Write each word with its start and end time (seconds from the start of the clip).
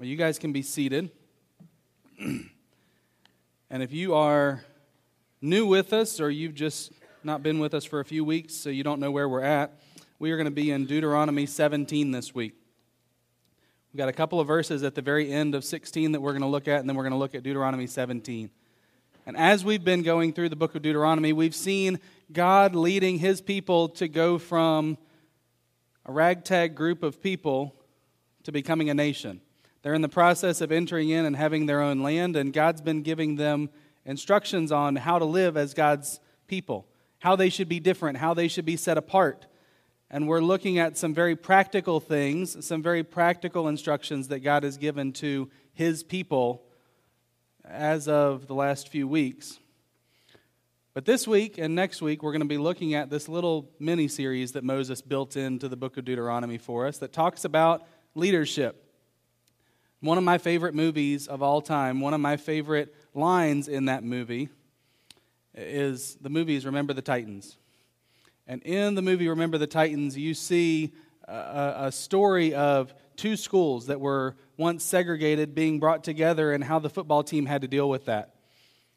Well, 0.00 0.08
you 0.08 0.16
guys 0.16 0.38
can 0.38 0.50
be 0.50 0.62
seated. 0.62 1.10
and 2.18 2.48
if 3.70 3.92
you 3.92 4.14
are 4.14 4.64
new 5.42 5.66
with 5.66 5.92
us 5.92 6.22
or 6.22 6.30
you've 6.30 6.54
just 6.54 6.92
not 7.22 7.42
been 7.42 7.58
with 7.58 7.74
us 7.74 7.84
for 7.84 8.00
a 8.00 8.04
few 8.06 8.24
weeks 8.24 8.54
so 8.54 8.70
you 8.70 8.82
don't 8.82 8.98
know 8.98 9.10
where 9.10 9.28
we're 9.28 9.42
at, 9.42 9.78
we 10.18 10.30
are 10.30 10.38
going 10.38 10.46
to 10.46 10.50
be 10.50 10.70
in 10.70 10.86
Deuteronomy 10.86 11.44
17 11.44 12.12
this 12.12 12.34
week. 12.34 12.54
We've 13.92 13.98
got 13.98 14.08
a 14.08 14.14
couple 14.14 14.40
of 14.40 14.46
verses 14.46 14.84
at 14.84 14.94
the 14.94 15.02
very 15.02 15.30
end 15.30 15.54
of 15.54 15.66
16 15.66 16.12
that 16.12 16.22
we're 16.22 16.32
going 16.32 16.40
to 16.40 16.48
look 16.48 16.66
at, 16.66 16.80
and 16.80 16.88
then 16.88 16.96
we're 16.96 17.04
going 17.04 17.12
to 17.12 17.18
look 17.18 17.34
at 17.34 17.42
Deuteronomy 17.42 17.86
17. 17.86 18.48
And 19.26 19.36
as 19.36 19.66
we've 19.66 19.84
been 19.84 20.02
going 20.02 20.32
through 20.32 20.48
the 20.48 20.56
book 20.56 20.74
of 20.74 20.80
Deuteronomy, 20.80 21.34
we've 21.34 21.54
seen 21.54 22.00
God 22.32 22.74
leading 22.74 23.18
his 23.18 23.42
people 23.42 23.90
to 23.90 24.08
go 24.08 24.38
from 24.38 24.96
a 26.06 26.12
ragtag 26.12 26.74
group 26.74 27.02
of 27.02 27.20
people 27.20 27.74
to 28.44 28.50
becoming 28.50 28.88
a 28.88 28.94
nation. 28.94 29.42
They're 29.82 29.94
in 29.94 30.02
the 30.02 30.08
process 30.08 30.60
of 30.60 30.70
entering 30.70 31.08
in 31.08 31.24
and 31.24 31.36
having 31.36 31.66
their 31.66 31.80
own 31.80 32.02
land, 32.02 32.36
and 32.36 32.52
God's 32.52 32.82
been 32.82 33.02
giving 33.02 33.36
them 33.36 33.70
instructions 34.04 34.72
on 34.72 34.96
how 34.96 35.18
to 35.18 35.24
live 35.24 35.56
as 35.56 35.74
God's 35.74 36.20
people, 36.46 36.86
how 37.20 37.36
they 37.36 37.48
should 37.48 37.68
be 37.68 37.80
different, 37.80 38.18
how 38.18 38.34
they 38.34 38.48
should 38.48 38.64
be 38.64 38.76
set 38.76 38.98
apart. 38.98 39.46
And 40.10 40.26
we're 40.26 40.40
looking 40.40 40.78
at 40.78 40.98
some 40.98 41.14
very 41.14 41.36
practical 41.36 42.00
things, 42.00 42.66
some 42.66 42.82
very 42.82 43.04
practical 43.04 43.68
instructions 43.68 44.28
that 44.28 44.40
God 44.40 44.64
has 44.64 44.76
given 44.76 45.12
to 45.14 45.48
his 45.72 46.02
people 46.02 46.64
as 47.64 48.08
of 48.08 48.48
the 48.48 48.54
last 48.54 48.88
few 48.88 49.06
weeks. 49.06 49.60
But 50.92 51.04
this 51.04 51.28
week 51.28 51.56
and 51.56 51.76
next 51.76 52.02
week, 52.02 52.22
we're 52.22 52.32
going 52.32 52.40
to 52.40 52.48
be 52.48 52.58
looking 52.58 52.94
at 52.94 53.10
this 53.10 53.28
little 53.28 53.70
mini 53.78 54.08
series 54.08 54.52
that 54.52 54.64
Moses 54.64 55.00
built 55.00 55.36
into 55.36 55.68
the 55.68 55.76
book 55.76 55.96
of 55.96 56.04
Deuteronomy 56.04 56.58
for 56.58 56.88
us 56.88 56.98
that 56.98 57.12
talks 57.12 57.44
about 57.44 57.86
leadership. 58.16 58.89
One 60.02 60.16
of 60.16 60.24
my 60.24 60.38
favorite 60.38 60.74
movies 60.74 61.28
of 61.28 61.42
all 61.42 61.60
time, 61.60 62.00
one 62.00 62.14
of 62.14 62.20
my 62.20 62.38
favorite 62.38 62.94
lines 63.12 63.68
in 63.68 63.84
that 63.84 64.02
movie 64.02 64.48
is 65.54 66.16
the 66.22 66.30
movie 66.30 66.56
is 66.56 66.64
Remember 66.64 66.94
the 66.94 67.02
Titans. 67.02 67.58
And 68.46 68.62
in 68.62 68.94
the 68.94 69.02
movie 69.02 69.28
Remember 69.28 69.58
the 69.58 69.66
Titans, 69.66 70.16
you 70.16 70.32
see 70.32 70.94
a, 71.28 71.74
a, 71.76 71.92
story 71.92 72.54
of 72.54 72.94
two 73.16 73.36
schools 73.36 73.88
that 73.88 74.00
were 74.00 74.36
once 74.56 74.84
segregated 74.84 75.54
being 75.54 75.78
brought 75.78 76.02
together 76.02 76.50
and 76.52 76.64
how 76.64 76.78
the 76.78 76.88
football 76.88 77.22
team 77.22 77.44
had 77.44 77.60
to 77.60 77.68
deal 77.68 77.90
with 77.90 78.06
that. 78.06 78.36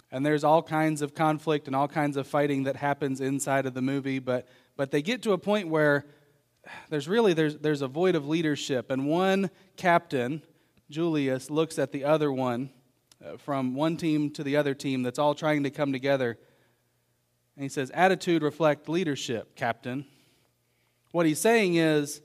And 0.09 0.25
there's 0.25 0.45
all 0.45 0.63
kinds 0.63 1.01
of 1.01 1.13
conflict 1.13 1.67
and 1.67 1.75
all 1.75 1.89
kinds 1.89 2.15
of 2.15 2.27
fighting 2.27 2.63
that 2.63 2.77
happens 2.77 3.19
inside 3.19 3.65
of 3.65 3.73
the 3.73 3.81
movie, 3.81 4.19
but, 4.19 4.47
but 4.77 4.91
they 4.91 5.01
get 5.01 5.21
to 5.23 5.33
a 5.33 5.37
point 5.37 5.67
where 5.67 6.05
there's 6.89 7.09
really 7.09 7.33
there's, 7.33 7.57
there's 7.57 7.81
a 7.81 7.89
void 7.89 8.15
of 8.15 8.25
leadership 8.25 8.89
and 8.89 9.05
one 9.05 9.49
captain 9.75 10.41
Julius 10.89 11.49
looks 11.49 11.79
at 11.79 11.91
the 11.91 12.03
other 12.03 12.31
one 12.31 12.69
uh, 13.23 13.37
from 13.37 13.73
one 13.75 13.97
team 13.97 14.29
to 14.31 14.43
the 14.43 14.57
other 14.57 14.73
team 14.73 15.03
that's 15.03 15.19
all 15.19 15.33
trying 15.33 15.63
to 15.63 15.69
come 15.69 15.91
together. 15.91 16.37
And 17.55 17.63
he 17.63 17.69
says, 17.69 17.91
Attitude 17.93 18.43
reflect 18.43 18.89
leadership, 18.89 19.55
Captain. 19.55 20.05
What 21.11 21.25
he's 21.25 21.39
saying 21.39 21.75
is, 21.75 22.21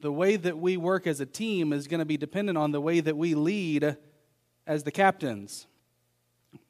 the 0.00 0.12
way 0.12 0.36
that 0.36 0.58
we 0.58 0.76
work 0.76 1.06
as 1.06 1.20
a 1.20 1.26
team 1.26 1.72
is 1.72 1.86
going 1.86 2.00
to 2.00 2.04
be 2.04 2.16
dependent 2.16 2.58
on 2.58 2.72
the 2.72 2.80
way 2.80 2.98
that 2.98 3.16
we 3.16 3.34
lead 3.34 3.96
as 4.66 4.82
the 4.82 4.90
captains. 4.90 5.66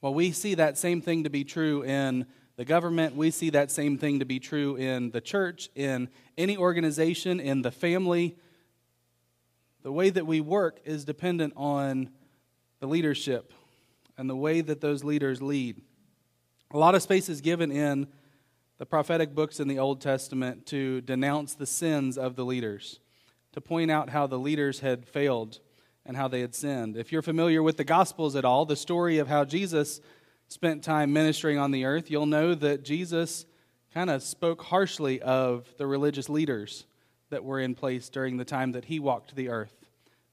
Well, 0.01 0.13
we 0.13 0.33
see 0.33 0.55
that 0.55 0.77
same 0.77 1.01
thing 1.01 1.25
to 1.25 1.31
be 1.31 1.43
true 1.43 1.83
in 1.83 2.27
the 2.57 2.65
government. 2.65 3.17
We 3.17 3.31
see 3.31 3.51
that 3.51 3.71
same 3.71 3.97
thing 3.97 4.19
to 4.19 4.27
be 4.27 4.39
true 4.39 4.77
in 4.77 5.11
the 5.11 5.21
church, 5.21 5.71
in 5.75 6.09
any 6.37 6.57
organization, 6.57 7.41
in 7.41 7.63
the 7.63 7.71
family. 7.71 8.37
The 9.83 9.93
way 9.93 10.11
that 10.11 10.27
we 10.27 10.41
work 10.41 10.81
is 10.85 11.05
dependent 11.05 11.55
on 11.57 12.11
the 12.79 12.87
leadership 12.87 13.53
and 14.17 14.31
the 14.31 14.37
way 14.37 14.61
that 14.61 14.81
those 14.81 15.03
leaders 15.03 15.43
lead. 15.43 15.81
A 16.71 16.79
lot 16.79 16.95
of 16.95 17.03
space 17.03 17.29
is 17.29 17.41
given 17.41 17.73
in 17.73 18.07
the 18.79 18.87
prophetic 18.87 19.35
books 19.35 19.59
in 19.59 19.67
the 19.67 19.81
Old 19.81 20.01
Testament 20.01 20.67
to 20.67 21.01
denounce 21.01 21.55
the 21.55 21.67
sins 21.67 22.17
of 22.17 22.37
the 22.37 22.45
leaders, 22.45 23.01
to 23.53 23.61
point 23.61 23.91
out 23.91 24.11
how 24.11 24.29
the 24.29 24.39
leaders 24.39 24.81
had 24.81 25.07
failed 25.07 25.59
and 26.07 26.17
how 26.17 26.29
they 26.29 26.41
had 26.41 26.55
sinned. 26.55 26.97
If 26.97 27.11
you're 27.11 27.21
familiar 27.21 27.63
with 27.63 27.77
the 27.77 27.85
Gospels 27.85 28.37
at 28.37 28.45
all, 28.45 28.65
the 28.65 28.77
story 28.77 29.19
of 29.19 29.27
how 29.27 29.45
Jesus 29.45 30.01
spent 30.47 30.85
time 30.85 31.13
ministering 31.13 31.59
on 31.59 31.73
the 31.73 31.85
earth, 31.85 32.09
you'll 32.09 32.27
know 32.27 32.55
that 32.55 32.85
Jesus 32.85 33.47
kind 33.93 34.11
of 34.11 34.23
spoke 34.23 34.63
harshly 34.63 35.21
of 35.21 35.67
the 35.77 35.87
religious 35.89 36.29
leaders 36.29 36.87
that 37.31 37.45
were 37.45 37.59
in 37.59 37.75
place 37.75 38.09
during 38.09 38.37
the 38.37 38.45
time 38.45 38.73
that 38.73 38.85
he 38.85 39.01
walked 39.01 39.35
the 39.35 39.49
earth 39.49 39.82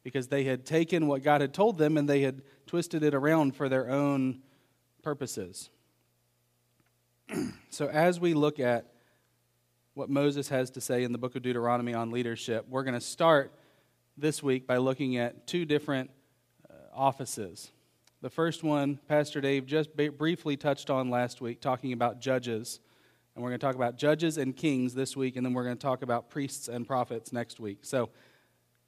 because 0.03 0.27
they 0.27 0.43
had 0.43 0.65
taken 0.65 1.07
what 1.07 1.23
God 1.23 1.41
had 1.41 1.53
told 1.53 1.77
them 1.77 1.97
and 1.97 2.09
they 2.09 2.21
had 2.21 2.41
twisted 2.67 3.03
it 3.03 3.13
around 3.13 3.55
for 3.55 3.69
their 3.69 3.89
own 3.89 4.41
purposes. 5.03 5.69
so, 7.69 7.87
as 7.87 8.19
we 8.19 8.33
look 8.33 8.59
at 8.59 8.85
what 9.93 10.09
Moses 10.09 10.49
has 10.49 10.71
to 10.71 10.81
say 10.81 11.03
in 11.03 11.11
the 11.11 11.17
book 11.17 11.35
of 11.35 11.41
Deuteronomy 11.41 11.93
on 11.93 12.11
leadership, 12.11 12.65
we're 12.69 12.83
going 12.83 12.93
to 12.93 13.01
start 13.01 13.53
this 14.17 14.41
week 14.41 14.65
by 14.65 14.77
looking 14.77 15.17
at 15.17 15.47
two 15.47 15.65
different 15.65 16.09
uh, 16.69 16.73
offices. 16.93 17.71
The 18.21 18.29
first 18.29 18.63
one, 18.63 18.99
Pastor 19.07 19.41
Dave 19.41 19.66
just 19.66 19.95
briefly 19.95 20.57
touched 20.57 20.89
on 20.89 21.09
last 21.09 21.39
week, 21.39 21.61
talking 21.61 21.93
about 21.93 22.19
judges. 22.19 22.79
And 23.33 23.43
we're 23.43 23.51
going 23.51 23.59
to 23.59 23.66
talk 23.66 23.75
about 23.75 23.95
judges 23.97 24.37
and 24.37 24.55
kings 24.55 24.93
this 24.93 25.16
week, 25.16 25.37
and 25.37 25.45
then 25.45 25.53
we're 25.53 25.63
going 25.63 25.77
to 25.77 25.81
talk 25.81 26.01
about 26.01 26.29
priests 26.29 26.67
and 26.67 26.85
prophets 26.85 27.31
next 27.31 27.59
week. 27.59 27.79
So, 27.83 28.09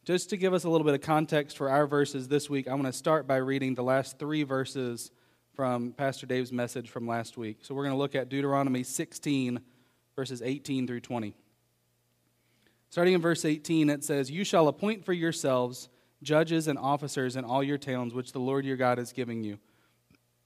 just 0.04 0.32
to 0.32 0.38
give 0.38 0.54
us 0.54 0.64
a 0.64 0.70
little 0.70 0.86
bit 0.86 0.96
of 0.96 1.02
context 1.02 1.58
for 1.58 1.70
our 1.70 1.86
verses 1.86 2.28
this 2.28 2.50
week, 2.50 2.68
I'm 2.68 2.82
going 2.82 2.92
to 2.92 2.98
start 2.98 3.28
by 3.28 3.36
reading 3.36 3.76
the 3.76 3.84
last 3.84 4.18
three 4.18 4.42
verses 4.42 5.12
from 5.54 5.92
Pastor 5.92 6.26
Dave's 6.26 6.52
message 6.52 6.90
from 6.90 7.08
last 7.08 7.38
week. 7.38 7.60
So, 7.62 7.76
we're 7.76 7.84
going 7.84 7.94
to 7.94 8.00
look 8.00 8.16
at 8.16 8.28
Deuteronomy 8.28 8.82
16, 8.82 9.60
verses 10.16 10.42
18 10.42 10.88
through 10.88 11.02
20. 11.02 11.36
Starting 12.90 13.14
in 13.14 13.22
verse 13.22 13.46
18, 13.46 13.92
it 13.92 14.04
says, 14.04 14.32
You 14.32 14.44
shall 14.44 14.68
appoint 14.68 15.06
for 15.06 15.14
yourselves 15.14 15.88
judges 16.24 16.68
and 16.68 16.80
officers 16.80 17.36
in 17.36 17.46
all 17.46 17.64
your 17.64 17.78
towns, 17.78 18.14
which 18.14 18.32
the 18.32 18.40
Lord 18.40 18.66
your 18.66 18.78
God 18.78 18.98
is 18.98 19.14
giving 19.14 19.44
you, 19.44 19.60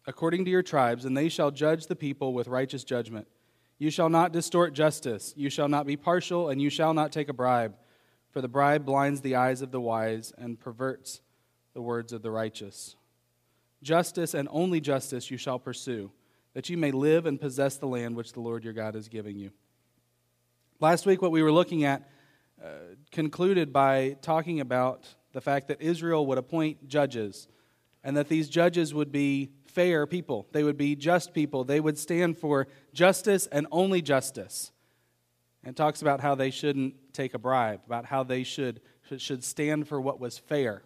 according 0.05 0.43
to 0.45 0.51
your 0.51 0.63
tribes, 0.63 1.05
and 1.05 1.15
they 1.15 1.29
shall 1.29 1.49
judge 1.49 1.87
the 1.87 1.95
people 1.95 2.33
with 2.33 2.49
righteous 2.49 2.83
judgment. 2.83 3.27
You 3.77 3.89
shall 3.89 4.09
not 4.09 4.33
distort 4.33 4.73
justice, 4.73 5.33
you 5.37 5.49
shall 5.49 5.69
not 5.69 5.85
be 5.85 5.95
partial, 5.95 6.49
and 6.49 6.61
you 6.61 6.69
shall 6.69 6.93
not 6.93 7.13
take 7.13 7.29
a 7.29 7.33
bribe, 7.33 7.75
for 8.35 8.41
the 8.41 8.49
bribe 8.49 8.85
blinds 8.85 9.21
the 9.21 9.37
eyes 9.37 9.61
of 9.61 9.71
the 9.71 9.79
wise 9.79 10.33
and 10.37 10.59
perverts 10.59 11.21
the 11.73 11.81
words 11.81 12.11
of 12.11 12.21
the 12.21 12.29
righteous. 12.29 12.97
Justice 13.81 14.33
and 14.33 14.49
only 14.51 14.81
justice 14.81 15.31
you 15.31 15.37
shall 15.37 15.57
pursue, 15.57 16.11
that 16.53 16.67
you 16.67 16.75
may 16.75 16.91
live 16.91 17.27
and 17.27 17.39
possess 17.39 17.77
the 17.77 17.87
land 17.87 18.13
which 18.13 18.33
the 18.33 18.41
Lord 18.41 18.65
your 18.65 18.73
God 18.73 18.93
is 18.97 19.07
giving 19.07 19.37
you. 19.37 19.51
Last 20.81 21.05
week, 21.05 21.21
what 21.21 21.31
we 21.31 21.43
were 21.43 21.51
looking 21.51 21.85
at 21.85 22.09
uh, 22.61 22.71
concluded 23.09 23.71
by 23.71 24.17
talking 24.21 24.59
about 24.59 25.05
the 25.31 25.39
fact 25.39 25.69
that 25.69 25.81
Israel 25.81 26.25
would 26.25 26.37
appoint 26.37 26.89
judges 26.89 27.47
and 28.03 28.17
that 28.17 28.27
these 28.27 28.49
judges 28.49 28.93
would 28.93 29.13
be 29.13 29.51
fair 29.63 30.05
people. 30.05 30.45
They 30.51 30.65
would 30.65 30.77
be 30.77 30.97
just 30.97 31.33
people. 31.33 31.63
They 31.63 31.79
would 31.79 31.97
stand 31.97 32.37
for 32.37 32.67
justice 32.93 33.47
and 33.47 33.65
only 33.71 34.01
justice. 34.01 34.73
And 35.63 35.73
talks 35.73 36.01
about 36.01 36.19
how 36.19 36.35
they 36.35 36.51
shouldn't 36.51 36.95
take 37.15 37.33
a 37.33 37.39
bribe, 37.39 37.81
about 37.85 38.05
how 38.05 38.23
they 38.23 38.43
should, 38.43 38.81
should 39.17 39.43
stand 39.43 39.87
for 39.87 39.99
what 39.99 40.19
was 40.19 40.37
fair. 40.37 40.83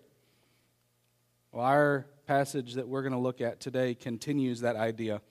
Well, 1.51 1.66
our 1.66 2.06
passage 2.28 2.75
that 2.75 2.88
we're 2.88 3.01
going 3.01 3.13
to 3.13 3.19
look 3.19 3.41
at 3.41 3.59
today 3.59 3.95
continues 3.95 4.62
that 4.62 4.75
idea. 4.75 5.22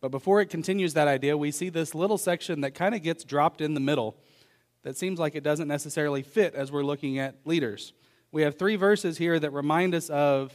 But 0.00 0.10
before 0.10 0.40
it 0.40 0.46
continues 0.50 0.94
that 0.94 1.08
idea, 1.08 1.36
we 1.36 1.50
see 1.50 1.68
this 1.68 1.94
little 1.94 2.18
section 2.18 2.60
that 2.60 2.74
kind 2.74 2.94
of 2.94 3.02
gets 3.02 3.24
dropped 3.24 3.60
in 3.60 3.74
the 3.74 3.80
middle 3.80 4.16
that 4.82 4.96
seems 4.96 5.18
like 5.18 5.34
it 5.34 5.42
doesn't 5.42 5.66
necessarily 5.66 6.22
fit 6.22 6.54
as 6.54 6.70
we're 6.70 6.84
looking 6.84 7.18
at 7.18 7.34
leaders. 7.44 7.92
We 8.30 8.42
have 8.42 8.56
three 8.56 8.76
verses 8.76 9.18
here 9.18 9.40
that 9.40 9.50
remind 9.50 9.94
us 9.94 10.08
of 10.08 10.52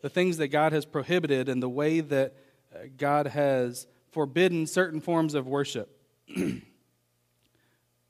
the 0.00 0.08
things 0.08 0.38
that 0.38 0.48
God 0.48 0.72
has 0.72 0.86
prohibited 0.86 1.48
and 1.50 1.62
the 1.62 1.68
way 1.68 2.00
that 2.00 2.34
uh, 2.74 2.84
God 2.96 3.26
has 3.26 3.86
forbidden 4.10 4.66
certain 4.66 5.00
forms 5.00 5.34
of 5.34 5.46
worship. 5.46 6.00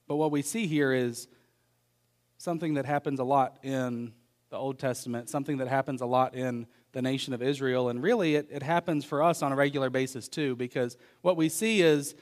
but 0.07 0.17
what 0.17 0.31
we 0.31 0.43
see 0.43 0.67
here 0.67 0.93
is 0.93 1.29
something 2.39 2.75
that 2.75 2.87
happens 2.87 3.21
a 3.21 3.25
lot 3.25 3.59
in 3.63 4.13
the 4.51 4.57
Old 4.57 4.79
Testament, 4.79 5.29
something 5.29 5.59
that 5.59 5.69
happens 5.69 6.01
a 6.01 6.07
lot 6.07 6.35
in 6.35 6.67
the 6.93 7.03
nation 7.03 7.35
of 7.35 7.43
Israel, 7.43 7.89
and 7.89 8.03
really 8.03 8.37
it, 8.37 8.49
it 8.51 8.63
happens 8.63 9.05
for 9.05 9.23
us 9.23 9.43
on 9.43 9.53
a 9.53 9.57
regular 9.57 9.91
basis 9.91 10.29
too, 10.29 10.55
because 10.57 10.97
what 11.23 11.37
we 11.37 11.49
see 11.49 11.83
is 11.83 12.15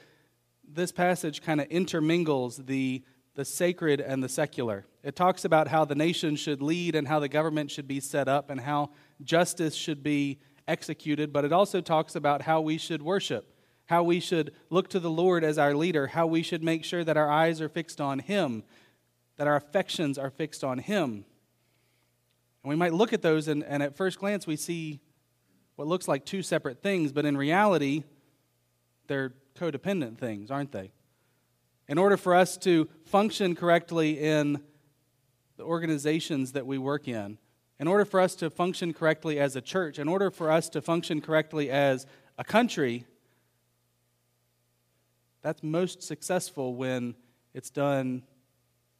this 0.67 0.91
passage 0.91 1.41
kind 1.41 1.61
of 1.61 1.67
intermingles 1.69 2.57
the 2.57 3.03
the 3.35 3.45
sacred 3.45 3.99
and 3.99 4.23
the 4.23 4.29
secular. 4.29 4.85
It 5.03 5.15
talks 5.15 5.43
about 5.43 5.67
how 5.67 5.85
the 5.85 5.95
nation 5.95 6.35
should 6.35 6.61
lead 6.61 6.95
and 6.95 7.07
how 7.07 7.19
the 7.19 7.27
government 7.27 7.71
should 7.71 7.87
be 7.87 7.99
set 7.99 8.27
up 8.27 8.49
and 8.49 8.61
how 8.61 8.91
justice 9.23 9.75
should 9.75 10.03
be 10.03 10.39
executed, 10.67 11.33
but 11.33 11.43
it 11.43 11.51
also 11.51 11.81
talks 11.81 12.15
about 12.15 12.43
how 12.43 12.61
we 12.61 12.77
should 12.77 13.01
worship, 13.01 13.52
how 13.85 14.03
we 14.03 14.19
should 14.19 14.53
look 14.69 14.89
to 14.89 14.99
the 14.99 15.09
Lord 15.09 15.43
as 15.43 15.57
our 15.57 15.75
leader, 15.75 16.07
how 16.07 16.25
we 16.25 16.41
should 16.41 16.63
make 16.63 16.83
sure 16.83 17.03
that 17.03 17.17
our 17.17 17.29
eyes 17.29 17.61
are 17.61 17.69
fixed 17.69 17.99
on 17.99 18.19
Him, 18.19 18.63
that 19.37 19.47
our 19.47 19.55
affections 19.55 20.17
are 20.17 20.29
fixed 20.29 20.63
on 20.63 20.79
Him. 20.79 21.25
And 22.63 22.69
we 22.69 22.75
might 22.75 22.93
look 22.93 23.11
at 23.11 23.21
those, 23.21 23.47
and, 23.47 23.63
and 23.63 23.83
at 23.83 23.97
first 23.97 24.19
glance, 24.19 24.47
we 24.47 24.55
see 24.55 25.01
what 25.75 25.87
looks 25.87 26.07
like 26.07 26.25
two 26.25 26.41
separate 26.41 26.81
things, 26.81 27.11
but 27.11 27.25
in 27.25 27.35
reality, 27.35 28.03
they're 29.07 29.33
codependent 29.55 30.17
things, 30.17 30.49
aren't 30.49 30.71
they? 30.71 30.91
In 31.87 31.97
order 31.97 32.15
for 32.15 32.33
us 32.33 32.57
to 32.59 32.87
function 33.05 33.55
correctly 33.55 34.19
in 34.19 34.61
the 35.57 35.63
organizations 35.63 36.53
that 36.53 36.65
we 36.65 36.77
work 36.77 37.07
in, 37.07 37.37
in 37.79 37.87
order 37.87 38.05
for 38.05 38.21
us 38.21 38.35
to 38.35 38.49
function 38.49 38.93
correctly 38.93 39.39
as 39.39 39.55
a 39.55 39.61
church, 39.61 39.99
in 39.99 40.07
order 40.07 40.31
for 40.31 40.49
us 40.49 40.69
to 40.69 40.81
function 40.81 41.19
correctly 41.19 41.69
as 41.69 42.05
a 42.37 42.43
country, 42.43 43.05
that's 45.43 45.61
most 45.61 46.01
successful 46.01 46.73
when 46.75 47.15
it's 47.53 47.69
done 47.69 48.23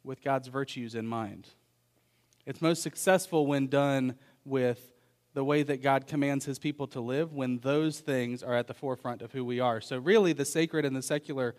with 0.04 0.22
God's 0.22 0.48
virtues 0.48 0.94
in 0.94 1.06
mind. 1.06 1.48
It's 2.46 2.60
most 2.60 2.82
successful 2.82 3.46
when 3.46 3.66
done 3.66 4.16
with 4.44 4.92
the 5.32 5.42
way 5.42 5.62
that 5.64 5.82
God 5.82 6.06
commands 6.06 6.44
his 6.44 6.58
people 6.58 6.86
to 6.88 7.00
live, 7.00 7.32
when 7.32 7.58
those 7.58 7.98
things 7.98 8.42
are 8.42 8.54
at 8.54 8.68
the 8.68 8.74
forefront 8.74 9.22
of 9.22 9.32
who 9.32 9.44
we 9.44 9.58
are. 9.58 9.80
So, 9.80 9.98
really, 9.98 10.32
the 10.32 10.44
sacred 10.44 10.84
and 10.84 10.94
the 10.94 11.02
secular 11.02 11.56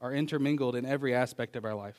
are 0.00 0.14
intermingled 0.14 0.76
in 0.76 0.86
every 0.86 1.14
aspect 1.14 1.56
of 1.56 1.64
our 1.64 1.74
life. 1.74 1.98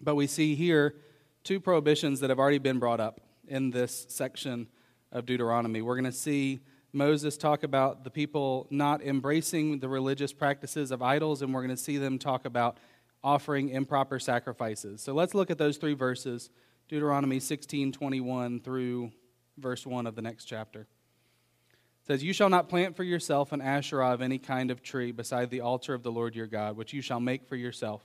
But 0.00 0.16
we 0.16 0.26
see 0.26 0.54
here 0.54 0.96
two 1.44 1.60
prohibitions 1.60 2.20
that 2.20 2.30
have 2.30 2.38
already 2.38 2.58
been 2.58 2.78
brought 2.78 3.00
up 3.00 3.20
in 3.46 3.70
this 3.70 4.06
section 4.08 4.66
of 5.12 5.26
Deuteronomy. 5.26 5.82
We're 5.82 5.94
going 5.94 6.04
to 6.04 6.12
see 6.12 6.60
Moses 6.94 7.36
talk 7.36 7.64
about 7.64 8.04
the 8.04 8.10
people 8.10 8.68
not 8.70 9.02
embracing 9.02 9.80
the 9.80 9.88
religious 9.88 10.32
practices 10.32 10.92
of 10.92 11.02
idols, 11.02 11.42
and 11.42 11.52
we're 11.52 11.62
going 11.62 11.76
to 11.76 11.82
see 11.82 11.98
them 11.98 12.18
talk 12.18 12.44
about 12.44 12.78
offering 13.22 13.70
improper 13.70 14.20
sacrifices. 14.20 15.00
So 15.00 15.12
let's 15.12 15.34
look 15.34 15.50
at 15.50 15.58
those 15.58 15.76
three 15.76 15.94
verses 15.94 16.50
Deuteronomy 16.88 17.40
16 17.40 17.92
21 17.92 18.60
through 18.60 19.10
verse 19.58 19.86
1 19.86 20.06
of 20.06 20.14
the 20.14 20.22
next 20.22 20.44
chapter. 20.44 20.80
It 20.82 22.06
says, 22.06 22.22
You 22.22 22.32
shall 22.32 22.50
not 22.50 22.68
plant 22.68 22.94
for 22.94 23.02
yourself 23.02 23.50
an 23.52 23.60
Asherah 23.60 24.12
of 24.12 24.22
any 24.22 24.38
kind 24.38 24.70
of 24.70 24.82
tree 24.82 25.10
beside 25.10 25.50
the 25.50 25.62
altar 25.62 25.94
of 25.94 26.02
the 26.02 26.12
Lord 26.12 26.36
your 26.36 26.46
God, 26.46 26.76
which 26.76 26.92
you 26.92 27.00
shall 27.00 27.20
make 27.20 27.48
for 27.48 27.56
yourself. 27.56 28.04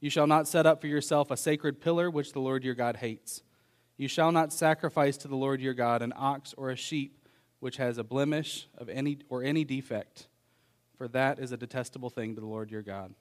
You 0.00 0.10
shall 0.10 0.26
not 0.26 0.48
set 0.48 0.66
up 0.66 0.80
for 0.80 0.88
yourself 0.88 1.30
a 1.30 1.36
sacred 1.36 1.80
pillar 1.80 2.10
which 2.10 2.32
the 2.32 2.40
Lord 2.40 2.64
your 2.64 2.74
God 2.74 2.96
hates. 2.96 3.42
You 3.96 4.08
shall 4.08 4.32
not 4.32 4.52
sacrifice 4.52 5.16
to 5.18 5.28
the 5.28 5.36
Lord 5.36 5.60
your 5.60 5.74
God 5.74 6.02
an 6.02 6.12
ox 6.16 6.52
or 6.58 6.70
a 6.70 6.76
sheep 6.76 7.21
which 7.62 7.76
has 7.76 7.96
a 7.96 8.02
blemish 8.02 8.66
of 8.76 8.88
any 8.88 9.18
or 9.28 9.44
any 9.44 9.62
defect, 9.62 10.26
for 10.98 11.06
that 11.06 11.38
is 11.38 11.52
a 11.52 11.56
detestable 11.56 12.10
thing 12.10 12.34
to 12.34 12.40
the 12.40 12.46
Lord 12.46 12.72
your 12.72 12.82
God. 12.82 13.14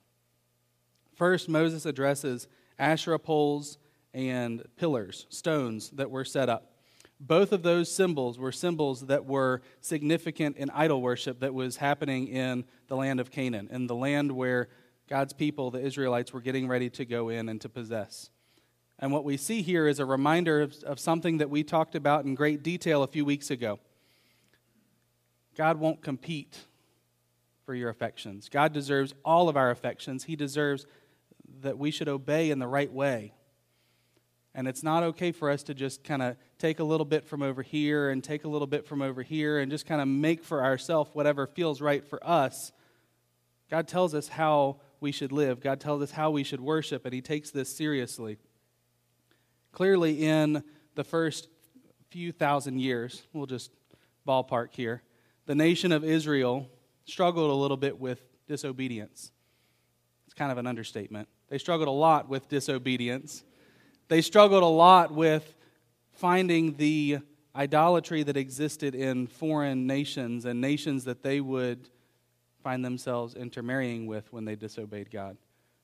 First, 1.14 1.48
Moses 1.48 1.86
addresses 1.86 2.48
Asherah 2.80 3.20
poles 3.20 3.78
and 4.16 4.64
pillars, 4.78 5.28
stones 5.30 5.92
that 5.92 6.10
were 6.10 6.26
set 6.26 6.50
up. 6.50 6.72
Both 7.20 7.52
of 7.52 7.62
those 7.62 7.94
symbols 7.94 8.40
were 8.40 8.52
symbols 8.52 9.02
that 9.02 9.26
were 9.26 9.62
significant 9.80 10.58
in 10.58 10.72
idol 10.72 11.04
worship 11.04 11.42
that 11.42 11.54
was 11.54 11.78
happening 11.78 12.28
in 12.28 12.66
the 12.88 12.96
land 12.96 13.20
of 13.20 13.30
Canaan, 13.30 13.70
in 13.72 13.86
the 13.86 13.94
land 13.94 14.32
where 14.32 14.70
God's 15.08 15.34
people, 15.34 15.70
the 15.70 15.82
Israelites, 15.82 16.34
were 16.34 16.42
getting 16.42 16.68
ready 16.68 16.90
to 16.90 17.06
go 17.06 17.30
in 17.30 17.48
and 17.48 17.62
to 17.62 17.70
possess. 17.70 18.32
And 18.98 19.12
what 19.12 19.24
we 19.24 19.38
see 19.38 19.62
here 19.62 19.86
is 19.88 20.00
a 20.00 20.06
reminder 20.06 20.62
of, 20.62 20.74
of 20.82 21.00
something 21.00 21.38
that 21.38 21.52
we 21.52 21.64
talked 21.64 21.94
about 21.94 22.26
in 22.26 22.34
great 22.34 22.64
detail 22.64 23.04
a 23.04 23.08
few 23.08 23.24
weeks 23.24 23.52
ago. 23.52 23.78
God 25.56 25.80
won't 25.80 26.02
compete 26.02 26.58
for 27.66 27.76
your 27.76 27.90
affections. 27.90 28.50
God 28.50 28.74
deserves 28.74 29.14
all 29.24 29.50
of 29.50 29.58
our 29.58 29.72
affections. 29.72 30.24
He 30.24 30.36
deserves 30.36 30.86
that 31.62 31.78
we 31.78 31.92
should 31.92 32.08
obey 32.08 32.50
in 32.52 32.60
the 32.60 32.68
right 32.68 32.92
way. 32.92 33.34
And 34.54 34.68
it's 34.68 34.84
not 34.84 35.04
okay 35.04 35.32
for 35.32 35.50
us 35.50 35.64
to 35.64 35.74
just 35.74 36.04
kind 36.04 36.22
of 36.22 36.36
take 36.58 36.80
a 36.80 36.84
little 36.84 37.06
bit 37.06 37.24
from 37.24 37.42
over 37.42 37.62
here 37.62 38.10
and 38.10 38.24
take 38.24 38.44
a 38.44 38.50
little 38.50 38.68
bit 38.68 38.86
from 38.86 39.02
over 39.02 39.22
here 39.22 39.60
and 39.60 39.72
just 39.72 39.86
kind 39.86 40.02
of 40.02 40.08
make 40.08 40.44
for 40.44 40.64
ourselves 40.64 41.10
whatever 41.14 41.48
feels 41.48 41.80
right 41.80 42.06
for 42.06 42.26
us. 42.28 42.72
God 43.70 43.88
tells 43.88 44.14
us 44.14 44.28
how 44.28 44.82
we 45.00 45.12
should 45.12 45.32
live, 45.32 45.62
God 45.62 45.80
tells 45.80 46.02
us 46.02 46.12
how 46.12 46.30
we 46.30 46.44
should 46.44 46.62
worship, 46.62 47.06
and 47.06 47.14
He 47.14 47.22
takes 47.22 47.50
this 47.50 47.76
seriously. 47.76 48.38
Clearly, 49.72 50.26
in 50.26 50.64
the 50.96 51.04
first 51.04 51.48
few 52.10 52.32
thousand 52.34 52.80
years, 52.80 53.24
we'll 53.32 53.46
just 53.46 53.72
ballpark 54.28 54.74
here, 54.74 55.02
the 55.52 55.56
nation 55.56 55.92
of 55.92 56.06
Israel 56.06 56.70
struggled 57.04 57.52
a 57.52 57.54
little 57.54 57.76
bit 57.76 58.00
with 58.00 58.24
disobedience. 58.48 59.34
It's 60.26 60.34
kind 60.34 60.50
of 60.50 60.58
an 60.58 60.66
understatement. 60.66 61.28
They 61.50 61.58
struggled 61.58 61.90
a 61.90 61.92
lot 61.92 62.30
with 62.30 62.48
disobedience. 62.48 63.44
They 64.08 64.22
struggled 64.22 64.64
a 64.64 64.66
lot 64.66 65.14
with 65.14 65.54
finding 66.14 66.78
the 66.78 67.20
idolatry 67.54 68.24
that 68.24 68.38
existed 68.38 68.96
in 68.96 69.28
foreign 69.28 69.86
nations 69.86 70.46
and 70.46 70.62
nations 70.62 71.04
that 71.04 71.22
they 71.22 71.42
would 71.42 71.90
find 72.64 72.86
themselves 72.86 73.36
intermarrying 73.36 74.06
with 74.06 74.32
when 74.32 74.46
they 74.46 74.56
disobeyed 74.56 75.12
God. 75.12 75.36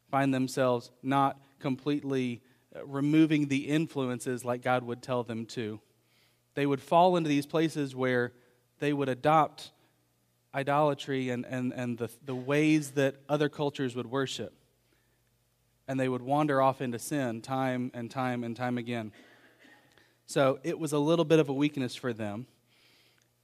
Find 0.09 0.33
themselves 0.33 0.91
not 1.03 1.41
completely 1.59 2.41
uh, 2.73 2.85
removing 2.85 3.49
the 3.49 3.67
influences 3.67 4.45
like 4.45 4.61
God 4.61 4.83
would 4.83 5.01
tell 5.01 5.23
them 5.23 5.45
to. 5.47 5.81
They 6.53 6.65
would 6.65 6.81
fall 6.81 7.17
into 7.17 7.27
these 7.27 7.45
places 7.45 7.93
where 7.93 8.31
they 8.79 8.93
would 8.93 9.09
adopt 9.09 9.71
idolatry 10.53 11.29
and, 11.29 11.45
and, 11.45 11.73
and 11.73 11.97
the, 11.97 12.09
the 12.25 12.35
ways 12.35 12.91
that 12.91 13.15
other 13.29 13.49
cultures 13.49 13.95
would 13.95 14.09
worship 14.09 14.53
and 15.87 15.99
they 15.99 16.09
would 16.09 16.21
wander 16.21 16.61
off 16.61 16.81
into 16.81 16.99
sin 16.99 17.41
time 17.41 17.91
and 17.93 18.11
time 18.11 18.43
and 18.43 18.55
time 18.55 18.77
again. 18.77 19.11
So 20.25 20.59
it 20.63 20.77
was 20.77 20.91
a 20.91 20.99
little 20.99 21.25
bit 21.25 21.39
of 21.39 21.49
a 21.49 21.53
weakness 21.53 21.95
for 21.95 22.11
them. 22.11 22.47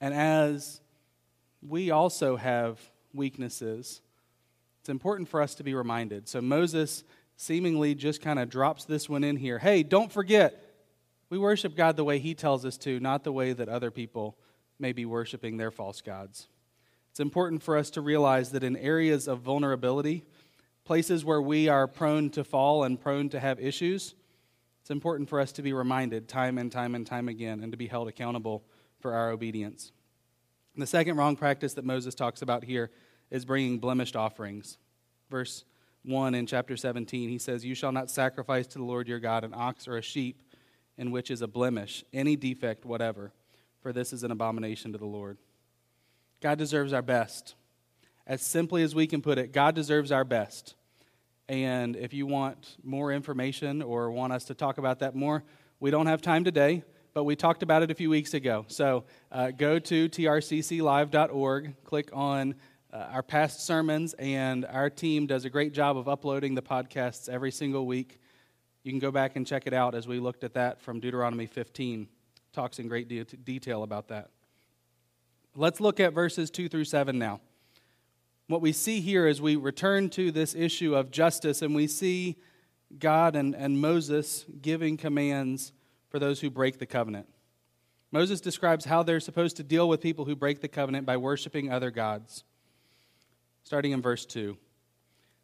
And 0.02 0.14
as 0.14 0.82
we 1.66 1.92
also 1.92 2.36
have 2.36 2.80
weaknesses, 3.14 4.02
it's 4.82 4.90
important 4.90 5.30
for 5.30 5.42
us 5.42 5.56
to 5.56 5.64
be 5.64 5.74
reminded. 5.74 6.28
So 6.28 6.42
Moses 6.42 7.06
seemingly 7.38 7.96
just 7.96 8.22
kind 8.22 8.38
of 8.38 8.50
drops 8.50 8.84
this 8.84 9.08
one 9.08 9.24
in 9.24 9.38
here. 9.38 9.60
Hey, 9.60 9.84
don't 9.84 10.12
forget, 10.12 10.62
we 11.30 11.38
worship 11.38 11.76
God 11.76 11.96
the 11.96 12.04
way 12.04 12.20
He 12.20 12.34
tells 12.36 12.66
us 12.66 12.78
to, 12.80 13.00
not 13.00 13.24
the 13.24 13.32
way 13.32 13.54
that 13.54 13.70
other 13.70 13.92
people 13.92 14.36
may 14.84 14.92
be 14.92 15.06
worshiping 15.06 15.56
their 15.56 15.72
false 15.72 16.02
gods. 16.02 16.50
It's 17.10 17.22
important 17.22 17.64
for 17.64 17.78
us 17.78 17.90
to 17.92 18.02
realize 18.02 18.52
that 18.52 18.64
in 18.64 18.76
areas 18.76 19.30
of 19.30 19.40
vulnerability, 19.40 20.26
places 20.84 21.24
where 21.24 21.42
we 21.42 21.70
are 21.70 21.88
prone 21.88 22.30
to 22.32 22.44
fall 22.44 22.84
and 22.84 23.00
prone 23.00 23.30
to 23.30 23.40
have 23.40 23.62
issues, 23.62 24.14
it's 24.82 24.92
important 24.92 25.30
for 25.30 25.40
us 25.40 25.54
to 25.54 25.62
be 25.62 25.72
reminded 25.72 26.28
time 26.28 26.58
and 26.58 26.70
time 26.70 26.96
and 26.96 27.08
time 27.08 27.30
again 27.30 27.62
and 27.62 27.72
to 27.72 27.78
be 27.78 27.88
held 27.88 28.10
accountable 28.10 28.66
for 29.00 29.14
our 29.14 29.32
obedience. 29.32 29.94
And 30.74 30.82
the 30.82 30.88
second 30.88 31.16
wrong 31.16 31.38
practice 31.38 31.74
that 31.76 31.86
Moses 31.86 32.14
talks 32.14 32.42
about 32.42 32.66
here 32.66 32.92
is 33.32 33.46
bringing 33.46 33.80
blemished 33.80 34.18
offerings. 34.18 34.78
Verse 35.30 35.64
1 36.04 36.36
in 36.36 36.46
chapter 36.46 36.76
17, 36.76 37.30
he 37.30 37.38
says, 37.38 37.64
You 37.64 37.74
shall 37.74 37.94
not 37.94 38.12
sacrifice 38.12 38.68
to 38.68 38.80
the 38.80 38.84
Lord 38.84 39.08
your 39.08 39.22
God 39.22 39.46
an 39.46 39.54
ox 39.56 39.88
or 39.88 39.96
a 39.96 40.02
sheep 40.02 40.42
in 40.98 41.12
which 41.12 41.32
is 41.32 41.42
a 41.42 41.48
blemish, 41.48 42.04
any 42.12 42.36
defect 42.36 42.84
whatever, 42.84 43.32
for 43.84 43.92
this 43.92 44.14
is 44.14 44.24
an 44.24 44.32
abomination 44.32 44.94
to 44.94 44.98
the 44.98 45.06
Lord. 45.06 45.38
God 46.42 46.58
deserves 46.58 46.94
our 46.94 47.02
best. 47.02 47.56
As 48.26 48.42
simply 48.42 48.82
as 48.82 48.96
we 48.96 49.06
can 49.06 49.22
put 49.22 49.38
it, 49.38 49.52
God 49.52 49.76
deserves 49.76 50.10
our 50.12 50.24
best. 50.24 50.76
And 51.50 51.98
if 51.98 52.14
you 52.14 52.26
want 52.26 52.78
more 52.82 53.12
information 53.12 53.82
or 53.82 54.10
want 54.10 54.32
us 54.32 54.46
to 54.46 54.54
talk 54.54 54.78
about 54.78 55.00
that 55.00 55.14
more, 55.14 55.44
we 55.82 55.92
don't 55.92 56.08
have 56.08 56.22
time 56.22 56.46
today, 56.46 56.84
but 57.14 57.26
we 57.26 57.36
talked 57.36 57.62
about 57.62 57.84
it 57.84 57.92
a 57.92 57.94
few 57.94 58.10
weeks 58.10 58.34
ago. 58.34 58.64
So 58.70 59.04
uh, 59.30 59.52
go 59.52 59.78
to 59.80 60.08
trcclive.org, 60.08 61.76
click 61.84 62.10
on 62.14 62.56
uh, 62.94 62.98
our 63.12 63.24
past 63.24 63.66
sermons, 63.66 64.14
and 64.14 64.66
our 64.66 64.90
team 64.90 65.28
does 65.28 65.44
a 65.44 65.50
great 65.50 65.74
job 65.74 65.98
of 65.98 66.08
uploading 66.08 66.56
the 66.56 66.62
podcasts 66.62 67.28
every 67.28 67.52
single 67.52 67.86
week. 67.86 68.22
You 68.84 68.94
can 68.94 69.00
go 69.00 69.12
back 69.12 69.36
and 69.36 69.46
check 69.46 69.68
it 69.68 69.74
out 69.74 69.94
as 69.94 70.08
we 70.08 70.20
looked 70.20 70.46
at 70.46 70.54
that 70.54 70.82
from 70.82 71.02
Deuteronomy 71.02 71.48
15. 71.48 72.08
Talks 72.54 72.80
in 72.80 72.88
great 72.88 73.08
de- 73.08 73.24
detail 73.24 73.84
about 73.84 74.08
that. 74.08 74.30
Let's 75.56 75.82
look 75.82 76.00
at 76.00 76.14
verses 76.14 76.50
2 76.50 76.70
through 76.70 76.86
7 76.86 77.20
now 77.20 77.42
what 78.48 78.62
we 78.62 78.72
see 78.72 79.02
here 79.02 79.26
is 79.26 79.42
we 79.42 79.56
return 79.56 80.10
to 80.12 80.32
this 80.32 80.54
issue 80.54 80.96
of 80.96 81.12
justice 81.12 81.62
and 81.62 81.74
we 81.74 81.88
see 81.88 82.36
God 83.00 83.36
and, 83.36 83.56
and 83.56 83.82
Moses 83.82 84.46
giving 84.62 84.98
commands 84.98 85.72
for 86.10 86.20
those 86.20 86.42
who 86.42 86.50
break 86.50 86.78
the 86.78 86.86
covenant. 86.86 87.28
Moses 88.12 88.42
describes 88.42 88.86
how 88.86 89.02
they're 89.02 89.20
supposed 89.20 89.58
to 89.58 89.64
deal 89.64 89.90
with 89.90 90.02
people 90.02 90.26
who 90.26 90.36
break 90.36 90.62
the 90.62 90.68
covenant 90.68 91.06
by 91.06 91.18
worshiping 91.18 91.72
other 91.72 91.90
gods. 91.90 92.44
Starting 93.64 93.92
in 93.92 94.02
verse 94.02 94.26
2. 94.26 94.52
It 94.52 94.58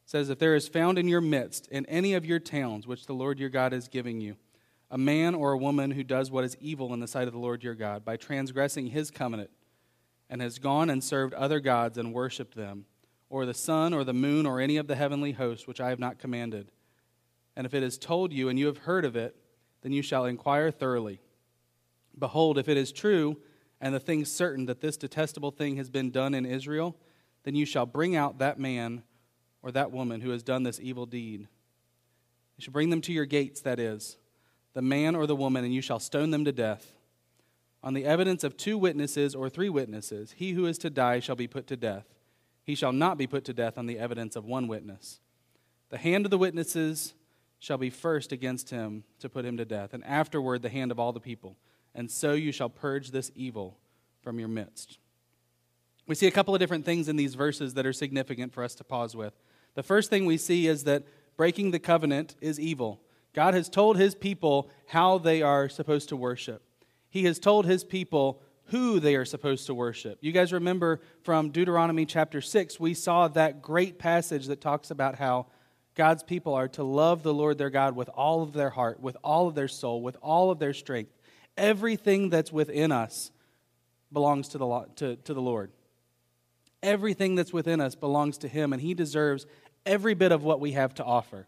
says, 0.05 0.29
If 0.29 0.37
there 0.37 0.53
is 0.53 0.67
found 0.67 0.99
in 0.99 1.07
your 1.07 1.21
midst, 1.21 1.67
in 1.69 1.85
any 1.87 2.13
of 2.13 2.25
your 2.25 2.39
towns 2.39 2.85
which 2.85 3.07
the 3.07 3.13
Lord 3.13 3.39
your 3.39 3.49
God 3.49 3.73
is 3.73 3.87
giving 3.87 4.21
you, 4.21 4.35
a 4.91 4.97
man 4.97 5.35
or 5.35 5.51
a 5.51 5.57
woman 5.57 5.91
who 5.91 6.03
does 6.03 6.31
what 6.31 6.43
is 6.43 6.57
evil 6.59 6.93
in 6.93 6.99
the 6.99 7.07
sight 7.07 7.27
of 7.27 7.33
the 7.33 7.39
Lord 7.39 7.63
your 7.63 7.75
God 7.75 8.03
by 8.03 8.17
transgressing 8.17 8.87
his 8.87 9.11
covenant, 9.11 9.51
and 10.29 10.41
has 10.41 10.59
gone 10.59 10.89
and 10.89 11.03
served 11.03 11.33
other 11.33 11.59
gods 11.59 11.97
and 11.97 12.13
worshipped 12.13 12.55
them, 12.55 12.85
or 13.29 13.45
the 13.45 13.53
sun, 13.53 13.93
or 13.93 14.03
the 14.03 14.13
moon, 14.13 14.45
or 14.45 14.59
any 14.59 14.77
of 14.77 14.87
the 14.87 14.95
heavenly 14.95 15.33
hosts 15.33 15.67
which 15.67 15.81
I 15.81 15.89
have 15.89 15.99
not 15.99 16.19
commanded. 16.19 16.71
And 17.55 17.65
if 17.65 17.73
it 17.73 17.83
is 17.83 17.97
told 17.97 18.31
you 18.33 18.49
and 18.49 18.57
you 18.57 18.67
have 18.67 18.79
heard 18.79 19.05
of 19.05 19.15
it, 19.15 19.35
then 19.81 19.91
you 19.91 20.01
shall 20.01 20.25
inquire 20.25 20.71
thoroughly. 20.71 21.19
Behold, 22.17 22.57
if 22.57 22.67
it 22.67 22.77
is 22.77 22.91
true, 22.91 23.37
and 23.81 23.93
the 23.93 23.99
thing 23.99 24.25
certain 24.25 24.65
that 24.65 24.81
this 24.81 24.97
detestable 24.97 25.51
thing 25.51 25.77
has 25.77 25.89
been 25.89 26.11
done 26.11 26.33
in 26.33 26.45
Israel, 26.45 26.95
then 27.43 27.55
you 27.55 27.65
shall 27.65 27.85
bring 27.85 28.15
out 28.15 28.39
that 28.39 28.59
man 28.59 29.03
or 29.61 29.71
that 29.71 29.91
woman 29.91 30.21
who 30.21 30.31
has 30.31 30.43
done 30.43 30.63
this 30.63 30.79
evil 30.81 31.05
deed. 31.05 31.41
You 32.57 32.63
shall 32.63 32.73
bring 32.73 32.89
them 32.89 33.01
to 33.01 33.13
your 33.13 33.25
gates, 33.25 33.61
that 33.61 33.79
is, 33.79 34.17
the 34.73 34.81
man 34.81 35.15
or 35.15 35.25
the 35.25 35.35
woman, 35.35 35.63
and 35.63 35.73
you 35.73 35.81
shall 35.81 35.99
stone 35.99 36.31
them 36.31 36.45
to 36.45 36.51
death. 36.51 36.93
On 37.81 37.93
the 37.93 38.05
evidence 38.05 38.43
of 38.43 38.57
two 38.57 38.77
witnesses 38.77 39.33
or 39.33 39.49
three 39.49 39.69
witnesses, 39.69 40.33
he 40.37 40.51
who 40.51 40.65
is 40.65 40.77
to 40.79 40.89
die 40.89 41.19
shall 41.19 41.35
be 41.35 41.47
put 41.47 41.67
to 41.67 41.77
death. 41.77 42.05
He 42.63 42.75
shall 42.75 42.91
not 42.91 43.17
be 43.17 43.25
put 43.25 43.45
to 43.45 43.53
death 43.53 43.77
on 43.77 43.87
the 43.87 43.97
evidence 43.97 44.35
of 44.35 44.45
one 44.45 44.67
witness. 44.67 45.21
The 45.89 45.97
hand 45.97 46.25
of 46.25 46.31
the 46.31 46.37
witnesses 46.37 47.13
shall 47.57 47.77
be 47.77 47.89
first 47.89 48.31
against 48.31 48.69
him 48.69 49.03
to 49.19 49.29
put 49.29 49.45
him 49.45 49.57
to 49.57 49.65
death, 49.65 49.93
and 49.93 50.03
afterward 50.05 50.61
the 50.61 50.69
hand 50.69 50.91
of 50.91 50.99
all 50.99 51.11
the 51.11 51.19
people. 51.19 51.57
And 51.95 52.09
so 52.11 52.33
you 52.33 52.51
shall 52.51 52.69
purge 52.69 53.11
this 53.11 53.31
evil 53.35 53.77
from 54.21 54.39
your 54.39 54.47
midst. 54.47 54.99
We 56.05 56.15
see 56.15 56.27
a 56.27 56.31
couple 56.31 56.53
of 56.53 56.59
different 56.59 56.85
things 56.85 57.07
in 57.07 57.15
these 57.15 57.35
verses 57.35 57.73
that 57.75 57.85
are 57.85 57.93
significant 57.93 58.53
for 58.53 58.63
us 58.63 58.75
to 58.75 58.83
pause 58.83 59.15
with. 59.15 59.33
The 59.75 59.83
first 59.83 60.09
thing 60.09 60.25
we 60.25 60.37
see 60.37 60.67
is 60.67 60.83
that 60.85 61.03
breaking 61.37 61.71
the 61.71 61.79
covenant 61.79 62.35
is 62.41 62.59
evil. 62.59 63.01
God 63.39 63.53
has 63.53 63.69
told 63.69 63.95
his 63.95 64.15
people 64.15 64.69
how 64.85 65.17
they 65.17 65.41
are 65.41 65.69
supposed 65.69 66.09
to 66.09 66.17
worship. 66.17 66.61
He 67.09 67.23
has 67.23 67.39
told 67.39 67.65
his 67.65 67.85
people 67.85 68.41
who 68.65 68.99
they 68.99 69.15
are 69.15 69.23
supposed 69.23 69.67
to 69.67 69.73
worship. 69.73 70.17
You 70.19 70.33
guys 70.33 70.51
remember 70.51 70.99
from 71.23 71.51
Deuteronomy 71.51 72.05
chapter 72.05 72.41
6, 72.41 72.81
we 72.81 72.93
saw 72.93 73.29
that 73.29 73.61
great 73.61 73.97
passage 73.97 74.47
that 74.47 74.59
talks 74.59 74.91
about 74.91 75.15
how 75.15 75.45
God's 75.95 76.21
people 76.21 76.53
are 76.53 76.67
to 76.67 76.83
love 76.83 77.23
the 77.23 77.33
Lord 77.33 77.57
their 77.57 77.69
God 77.69 77.95
with 77.95 78.09
all 78.09 78.43
of 78.43 78.51
their 78.51 78.71
heart, 78.71 78.99
with 78.99 79.15
all 79.23 79.47
of 79.47 79.55
their 79.55 79.69
soul, 79.69 80.01
with 80.01 80.17
all 80.21 80.51
of 80.51 80.59
their 80.59 80.73
strength. 80.73 81.13
Everything 81.55 82.29
that's 82.29 82.51
within 82.51 82.91
us 82.91 83.31
belongs 84.11 84.49
to 84.49 84.57
the, 84.57 84.85
to, 84.97 85.15
to 85.15 85.33
the 85.33 85.41
Lord. 85.41 85.71
Everything 86.83 87.35
that's 87.35 87.53
within 87.53 87.79
us 87.79 87.95
belongs 87.95 88.39
to 88.39 88.49
Him, 88.49 88.73
and 88.73 88.81
He 88.81 88.93
deserves 88.93 89.45
every 89.85 90.13
bit 90.13 90.33
of 90.33 90.43
what 90.43 90.59
we 90.59 90.73
have 90.73 90.93
to 90.95 91.05
offer. 91.05 91.47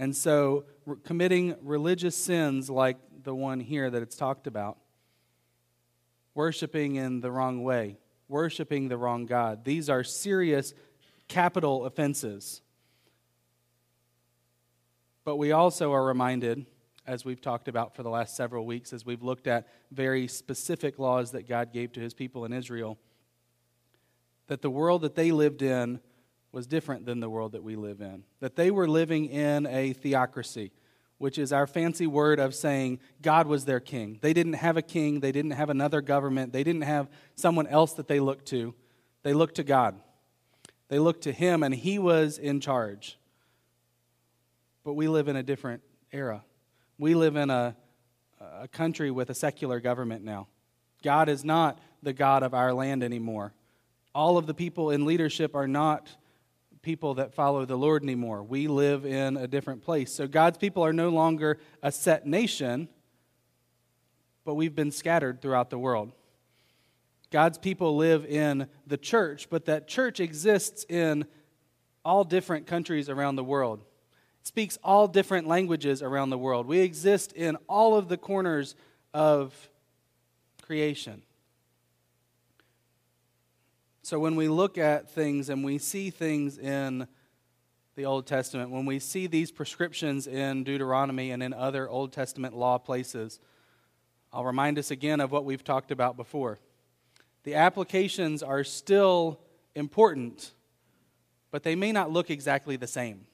And 0.00 0.16
so, 0.16 0.64
re- 0.86 0.96
committing 1.04 1.56
religious 1.60 2.16
sins 2.16 2.70
like 2.70 2.96
the 3.22 3.34
one 3.34 3.60
here 3.60 3.90
that 3.90 4.00
it's 4.00 4.16
talked 4.16 4.46
about, 4.46 4.78
worshiping 6.34 6.96
in 6.96 7.20
the 7.20 7.30
wrong 7.30 7.62
way, 7.62 7.98
worshiping 8.26 8.88
the 8.88 8.96
wrong 8.96 9.26
God, 9.26 9.62
these 9.62 9.90
are 9.90 10.02
serious 10.02 10.72
capital 11.28 11.84
offenses. 11.84 12.62
But 15.22 15.36
we 15.36 15.52
also 15.52 15.92
are 15.92 16.06
reminded, 16.06 16.64
as 17.06 17.26
we've 17.26 17.42
talked 17.42 17.68
about 17.68 17.94
for 17.94 18.02
the 18.02 18.08
last 18.08 18.34
several 18.34 18.64
weeks, 18.64 18.94
as 18.94 19.04
we've 19.04 19.22
looked 19.22 19.46
at 19.46 19.68
very 19.92 20.28
specific 20.28 20.98
laws 20.98 21.32
that 21.32 21.46
God 21.46 21.74
gave 21.74 21.92
to 21.92 22.00
his 22.00 22.14
people 22.14 22.46
in 22.46 22.54
Israel, 22.54 22.98
that 24.46 24.62
the 24.62 24.70
world 24.70 25.02
that 25.02 25.14
they 25.14 25.30
lived 25.30 25.60
in 25.60 26.00
was 26.52 26.66
different 26.66 27.06
than 27.06 27.20
the 27.20 27.30
world 27.30 27.52
that 27.52 27.62
we 27.62 27.76
live 27.76 28.00
in. 28.00 28.24
That 28.40 28.56
they 28.56 28.70
were 28.70 28.88
living 28.88 29.26
in 29.26 29.66
a 29.66 29.92
theocracy, 29.92 30.72
which 31.18 31.38
is 31.38 31.52
our 31.52 31.66
fancy 31.66 32.06
word 32.06 32.40
of 32.40 32.54
saying 32.54 32.98
God 33.22 33.46
was 33.46 33.64
their 33.64 33.80
king. 33.80 34.18
They 34.20 34.32
didn't 34.32 34.54
have 34.54 34.76
a 34.76 34.82
king, 34.82 35.20
they 35.20 35.32
didn't 35.32 35.52
have 35.52 35.70
another 35.70 36.00
government, 36.00 36.52
they 36.52 36.64
didn't 36.64 36.82
have 36.82 37.08
someone 37.36 37.66
else 37.66 37.92
that 37.94 38.08
they 38.08 38.20
looked 38.20 38.46
to. 38.46 38.74
They 39.22 39.34
looked 39.34 39.56
to 39.56 39.64
God. 39.64 39.96
They 40.88 40.98
looked 40.98 41.22
to 41.22 41.32
Him, 41.32 41.62
and 41.62 41.74
He 41.74 41.98
was 41.98 42.38
in 42.38 42.60
charge. 42.60 43.18
But 44.82 44.94
we 44.94 45.08
live 45.08 45.28
in 45.28 45.36
a 45.36 45.42
different 45.42 45.82
era. 46.10 46.42
We 46.98 47.14
live 47.14 47.36
in 47.36 47.50
a, 47.50 47.76
a 48.40 48.66
country 48.66 49.10
with 49.10 49.30
a 49.30 49.34
secular 49.34 49.78
government 49.78 50.24
now. 50.24 50.48
God 51.02 51.28
is 51.28 51.44
not 51.44 51.78
the 52.02 52.12
God 52.12 52.42
of 52.42 52.54
our 52.54 52.72
land 52.72 53.02
anymore. 53.02 53.52
All 54.14 54.36
of 54.36 54.46
the 54.46 54.54
people 54.54 54.90
in 54.90 55.06
leadership 55.06 55.54
are 55.54 55.68
not 55.68 56.08
people 56.82 57.14
that 57.14 57.34
follow 57.34 57.64
the 57.64 57.76
Lord 57.76 58.02
anymore. 58.02 58.42
We 58.42 58.68
live 58.68 59.04
in 59.04 59.36
a 59.36 59.46
different 59.46 59.82
place. 59.82 60.12
So 60.12 60.26
God's 60.26 60.58
people 60.58 60.84
are 60.84 60.92
no 60.92 61.10
longer 61.10 61.58
a 61.82 61.92
set 61.92 62.26
nation, 62.26 62.88
but 64.44 64.54
we've 64.54 64.74
been 64.74 64.90
scattered 64.90 65.42
throughout 65.42 65.70
the 65.70 65.78
world. 65.78 66.12
God's 67.30 67.58
people 67.58 67.96
live 67.96 68.24
in 68.24 68.66
the 68.86 68.96
church, 68.96 69.48
but 69.50 69.66
that 69.66 69.86
church 69.86 70.20
exists 70.20 70.84
in 70.88 71.26
all 72.04 72.24
different 72.24 72.66
countries 72.66 73.08
around 73.08 73.36
the 73.36 73.44
world. 73.44 73.84
It 74.40 74.46
speaks 74.48 74.78
all 74.82 75.06
different 75.06 75.46
languages 75.46 76.02
around 76.02 76.30
the 76.30 76.38
world. 76.38 76.66
We 76.66 76.80
exist 76.80 77.32
in 77.32 77.56
all 77.68 77.94
of 77.94 78.08
the 78.08 78.16
corners 78.16 78.74
of 79.12 79.68
creation. 80.62 81.22
So 84.10 84.18
when 84.18 84.34
we 84.34 84.48
look 84.48 84.76
at 84.76 85.08
things 85.08 85.50
and 85.50 85.62
we 85.62 85.78
see 85.78 86.10
things 86.10 86.58
in 86.58 87.06
the 87.94 88.06
Old 88.06 88.26
Testament, 88.26 88.72
when 88.72 88.84
we 88.84 88.98
see 88.98 89.28
these 89.28 89.52
prescriptions 89.52 90.26
in 90.26 90.64
Deuteronomy 90.64 91.30
and 91.30 91.44
in 91.44 91.52
other 91.52 91.88
Old 91.88 92.12
Testament 92.12 92.56
law 92.56 92.76
places, 92.76 93.38
I'll 94.32 94.44
remind 94.44 94.80
us 94.80 94.90
again 94.90 95.20
of 95.20 95.30
what 95.30 95.44
we've 95.44 95.62
talked 95.62 95.92
about 95.92 96.16
before. 96.16 96.58
The 97.44 97.54
applications 97.54 98.42
are 98.42 98.64
still 98.64 99.38
important, 99.76 100.54
but 101.52 101.62
they 101.62 101.76
may 101.76 101.92
not 101.92 102.10
look 102.10 102.30
exactly 102.30 102.74
the 102.74 102.88
same. 102.88 103.28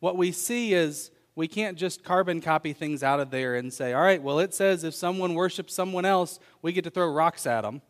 What 0.00 0.16
we 0.16 0.32
see 0.32 0.74
is 0.74 1.12
we 1.36 1.46
can't 1.46 1.78
just 1.78 2.02
carbon 2.02 2.40
copy 2.40 2.72
things 2.72 3.04
out 3.04 3.20
of 3.20 3.30
there 3.30 3.54
and 3.54 3.72
say, 3.72 3.92
all 3.92 4.02
right, 4.02 4.20
well, 4.20 4.40
it 4.40 4.54
says 4.54 4.82
if 4.82 4.94
someone 4.94 5.34
worships 5.34 5.72
someone 5.72 6.04
else, 6.04 6.40
we 6.62 6.72
get 6.72 6.82
to 6.82 6.90
throw 6.90 7.08
rocks 7.08 7.46
at 7.46 7.60
them. 7.60 7.80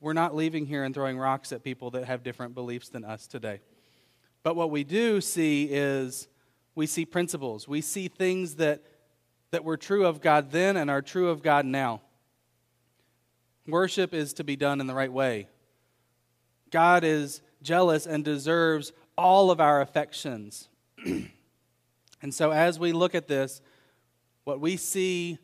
We're 0.00 0.12
not 0.12 0.34
leaving 0.34 0.66
here 0.66 0.84
and 0.84 0.94
throwing 0.94 1.18
rocks 1.18 1.52
at 1.52 1.64
people 1.64 1.90
that 1.92 2.04
have 2.04 2.22
different 2.22 2.54
beliefs 2.54 2.88
than 2.88 3.04
us 3.04 3.26
today. 3.26 3.60
But 4.42 4.54
what 4.54 4.70
we 4.70 4.84
do 4.84 5.20
see 5.20 5.64
is 5.64 6.28
we 6.74 6.86
see 6.86 7.04
principles. 7.04 7.66
We 7.66 7.80
see 7.80 8.06
things 8.06 8.56
that, 8.56 8.82
that 9.50 9.64
were 9.64 9.76
true 9.76 10.06
of 10.06 10.20
God 10.20 10.52
then 10.52 10.76
and 10.76 10.88
are 10.90 11.02
true 11.02 11.28
of 11.30 11.42
God 11.42 11.66
now. 11.66 12.00
Worship 13.66 14.14
is 14.14 14.32
to 14.34 14.44
be 14.44 14.54
done 14.54 14.80
in 14.80 14.86
the 14.86 14.94
right 14.94 15.12
way. 15.12 15.48
God 16.70 17.02
is 17.02 17.42
jealous 17.62 18.06
and 18.06 18.24
deserves 18.24 18.92
all 19.16 19.50
of 19.50 19.60
our 19.60 19.80
affections. 19.80 20.68
and 21.04 22.32
so, 22.32 22.52
as 22.52 22.78
we 22.78 22.92
look 22.92 23.14
at 23.14 23.26
this, 23.26 23.60
what 24.44 24.60
we 24.60 24.76
see 24.76 25.38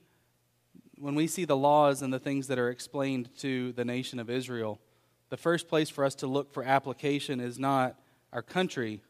when 1.04 1.14
we 1.14 1.26
see 1.26 1.44
the 1.44 1.54
laws 1.54 2.00
and 2.00 2.14
the 2.14 2.18
things 2.18 2.46
that 2.46 2.58
are 2.58 2.70
explained 2.70 3.28
to 3.36 3.72
the 3.72 3.84
nation 3.84 4.18
of 4.18 4.30
Israel, 4.30 4.80
the 5.28 5.36
first 5.36 5.68
place 5.68 5.90
for 5.90 6.02
us 6.02 6.14
to 6.14 6.26
look 6.26 6.50
for 6.50 6.64
application 6.64 7.40
is 7.40 7.58
not 7.58 8.00
our 8.32 8.40
country, 8.40 9.02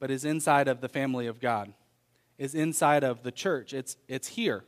but 0.00 0.10
is 0.10 0.24
inside 0.24 0.66
of 0.66 0.80
the 0.80 0.88
family 0.88 1.28
of 1.28 1.40
God, 1.40 1.72
is 2.38 2.56
inside 2.56 3.04
of 3.04 3.22
the 3.22 3.30
church. 3.30 3.72
It's, 3.72 3.96
it's 4.08 4.26
here 4.26 4.64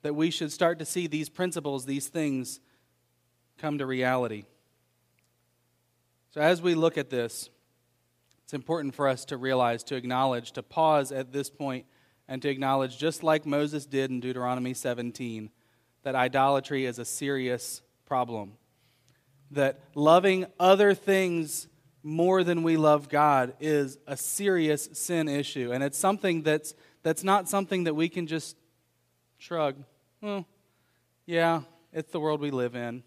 that 0.00 0.14
we 0.14 0.30
should 0.30 0.50
start 0.50 0.78
to 0.78 0.86
see 0.86 1.06
these 1.06 1.28
principles, 1.28 1.84
these 1.84 2.08
things 2.08 2.58
come 3.58 3.76
to 3.76 3.84
reality. 3.84 4.44
So, 6.30 6.40
as 6.40 6.62
we 6.62 6.74
look 6.74 6.96
at 6.96 7.10
this, 7.10 7.50
it's 8.44 8.54
important 8.54 8.94
for 8.94 9.06
us 9.06 9.26
to 9.26 9.36
realize, 9.36 9.84
to 9.84 9.94
acknowledge, 9.94 10.52
to 10.52 10.62
pause 10.62 11.12
at 11.12 11.34
this 11.34 11.50
point 11.50 11.84
and 12.30 12.40
to 12.40 12.48
acknowledge, 12.48 12.96
just 12.96 13.24
like 13.24 13.44
Moses 13.44 13.84
did 13.84 14.08
in 14.08 14.20
Deuteronomy 14.20 14.72
17, 14.72 15.50
that 16.04 16.14
idolatry 16.14 16.86
is 16.86 17.00
a 17.00 17.04
serious 17.04 17.82
problem. 18.06 18.52
That 19.50 19.80
loving 19.96 20.46
other 20.60 20.94
things 20.94 21.66
more 22.04 22.44
than 22.44 22.62
we 22.62 22.76
love 22.76 23.08
God 23.08 23.54
is 23.58 23.98
a 24.06 24.16
serious 24.16 24.88
sin 24.92 25.28
issue. 25.28 25.72
And 25.72 25.82
it's 25.82 25.98
something 25.98 26.42
that's, 26.42 26.72
that's 27.02 27.24
not 27.24 27.48
something 27.48 27.84
that 27.84 27.94
we 27.94 28.08
can 28.08 28.28
just 28.28 28.56
shrug. 29.36 29.74
Well, 30.22 30.46
yeah, 31.26 31.62
it's 31.92 32.12
the 32.12 32.20
world 32.20 32.40
we 32.40 32.52
live 32.52 32.76
in. 32.76 33.02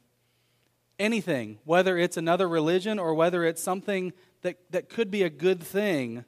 Anything, 0.99 1.59
whether 1.63 1.97
it's 1.97 2.17
another 2.17 2.47
religion 2.47 2.99
or 2.99 3.13
whether 3.13 3.45
it's 3.45 3.63
something 3.63 4.11
that, 4.41 4.57
that 4.71 4.89
could 4.89 5.09
be 5.09 5.23
a 5.23 5.29
good 5.29 5.63
thing, 5.63 6.25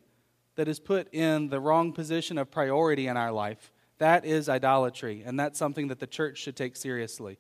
that 0.56 0.68
is 0.68 0.80
put 0.80 1.14
in 1.14 1.50
the 1.50 1.60
wrong 1.60 1.92
position 1.92 2.38
of 2.38 2.50
priority 2.52 3.08
in 3.08 3.18
our 3.18 3.32
life, 3.32 3.72
that 3.98 4.26
is 4.26 4.50
idolatry, 4.50 5.24
and 5.26 5.40
that's 5.40 5.58
something 5.58 5.88
that 5.88 6.00
the 6.00 6.08
church 6.08 6.38
should 6.38 6.56
take 6.56 6.76
seriously. 6.76 7.38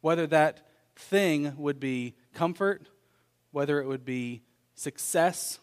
Whether 0.00 0.26
that 0.28 0.66
thing 0.96 1.54
would 1.56 1.80
be 1.80 2.14
comfort, 2.34 2.88
whether 3.50 3.80
it 3.80 3.86
would 3.86 4.04
be 4.04 4.42
success, 4.74 5.58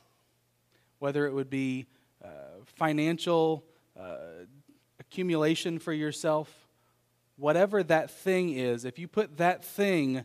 whether 0.99 1.25
it 1.27 1.33
would 1.33 1.49
be 1.49 1.87
uh, 2.23 2.27
financial 2.65 3.63
uh, 3.99 4.17
accumulation 4.99 5.79
for 5.79 5.93
yourself, 5.93 6.67
whatever 7.37 7.83
that 7.83 8.11
thing 8.11 8.49
is, 8.49 8.83
if 8.83 8.99
you 8.99 9.07
put 9.07 9.37
that 9.37 9.63
thing 9.63 10.23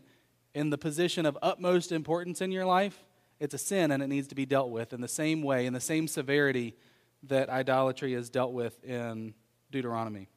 in 0.53 0.69
the 0.69 0.77
position 0.77 1.25
of 1.25 1.37
utmost 1.41 1.91
importance 1.91 2.41
in 2.41 2.51
your 2.51 2.65
life, 2.65 3.05
it's 3.39 3.53
a 3.53 3.57
sin 3.57 3.91
and 3.91 4.01
it 4.01 4.07
needs 4.07 4.27
to 4.29 4.35
be 4.35 4.45
dealt 4.45 4.69
with 4.69 4.93
in 4.93 5.01
the 5.01 5.07
same 5.07 5.41
way, 5.41 5.65
in 5.65 5.73
the 5.73 5.79
same 5.79 6.07
severity 6.07 6.75
that 7.23 7.49
idolatry 7.49 8.13
is 8.13 8.29
dealt 8.29 8.53
with 8.53 8.83
in 8.83 9.33
Deuteronomy. 9.71 10.29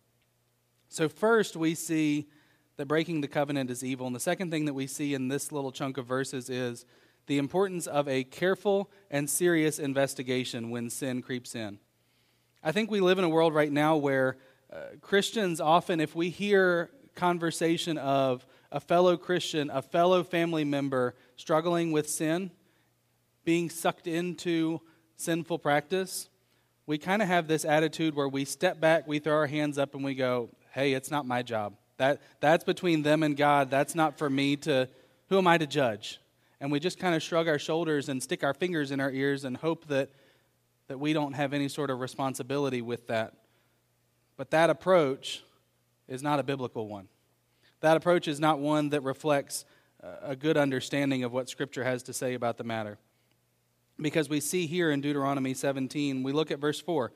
So, 0.89 1.09
first, 1.09 1.57
we 1.57 1.75
see 1.75 2.29
that 2.77 2.87
breaking 2.87 3.21
the 3.21 3.29
covenant 3.29 3.71
is 3.71 3.83
evil. 3.83 4.07
And 4.07 4.15
the 4.15 4.21
second 4.21 4.51
thing 4.51 4.67
that 4.67 4.75
we 4.75 4.87
see 4.87 5.15
in 5.15 5.29
this 5.29 5.51
little 5.51 5.73
chunk 5.73 5.99
of 5.99 6.07
verses 6.07 6.51
is 6.51 6.85
the 7.27 7.39
importance 7.39 7.87
of 7.87 8.07
a 8.09 8.25
careful 8.25 8.91
and 9.11 9.29
serious 9.29 9.79
investigation 9.79 10.71
when 10.71 10.91
sin 10.91 11.23
creeps 11.23 11.55
in. 11.55 11.79
I 12.63 12.73
think 12.73 12.91
we 12.91 13.01
live 13.01 13.19
in 13.19 13.25
a 13.25 13.29
world 13.29 13.55
right 13.55 13.73
now 13.73 13.97
where 13.97 14.37
uh, 14.73 14.97
Christians 15.01 15.61
often, 15.61 16.01
if 16.01 16.15
we 16.15 16.31
hear 16.31 16.91
conversation 17.15 17.99
of 17.99 18.47
a 18.71 18.81
fellow 18.81 19.17
Christian, 19.17 19.71
a 19.71 19.83
fellow 19.83 20.23
family 20.23 20.65
member 20.65 21.15
struggling 21.37 21.93
with 21.93 22.09
sin, 22.09 22.51
being 23.47 23.71
sucked 23.71 24.07
into 24.07 24.83
sinful 25.17 25.61
practice, 25.61 26.29
we 26.85 26.99
kind 26.99 27.23
of 27.23 27.29
have 27.29 27.49
this 27.49 27.65
attitude 27.65 28.15
where 28.15 28.29
we 28.29 28.45
step 28.45 28.81
back, 28.81 29.07
we 29.09 29.21
throw 29.21 29.35
our 29.35 29.47
hands 29.47 29.79
up, 29.79 29.95
and 29.95 30.05
we 30.05 30.15
go, 30.15 30.51
hey, 30.73 30.93
it's 30.93 31.11
not 31.11 31.25
my 31.27 31.43
job. 31.43 31.75
That, 31.97 32.21
that's 32.41 32.65
between 32.65 33.03
them 33.03 33.23
and 33.23 33.37
God. 33.37 33.71
That's 33.71 33.95
not 33.95 34.19
for 34.19 34.29
me 34.29 34.57
to, 34.57 34.89
who 35.29 35.39
am 35.39 35.47
I 35.47 35.57
to 35.57 35.67
judge? 35.67 36.21
And 36.61 36.71
we 36.71 36.81
just 36.81 36.99
kind 36.99 37.15
of 37.15 37.23
shrug 37.23 37.49
our 37.49 37.59
shoulders 37.59 38.09
and 38.09 38.23
stick 38.23 38.45
our 38.45 38.53
fingers 38.53 38.91
in 38.91 39.01
our 39.01 39.11
ears 39.11 39.45
and 39.45 39.57
hope 39.57 39.87
that, 39.87 40.11
that 40.89 40.99
we 40.99 41.13
don't 41.13 41.33
have 41.33 41.55
any 41.55 41.69
sort 41.69 41.89
of 41.89 42.01
responsibility 42.01 42.83
with 42.83 43.07
that. 43.07 43.33
But 44.37 44.51
that 44.51 44.71
approach 44.71 45.43
is 46.09 46.23
not 46.23 46.41
a 46.41 46.43
biblical 46.43 46.89
one. 46.89 47.09
That 47.81 47.97
approach 47.97 48.27
is 48.27 48.41
not 48.41 48.59
one 48.59 48.91
that 48.91 49.03
reflects 49.03 49.65
a 50.23 50.37
good 50.37 50.57
understanding 50.57 51.25
of 51.25 51.33
what 51.33 51.49
Scripture 51.49 51.85
has 51.85 52.03
to 52.05 52.13
say 52.13 52.35
about 52.35 52.59
the 52.59 52.65
matter. 52.65 52.99
Because 54.01 54.29
we 54.29 54.41
see 54.41 54.67
here 54.67 54.91
in 54.91 55.01
Deuteronomy 55.01 55.55
17, 55.55 56.23
we 56.23 56.33
look 56.33 56.51
at 56.51 56.59
verse 56.59 56.81
4. 56.81 57.13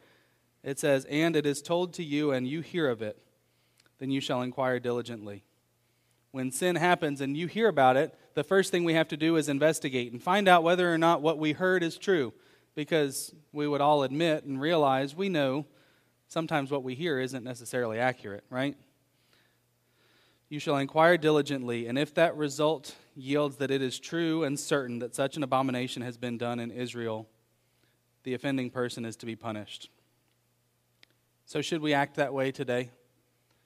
It 0.63 0.79
says, 0.79 1.05
And 1.07 1.37
it 1.37 1.47
is 1.47 1.63
told 1.63 1.93
to 1.95 2.05
you, 2.05 2.33
and 2.33 2.47
you 2.49 2.61
hear 2.61 2.89
of 2.89 3.03
it, 3.03 3.19
then 3.99 4.11
you 4.11 4.21
shall 4.21 4.43
inquire 4.43 4.81
diligently. 4.81 5.45
When 6.33 6.51
sin 6.53 6.77
happens 6.77 7.21
and 7.21 7.37
you 7.37 7.47
hear 7.47 7.69
about 7.69 7.97
it, 7.97 8.15
the 8.35 8.45
first 8.45 8.71
thing 8.71 8.85
we 8.85 8.95
have 8.95 9.09
to 9.09 9.17
do 9.17 9.37
is 9.37 9.49
investigate 9.49 10.13
and 10.13 10.23
find 10.23 10.49
out 10.49 10.63
whether 10.63 10.93
or 10.93 10.99
not 10.99 11.23
what 11.23 11.39
we 11.39 11.53
heard 11.53 11.83
is 11.83 11.99
true. 11.99 12.33
Because 12.75 13.35
we 13.53 13.67
would 13.67 13.81
all 13.81 14.05
admit 14.05 14.45
and 14.45 14.61
realize 14.61 15.15
we 15.15 15.29
know 15.29 15.67
sometimes 16.29 16.71
what 16.71 16.85
we 16.85 16.95
hear 16.95 17.19
isn't 17.19 17.43
necessarily 17.43 17.99
accurate, 17.99 18.45
right? 18.49 18.77
You 20.51 20.59
shall 20.59 20.79
inquire 20.79 21.17
diligently, 21.17 21.87
and 21.87 21.97
if 21.97 22.13
that 22.15 22.37
result 22.37 22.97
yields 23.15 23.59
that 23.59 23.71
it 23.71 23.81
is 23.81 24.01
true 24.01 24.43
and 24.43 24.59
certain 24.59 24.99
that 24.99 25.15
such 25.15 25.37
an 25.37 25.45
abomination 25.45 26.03
has 26.03 26.19
been 26.19 26.39
done 26.39 26.59
in 26.59 26.73
Israel, 26.73 27.29
the 28.25 28.35
offending 28.35 28.69
person 28.69 29.05
is 29.05 29.17
to 29.19 29.27
be 29.27 29.37
punished. 29.37 29.91
So, 31.47 31.63
should 31.63 31.81
we 31.81 31.95
act 31.95 32.17
that 32.17 32.35
way 32.35 32.51
today? 32.51 32.91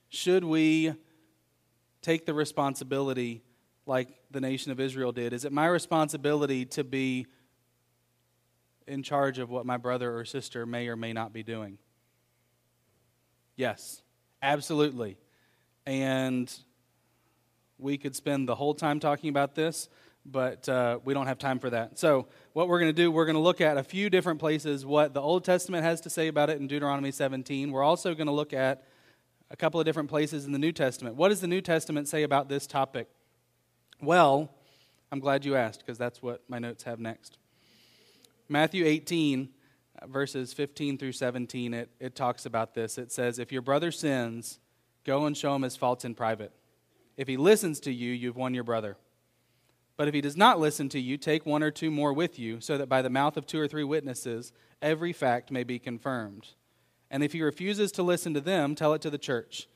Should 0.09 0.43
we 0.43 0.93
take 2.03 2.27
the 2.27 2.35
responsibility 2.35 3.41
like 3.87 4.09
the 4.29 4.39
nation 4.39 4.71
of 4.71 4.79
Israel 4.79 5.11
did? 5.11 5.33
Is 5.33 5.43
it 5.43 5.51
my 5.51 5.65
responsibility 5.65 6.65
to 6.65 6.83
be 6.83 7.25
in 8.85 9.01
charge 9.01 9.39
of 9.39 9.49
what 9.49 9.65
my 9.65 9.77
brother 9.77 10.15
or 10.15 10.23
sister 10.23 10.67
may 10.67 10.87
or 10.87 10.95
may 10.95 11.13
not 11.13 11.33
be 11.33 11.41
doing? 11.41 11.79
Yes, 13.55 14.03
absolutely. 14.43 15.17
And 15.87 16.53
we 17.77 17.97
could 17.97 18.15
spend 18.15 18.47
the 18.47 18.55
whole 18.55 18.73
time 18.73 18.99
talking 18.99 19.29
about 19.29 19.55
this, 19.55 19.89
but 20.25 20.67
uh, 20.67 20.99
we 21.03 21.13
don't 21.13 21.27
have 21.27 21.37
time 21.37 21.59
for 21.59 21.69
that. 21.69 21.99
So, 21.99 22.27
what 22.53 22.67
we're 22.67 22.79
going 22.79 22.89
to 22.89 23.01
do, 23.01 23.11
we're 23.11 23.25
going 23.25 23.35
to 23.35 23.41
look 23.41 23.61
at 23.61 23.77
a 23.77 23.83
few 23.83 24.09
different 24.09 24.39
places 24.39 24.85
what 24.85 25.13
the 25.13 25.21
Old 25.21 25.43
Testament 25.43 25.83
has 25.83 26.01
to 26.01 26.09
say 26.09 26.27
about 26.27 26.49
it 26.49 26.59
in 26.59 26.67
Deuteronomy 26.67 27.11
17. 27.11 27.71
We're 27.71 27.83
also 27.83 28.15
going 28.15 28.27
to 28.27 28.33
look 28.33 28.53
at 28.53 28.83
a 29.51 29.55
couple 29.55 29.79
of 29.79 29.85
different 29.85 30.09
places 30.09 30.45
in 30.45 30.51
the 30.51 30.59
New 30.59 30.71
Testament. 30.71 31.15
What 31.15 31.29
does 31.29 31.41
the 31.41 31.47
New 31.47 31.61
Testament 31.61 32.07
say 32.07 32.23
about 32.23 32.49
this 32.49 32.65
topic? 32.65 33.07
Well, 34.01 34.51
I'm 35.11 35.19
glad 35.19 35.45
you 35.45 35.55
asked 35.55 35.79
because 35.79 35.97
that's 35.97 36.21
what 36.21 36.41
my 36.47 36.59
notes 36.59 36.83
have 36.83 36.99
next. 36.99 37.37
Matthew 38.49 38.85
18, 38.85 39.49
uh, 40.01 40.07
verses 40.07 40.53
15 40.53 40.97
through 40.97 41.13
17, 41.13 41.73
it, 41.73 41.89
it 41.99 42.15
talks 42.15 42.45
about 42.45 42.73
this. 42.73 42.97
It 42.97 43.11
says, 43.11 43.39
If 43.39 43.51
your 43.51 43.61
brother 43.61 43.91
sins, 43.91 44.59
go 45.03 45.25
and 45.25 45.37
show 45.37 45.55
him 45.55 45.61
his 45.61 45.75
faults 45.75 46.05
in 46.05 46.15
private. 46.15 46.51
If 47.17 47.27
he 47.27 47.37
listens 47.37 47.79
to 47.81 47.93
you, 47.93 48.11
you've 48.11 48.35
won 48.35 48.53
your 48.53 48.63
brother. 48.63 48.97
But 49.97 50.07
if 50.07 50.13
he 50.13 50.21
does 50.21 50.35
not 50.35 50.59
listen 50.59 50.89
to 50.89 50.99
you, 50.99 51.17
take 51.17 51.45
one 51.45 51.63
or 51.63 51.71
two 51.71 51.89
more 51.89 52.11
with 52.11 52.37
you, 52.37 52.59
so 52.59 52.77
that 52.77 52.89
by 52.89 53.01
the 53.01 53.09
mouth 53.09 53.37
of 53.37 53.45
two 53.45 53.59
or 53.59 53.67
three 53.67 53.83
witnesses 53.83 54.51
every 54.81 55.13
fact 55.13 55.51
may 55.51 55.63
be 55.63 55.79
confirmed. 55.79 56.47
And 57.09 57.23
if 57.23 57.31
he 57.31 57.41
refuses 57.41 57.91
to 57.93 58.03
listen 58.03 58.33
to 58.33 58.41
them, 58.41 58.75
tell 58.75 58.93
it 58.93 59.01
to 59.03 59.09
the 59.09 59.17
church. 59.17 59.67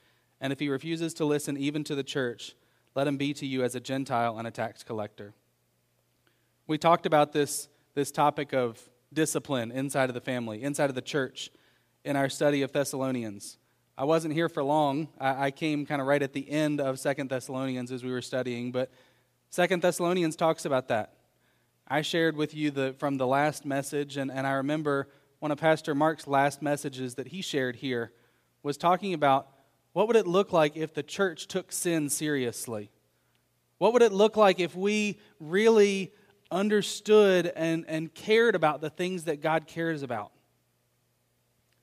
And 0.42 0.52
if 0.52 0.60
he 0.60 0.68
refuses 0.68 1.14
to 1.16 1.26
listen 1.26 1.56
even 1.58 1.84
to 1.86 1.96
the 1.96 2.04
church, 2.04 2.56
let 2.96 3.08
him 3.08 3.18
be 3.18 3.34
to 3.36 3.46
you 3.46 3.64
as 3.64 3.76
a 3.76 3.80
Gentile 3.80 4.38
and 4.38 4.48
a 4.48 4.52
tax 4.52 4.84
collector. 4.84 5.34
We 6.68 6.78
talked 6.78 7.06
about 7.06 7.32
this, 7.32 7.70
this 7.94 8.12
topic 8.12 8.54
of 8.54 8.90
discipline 9.14 9.72
inside 9.72 10.10
of 10.10 10.14
the 10.16 10.22
family, 10.22 10.64
inside 10.64 10.90
of 10.90 10.96
the 10.96 11.02
church, 11.02 11.50
in 12.04 12.16
our 12.16 12.30
study 12.30 12.62
of 12.62 12.72
Thessalonians. 12.72 13.58
I 14.00 14.06
wasn't 14.06 14.34
here 14.34 14.48
for 14.48 14.64
long. 14.64 15.10
I, 15.20 15.48
I 15.48 15.52
came 15.52 15.86
kind 15.86 16.00
of 16.00 16.08
right 16.08 16.24
at 16.24 16.32
the 16.32 16.50
end 16.50 16.80
of 16.80 17.00
Second 17.00 17.30
Thessalonians 17.30 17.92
as 17.92 18.02
we 18.02 18.12
were 18.12 18.22
studying, 18.22 18.72
but 18.72 18.90
Second 19.50 19.82
Thessalonians 19.82 20.38
talks 20.38 20.64
about 20.64 20.88
that. 20.88 21.16
I 21.86 22.02
shared 22.02 22.38
with 22.38 22.56
you 22.56 22.72
the, 22.72 22.96
from 22.98 23.18
the 23.18 23.28
last 23.28 23.66
message, 23.66 24.16
and, 24.16 24.32
and 24.32 24.48
I 24.48 24.52
remember 24.52 25.10
one 25.40 25.52
of 25.52 25.58
Pastor 25.58 25.94
Mark's 25.94 26.28
last 26.28 26.62
messages 26.62 27.16
that 27.16 27.28
he 27.28 27.42
shared 27.42 27.76
here 27.76 28.14
was 28.64 28.78
talking 28.78 29.14
about 29.14 29.50
what 29.92 30.08
would 30.08 30.16
it 30.16 30.26
look 30.28 30.54
like 30.54 30.78
if 30.78 30.94
the 30.94 31.04
church 31.04 31.48
took 31.48 31.70
sin 31.70 32.08
seriously? 32.08 32.92
What 33.80 33.92
would 33.92 34.02
it 34.02 34.14
look 34.14 34.38
like 34.38 34.62
if 34.62 34.78
we 34.78 35.20
really 35.42 36.14
understood 36.50 37.52
and, 37.54 37.84
and 37.90 38.14
cared 38.14 38.56
about 38.56 38.80
the 38.80 38.90
things 38.90 39.26
that 39.26 39.42
God 39.42 39.68
cares 39.68 40.04
about? 40.04 40.32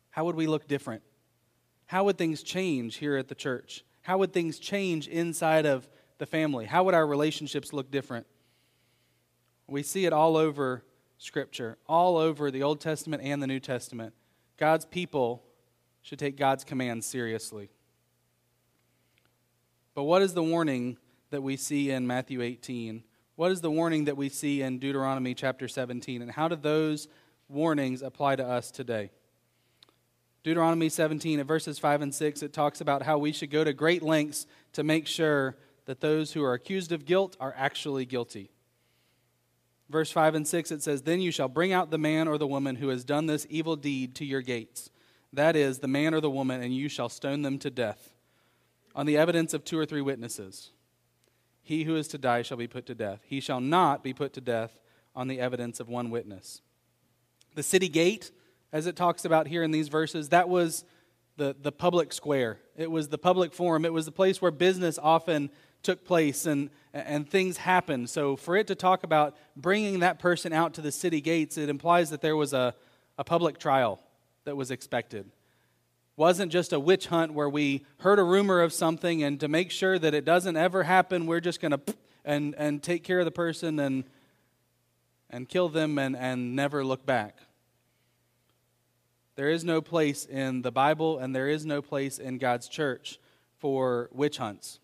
How 0.08 0.24
would 0.24 0.34
we 0.34 0.46
look 0.46 0.66
different? 0.66 1.02
How 1.86 2.04
would 2.04 2.18
things 2.18 2.42
change 2.42 2.96
here 2.96 3.16
at 3.16 3.28
the 3.28 3.34
church? 3.34 3.84
How 4.02 4.18
would 4.18 4.32
things 4.32 4.58
change 4.58 5.08
inside 5.08 5.66
of 5.66 5.88
the 6.18 6.26
family? 6.26 6.66
How 6.66 6.84
would 6.84 6.94
our 6.94 7.06
relationships 7.06 7.72
look 7.72 7.90
different? 7.90 8.26
We 9.66 9.82
see 9.82 10.04
it 10.04 10.12
all 10.12 10.36
over 10.36 10.84
Scripture, 11.18 11.78
all 11.86 12.16
over 12.16 12.50
the 12.50 12.62
Old 12.62 12.80
Testament 12.80 13.22
and 13.22 13.42
the 13.42 13.46
New 13.46 13.60
Testament. 13.60 14.14
God's 14.56 14.84
people 14.84 15.42
should 16.02 16.18
take 16.18 16.36
God's 16.36 16.62
commands 16.62 17.06
seriously. 17.06 17.70
But 19.94 20.04
what 20.04 20.22
is 20.22 20.34
the 20.34 20.42
warning 20.42 20.98
that 21.30 21.42
we 21.42 21.56
see 21.56 21.90
in 21.90 22.06
Matthew 22.06 22.42
18? 22.42 23.02
What 23.34 23.50
is 23.50 23.60
the 23.60 23.70
warning 23.70 24.04
that 24.04 24.16
we 24.16 24.28
see 24.28 24.62
in 24.62 24.78
Deuteronomy 24.78 25.34
chapter 25.34 25.68
17? 25.68 26.22
And 26.22 26.30
how 26.30 26.48
do 26.48 26.56
those 26.56 27.08
warnings 27.48 28.02
apply 28.02 28.36
to 28.36 28.46
us 28.46 28.70
today? 28.70 29.10
Deuteronomy 30.46 30.88
17, 30.88 31.40
at 31.40 31.46
verses 31.46 31.76
5 31.80 32.02
and 32.02 32.14
6, 32.14 32.40
it 32.40 32.52
talks 32.52 32.80
about 32.80 33.02
how 33.02 33.18
we 33.18 33.32
should 33.32 33.50
go 33.50 33.64
to 33.64 33.72
great 33.72 34.00
lengths 34.00 34.46
to 34.74 34.84
make 34.84 35.08
sure 35.08 35.56
that 35.86 36.00
those 36.00 36.34
who 36.34 36.44
are 36.44 36.52
accused 36.52 36.92
of 36.92 37.04
guilt 37.04 37.36
are 37.40 37.52
actually 37.56 38.06
guilty. 38.06 38.52
Verse 39.90 40.12
5 40.12 40.36
and 40.36 40.46
6, 40.46 40.70
it 40.70 40.84
says, 40.84 41.02
Then 41.02 41.20
you 41.20 41.32
shall 41.32 41.48
bring 41.48 41.72
out 41.72 41.90
the 41.90 41.98
man 41.98 42.28
or 42.28 42.38
the 42.38 42.46
woman 42.46 42.76
who 42.76 42.90
has 42.90 43.02
done 43.02 43.26
this 43.26 43.44
evil 43.50 43.74
deed 43.74 44.14
to 44.14 44.24
your 44.24 44.40
gates. 44.40 44.88
That 45.32 45.56
is, 45.56 45.80
the 45.80 45.88
man 45.88 46.14
or 46.14 46.20
the 46.20 46.30
woman, 46.30 46.62
and 46.62 46.72
you 46.72 46.88
shall 46.88 47.08
stone 47.08 47.42
them 47.42 47.58
to 47.58 47.68
death 47.68 48.14
on 48.94 49.06
the 49.06 49.16
evidence 49.16 49.52
of 49.52 49.64
two 49.64 49.76
or 49.76 49.84
three 49.84 50.00
witnesses. 50.00 50.70
He 51.60 51.82
who 51.82 51.96
is 51.96 52.06
to 52.06 52.18
die 52.18 52.42
shall 52.42 52.56
be 52.56 52.68
put 52.68 52.86
to 52.86 52.94
death. 52.94 53.18
He 53.24 53.40
shall 53.40 53.60
not 53.60 54.04
be 54.04 54.14
put 54.14 54.32
to 54.34 54.40
death 54.40 54.78
on 55.12 55.26
the 55.26 55.40
evidence 55.40 55.80
of 55.80 55.88
one 55.88 56.08
witness. 56.08 56.62
The 57.56 57.64
city 57.64 57.88
gate 57.88 58.30
as 58.76 58.86
it 58.86 58.94
talks 58.94 59.24
about 59.24 59.46
here 59.46 59.62
in 59.62 59.70
these 59.70 59.88
verses, 59.88 60.28
that 60.28 60.50
was 60.50 60.84
the, 61.38 61.56
the 61.62 61.72
public 61.72 62.12
square. 62.12 62.58
It 62.76 62.90
was 62.90 63.08
the 63.08 63.16
public 63.16 63.54
forum. 63.54 63.86
It 63.86 63.92
was 63.92 64.04
the 64.04 64.12
place 64.12 64.42
where 64.42 64.50
business 64.50 64.98
often 65.02 65.48
took 65.82 66.04
place 66.04 66.44
and, 66.44 66.68
and 66.92 67.26
things 67.26 67.56
happened. 67.56 68.10
So 68.10 68.36
for 68.36 68.54
it 68.54 68.66
to 68.66 68.74
talk 68.74 69.02
about 69.02 69.34
bringing 69.56 70.00
that 70.00 70.18
person 70.18 70.52
out 70.52 70.74
to 70.74 70.82
the 70.82 70.92
city 70.92 71.22
gates, 71.22 71.56
it 71.56 71.70
implies 71.70 72.10
that 72.10 72.20
there 72.20 72.36
was 72.36 72.52
a, 72.52 72.74
a 73.16 73.24
public 73.24 73.58
trial 73.58 73.98
that 74.44 74.58
was 74.58 74.70
expected. 74.70 75.30
Wasn't 76.16 76.52
just 76.52 76.74
a 76.74 76.78
witch 76.78 77.06
hunt 77.06 77.32
where 77.32 77.48
we 77.48 77.86
heard 78.00 78.18
a 78.18 78.24
rumor 78.24 78.60
of 78.60 78.74
something 78.74 79.22
and 79.22 79.40
to 79.40 79.48
make 79.48 79.70
sure 79.70 79.98
that 79.98 80.12
it 80.12 80.26
doesn't 80.26 80.58
ever 80.58 80.82
happen, 80.82 81.24
we're 81.24 81.40
just 81.40 81.62
going 81.62 81.72
to 81.72 81.80
and, 82.26 82.54
and 82.58 82.82
take 82.82 83.04
care 83.04 83.20
of 83.20 83.24
the 83.24 83.30
person 83.30 83.78
and, 83.78 84.04
and 85.30 85.48
kill 85.48 85.70
them 85.70 85.96
and, 85.96 86.14
and 86.14 86.54
never 86.54 86.84
look 86.84 87.06
back. 87.06 87.38
There 89.36 89.50
is 89.50 89.64
no 89.64 89.82
place 89.82 90.24
in 90.24 90.62
the 90.62 90.72
Bible 90.72 91.18
and 91.18 91.36
there 91.36 91.48
is 91.48 91.66
no 91.66 91.82
place 91.82 92.18
in 92.18 92.38
God's 92.38 92.68
church 92.68 93.20
for 93.58 94.08
witch 94.12 94.38
hunts, 94.38 94.80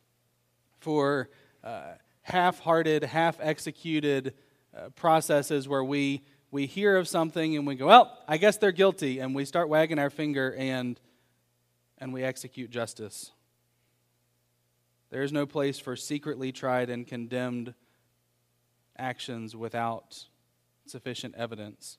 for 0.79 1.31
uh, 1.65 1.93
half 2.21 2.61
hearted, 2.61 3.03
half 3.03 3.38
executed 3.41 4.35
uh, 4.77 4.91
processes 4.91 5.67
where 5.69 5.83
we, 5.83 6.23
we 6.51 6.67
hear 6.67 6.99
of 6.99 7.09
something 7.09 7.57
and 7.57 7.67
we 7.67 7.75
go, 7.77 7.87
well, 7.87 8.19
I 8.29 8.37
guess 8.37 8.59
they're 8.59 8.73
guilty, 8.73 9.19
and 9.21 9.35
we 9.35 9.47
start 9.47 9.71
wagging 9.71 9.99
our 9.99 10.11
finger 10.11 10.55
and, 10.55 11.01
and 11.99 12.12
we 12.12 12.23
execute 12.23 12.71
justice. 12.71 13.33
There 15.11 15.23
is 15.23 15.33
no 15.33 15.47
place 15.47 15.79
for 15.79 15.97
secretly 15.97 16.53
tried 16.53 16.91
and 16.91 17.07
condemned 17.07 17.75
actions 18.99 19.57
without 19.57 20.27
sufficient 20.87 21.35
evidence. 21.37 21.97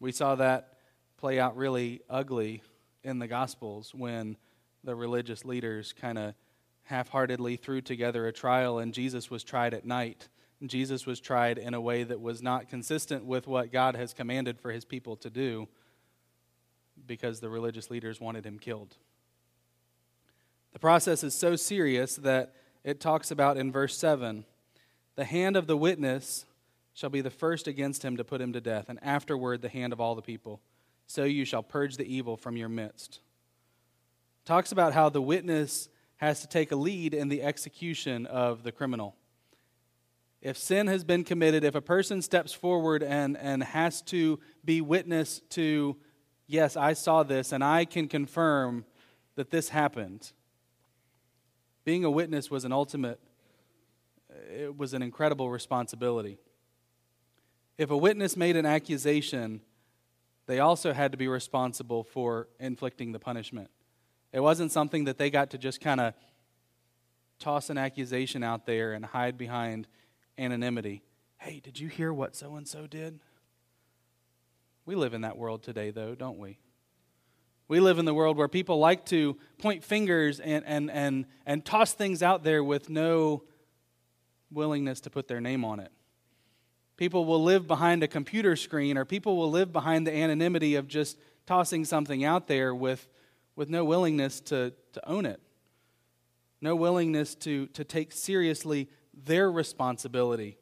We 0.00 0.10
saw 0.10 0.34
that 0.36 0.73
play 1.16 1.38
out 1.38 1.56
really 1.56 2.00
ugly 2.08 2.62
in 3.02 3.18
the 3.18 3.26
Gospels 3.26 3.94
when 3.94 4.36
the 4.82 4.94
religious 4.94 5.44
leaders 5.44 5.92
kind 5.92 6.18
of 6.18 6.34
half 6.84 7.08
heartedly 7.08 7.56
threw 7.56 7.80
together 7.80 8.26
a 8.26 8.32
trial, 8.32 8.78
and 8.78 8.92
Jesus 8.92 9.30
was 9.30 9.42
tried 9.42 9.74
at 9.74 9.84
night. 9.84 10.28
Jesus 10.64 11.06
was 11.06 11.20
tried 11.20 11.58
in 11.58 11.74
a 11.74 11.80
way 11.80 12.04
that 12.04 12.20
was 12.20 12.42
not 12.42 12.68
consistent 12.68 13.24
with 13.24 13.46
what 13.46 13.72
God 13.72 13.96
has 13.96 14.14
commanded 14.14 14.58
for 14.58 14.70
his 14.70 14.84
people 14.84 15.16
to 15.16 15.30
do 15.30 15.68
because 17.06 17.40
the 17.40 17.50
religious 17.50 17.90
leaders 17.90 18.20
wanted 18.20 18.46
him 18.46 18.58
killed. 18.58 18.96
The 20.72 20.78
process 20.78 21.22
is 21.22 21.34
so 21.34 21.56
serious 21.56 22.16
that 22.16 22.54
it 22.82 23.00
talks 23.00 23.30
about 23.30 23.56
in 23.56 23.72
verse 23.72 23.96
7 23.96 24.44
the 25.16 25.24
hand 25.24 25.56
of 25.56 25.66
the 25.66 25.76
witness 25.76 26.44
shall 26.92 27.10
be 27.10 27.20
the 27.20 27.30
first 27.30 27.68
against 27.68 28.04
him 28.04 28.16
to 28.16 28.24
put 28.24 28.40
him 28.40 28.52
to 28.52 28.60
death, 28.60 28.88
and 28.88 28.98
afterward 29.02 29.62
the 29.62 29.68
hand 29.68 29.92
of 29.92 30.00
all 30.00 30.14
the 30.14 30.22
people. 30.22 30.60
So 31.06 31.24
you 31.24 31.44
shall 31.44 31.62
purge 31.62 31.96
the 31.96 32.04
evil 32.04 32.36
from 32.36 32.56
your 32.56 32.68
midst. 32.68 33.20
Talks 34.44 34.72
about 34.72 34.92
how 34.92 35.08
the 35.08 35.22
witness 35.22 35.88
has 36.16 36.40
to 36.40 36.46
take 36.46 36.72
a 36.72 36.76
lead 36.76 37.14
in 37.14 37.28
the 37.28 37.42
execution 37.42 38.26
of 38.26 38.62
the 38.62 38.72
criminal. 38.72 39.16
If 40.40 40.58
sin 40.58 40.86
has 40.88 41.04
been 41.04 41.24
committed, 41.24 41.64
if 41.64 41.74
a 41.74 41.80
person 41.80 42.20
steps 42.20 42.52
forward 42.52 43.02
and, 43.02 43.36
and 43.36 43.62
has 43.62 44.02
to 44.02 44.38
be 44.64 44.82
witness 44.82 45.40
to, 45.50 45.96
yes, 46.46 46.76
I 46.76 46.92
saw 46.92 47.22
this 47.22 47.52
and 47.52 47.64
I 47.64 47.86
can 47.86 48.08
confirm 48.08 48.84
that 49.36 49.50
this 49.50 49.70
happened, 49.70 50.32
being 51.84 52.04
a 52.04 52.10
witness 52.10 52.50
was 52.50 52.64
an 52.64 52.72
ultimate, 52.72 53.18
it 54.50 54.76
was 54.76 54.94
an 54.94 55.02
incredible 55.02 55.50
responsibility. 55.50 56.38
If 57.78 57.90
a 57.90 57.96
witness 57.96 58.36
made 58.36 58.56
an 58.56 58.66
accusation, 58.66 59.60
they 60.46 60.60
also 60.60 60.92
had 60.92 61.12
to 61.12 61.18
be 61.18 61.28
responsible 61.28 62.04
for 62.04 62.48
inflicting 62.58 63.12
the 63.12 63.18
punishment. 63.18 63.70
It 64.32 64.40
wasn't 64.40 64.72
something 64.72 65.04
that 65.04 65.16
they 65.16 65.30
got 65.30 65.50
to 65.50 65.58
just 65.58 65.80
kind 65.80 66.00
of 66.00 66.14
toss 67.38 67.70
an 67.70 67.78
accusation 67.78 68.42
out 68.42 68.66
there 68.66 68.92
and 68.92 69.04
hide 69.04 69.38
behind 69.38 69.86
anonymity. 70.36 71.02
Hey, 71.38 71.60
did 71.60 71.78
you 71.78 71.88
hear 71.88 72.12
what 72.12 72.34
so 72.34 72.56
and 72.56 72.66
so 72.66 72.86
did? 72.86 73.20
We 74.86 74.94
live 74.94 75.14
in 75.14 75.22
that 75.22 75.38
world 75.38 75.62
today, 75.62 75.90
though, 75.90 76.14
don't 76.14 76.38
we? 76.38 76.58
We 77.68 77.80
live 77.80 77.98
in 77.98 78.04
the 78.04 78.12
world 78.12 78.36
where 78.36 78.48
people 78.48 78.78
like 78.78 79.06
to 79.06 79.38
point 79.58 79.82
fingers 79.82 80.38
and, 80.40 80.64
and, 80.66 80.90
and, 80.90 81.26
and 81.46 81.64
toss 81.64 81.94
things 81.94 82.22
out 82.22 82.44
there 82.44 82.62
with 82.62 82.90
no 82.90 83.44
willingness 84.50 85.00
to 85.02 85.10
put 85.10 85.28
their 85.28 85.40
name 85.40 85.64
on 85.64 85.80
it. 85.80 85.90
People 86.96 87.24
will 87.24 87.42
live 87.42 87.66
behind 87.66 88.02
a 88.02 88.08
computer 88.08 88.56
screen, 88.56 88.96
or 88.96 89.04
people 89.04 89.36
will 89.36 89.50
live 89.50 89.72
behind 89.72 90.06
the 90.06 90.14
anonymity 90.14 90.74
of 90.76 90.86
just 90.86 91.18
tossing 91.46 91.84
something 91.84 92.24
out 92.24 92.46
there 92.46 92.74
with 92.74 93.08
with 93.56 93.68
no 93.68 93.84
willingness 93.84 94.40
to, 94.40 94.72
to 94.92 95.08
own 95.08 95.26
it, 95.26 95.40
no 96.60 96.74
willingness 96.74 97.34
to, 97.36 97.66
to 97.68 97.84
take 97.84 98.12
seriously 98.12 98.88
their 99.12 99.50
responsibility 99.50 100.58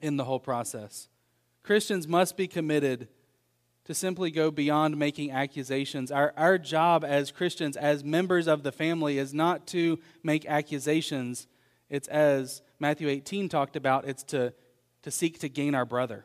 in 0.00 0.16
the 0.16 0.24
whole 0.24 0.40
process. 0.40 1.08
Christians 1.62 2.06
must 2.06 2.36
be 2.36 2.46
committed 2.46 3.08
to 3.84 3.94
simply 3.94 4.30
go 4.30 4.50
beyond 4.50 4.96
making 4.96 5.30
accusations. 5.30 6.12
Our, 6.12 6.32
our 6.36 6.58
job 6.58 7.04
as 7.04 7.32
Christians, 7.32 7.76
as 7.76 8.04
members 8.04 8.46
of 8.46 8.62
the 8.62 8.72
family, 8.72 9.18
is 9.18 9.34
not 9.34 9.66
to 9.68 9.98
make 10.22 10.46
accusations. 10.46 11.46
It's 11.88 12.06
as 12.08 12.62
Matthew 12.78 13.08
18 13.08 13.48
talked 13.48 13.76
about, 13.76 14.06
it's 14.06 14.22
to, 14.24 14.52
to 15.02 15.10
seek 15.10 15.38
to 15.40 15.48
gain 15.48 15.74
our 15.74 15.84
brother. 15.84 16.24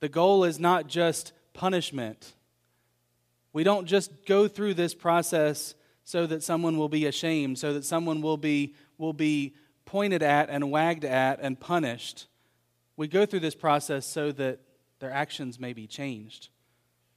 The 0.00 0.08
goal 0.08 0.44
is 0.44 0.58
not 0.58 0.86
just 0.86 1.32
punishment, 1.52 2.34
we 3.52 3.64
don't 3.64 3.86
just 3.86 4.24
go 4.26 4.46
through 4.46 4.74
this 4.74 4.94
process 4.94 5.74
so 6.04 6.26
that 6.26 6.42
someone 6.42 6.76
will 6.76 6.88
be 6.88 7.06
ashamed, 7.06 7.58
so 7.58 7.72
that 7.74 7.84
someone 7.84 8.20
will 8.20 8.36
be, 8.36 8.74
will 8.96 9.12
be 9.12 9.54
pointed 9.84 10.22
at 10.22 10.48
and 10.50 10.70
wagged 10.70 11.04
at 11.04 11.40
and 11.40 11.58
punished. 11.58 12.26
We 12.96 13.08
go 13.08 13.26
through 13.26 13.40
this 13.40 13.54
process 13.54 14.06
so 14.06 14.30
that 14.32 14.60
their 15.00 15.10
actions 15.10 15.58
may 15.58 15.72
be 15.72 15.86
changed. 15.86 16.48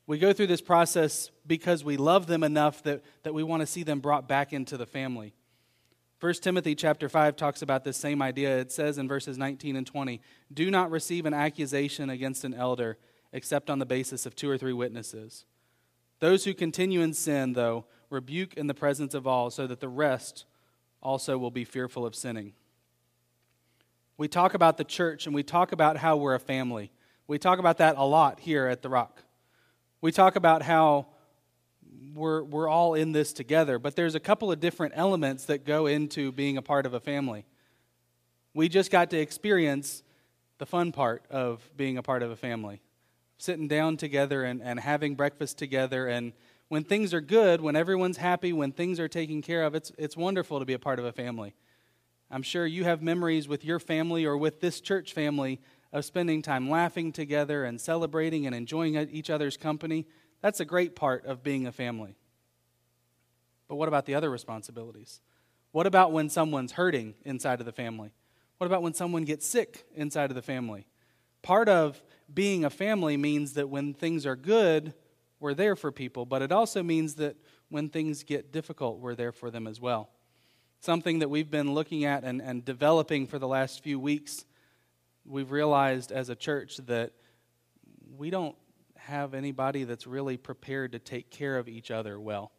We 0.06 0.18
go 0.18 0.34
through 0.34 0.48
this 0.48 0.62
process 0.62 1.30
because 1.46 1.84
we 1.84 1.98
love 1.98 2.28
them 2.28 2.44
enough 2.44 2.84
that, 2.84 3.04
that 3.24 3.34
we 3.34 3.44
want 3.44 3.62
to 3.62 3.68
see 3.68 3.84
them 3.84 4.00
brought 4.00 4.28
back 4.28 4.54
into 4.54 4.76
the 4.76 4.86
family. 4.86 5.34
1 6.24 6.34
Timothy 6.36 6.74
chapter 6.74 7.10
5 7.10 7.36
talks 7.36 7.62
about 7.62 7.84
this 7.84 7.98
same 7.98 8.22
idea. 8.22 8.58
It 8.58 8.72
says 8.72 8.98
in 8.98 9.10
verses 9.10 9.38
19 9.38 9.76
and 9.76 9.86
20, 9.86 10.22
"Do 10.54 10.72
not 10.72 10.90
receive 10.90 11.26
an 11.26 11.34
accusation 11.34 12.10
against 12.10 12.46
an 12.46 12.54
elder 12.54 12.98
except 13.34 13.70
on 13.70 13.80
the 13.80 13.86
basis 13.86 14.26
of 14.26 14.34
two 14.34 14.50
or 14.50 14.58
three 14.58 14.72
witnesses." 14.72 15.44
Those 16.20 16.46
who 16.46 16.54
continue 16.54 17.02
in 17.02 17.14
sin, 17.14 17.52
though, 17.52 17.88
rebuke 18.10 18.54
in 18.54 18.68
the 18.68 18.74
presence 18.74 19.14
of 19.14 19.28
all, 19.28 19.50
so 19.50 19.68
that 19.68 19.82
the 19.82 19.90
rest 19.90 20.46
also 21.02 21.38
will 21.38 21.52
be 21.52 21.66
fearful 21.66 22.06
of 22.06 22.16
sinning. 22.16 22.54
We 24.16 24.30
talk 24.30 24.54
about 24.54 24.78
the 24.78 24.86
church 24.86 25.26
and 25.26 25.36
we 25.36 25.44
talk 25.44 25.74
about 25.74 25.98
how 25.98 26.16
we're 26.16 26.36
a 26.36 26.40
family. 26.40 26.94
We 27.28 27.38
talk 27.38 27.60
about 27.60 27.80
that 27.80 27.98
a 27.98 28.06
lot 28.06 28.40
here 28.40 28.68
at 28.68 28.82
The 28.82 28.88
Rock. 28.88 29.26
We 30.00 30.14
talk 30.14 30.38
about 30.38 30.62
how 30.62 31.08
we're, 32.14 32.44
we're 32.44 32.68
all 32.68 32.94
in 32.94 33.12
this 33.12 33.34
together, 33.34 33.80
but 33.80 33.96
there's 33.96 34.16
a 34.16 34.20
couple 34.20 34.52
of 34.52 34.60
different 34.60 34.94
elements 34.96 35.46
that 35.46 35.66
go 35.66 35.88
into 35.88 36.32
being 36.32 36.58
a 36.58 36.62
part 36.62 36.86
of 36.86 36.94
a 36.94 37.00
family. 37.00 37.46
We 38.54 38.70
just 38.70 38.92
got 38.92 39.10
to 39.12 39.18
experience 39.18 40.04
the 40.60 40.66
fun 40.66 40.92
part 40.92 41.26
of 41.30 41.70
being 41.76 41.98
a 41.98 42.04
part 42.04 42.24
of 42.24 42.32
a 42.32 42.36
family 42.36 42.82
sitting 43.38 43.68
down 43.68 43.98
together 43.98 44.44
and, 44.44 44.62
and 44.62 44.80
having 44.80 45.16
breakfast 45.16 45.58
together. 45.58 46.08
And 46.08 46.32
when 46.70 46.84
things 46.84 47.14
are 47.14 47.20
good, 47.20 47.60
when 47.60 47.76
everyone's 47.76 48.18
happy, 48.18 48.54
when 48.54 48.72
things 48.72 49.00
are 49.00 49.10
taken 49.10 49.42
care 49.42 49.64
of, 49.64 49.76
it's, 49.76 49.92
it's 49.98 50.16
wonderful 50.16 50.60
to 50.60 50.66
be 50.66 50.74
a 50.74 50.80
part 50.80 50.98
of 50.98 51.04
a 51.04 51.12
family. 51.12 51.54
I'm 52.32 52.42
sure 52.42 52.66
you 52.66 52.86
have 52.86 53.02
memories 53.02 53.48
with 53.48 53.66
your 53.66 53.80
family 53.80 54.24
or 54.26 54.38
with 54.38 54.62
this 54.62 54.80
church 54.80 55.14
family 55.14 55.60
of 55.92 56.06
spending 56.06 56.42
time 56.42 56.70
laughing 56.70 57.12
together 57.12 57.66
and 57.66 57.80
celebrating 57.82 58.48
and 58.48 58.56
enjoying 58.56 58.96
each 59.12 59.30
other's 59.30 59.58
company. 59.58 60.08
That's 60.44 60.60
a 60.60 60.66
great 60.66 60.94
part 60.94 61.26
of 61.26 61.42
being 61.42 61.68
a 61.68 61.72
family. 61.72 62.18
But 63.70 63.78
what 63.78 63.88
about 63.88 64.06
the 64.06 64.14
other 64.14 64.30
responsibilities? 64.30 65.22
What 65.72 65.88
about 65.88 66.12
when 66.12 66.30
someone's 66.30 66.74
hurting 66.74 67.16
inside 67.24 67.62
of 67.62 67.66
the 67.66 67.72
family? 67.72 68.12
What 68.58 68.68
about 68.68 68.82
when 68.82 68.94
someone 68.94 69.24
gets 69.24 69.48
sick 69.48 69.86
inside 69.96 70.32
of 70.32 70.36
the 70.36 70.42
family? 70.42 70.86
Part 71.44 71.70
of 71.70 72.04
being 72.32 72.66
a 72.66 72.70
family 72.70 73.16
means 73.16 73.54
that 73.54 73.70
when 73.70 73.94
things 73.94 74.26
are 74.26 74.36
good, 74.36 74.94
we're 75.40 75.54
there 75.54 75.78
for 75.78 75.94
people, 75.94 76.26
but 76.26 76.42
it 76.42 76.52
also 76.52 76.84
means 76.84 77.16
that 77.16 77.38
when 77.70 77.88
things 77.88 78.24
get 78.24 78.52
difficult, 78.52 79.00
we're 79.00 79.16
there 79.16 79.32
for 79.32 79.50
them 79.50 79.66
as 79.66 79.80
well. 79.80 80.10
Something 80.82 81.20
that 81.20 81.30
we've 81.30 81.50
been 81.50 81.74
looking 81.74 82.04
at 82.04 82.26
and, 82.26 82.42
and 82.42 82.66
developing 82.66 83.28
for 83.28 83.40
the 83.40 83.48
last 83.48 83.82
few 83.82 83.98
weeks, 83.98 84.44
we've 85.26 85.52
realized 85.52 86.12
as 86.12 86.28
a 86.28 86.36
church 86.36 86.78
that 86.86 87.14
we 88.18 88.30
don't 88.30 88.58
have 89.08 89.34
anybody 89.34 89.84
that's 89.84 90.08
really 90.08 90.38
prepared 90.38 90.94
to 90.94 91.00
take 91.00 91.30
care 91.30 91.58
of 91.58 91.68
each 91.68 91.92
other 91.92 92.20
well. 92.20 92.52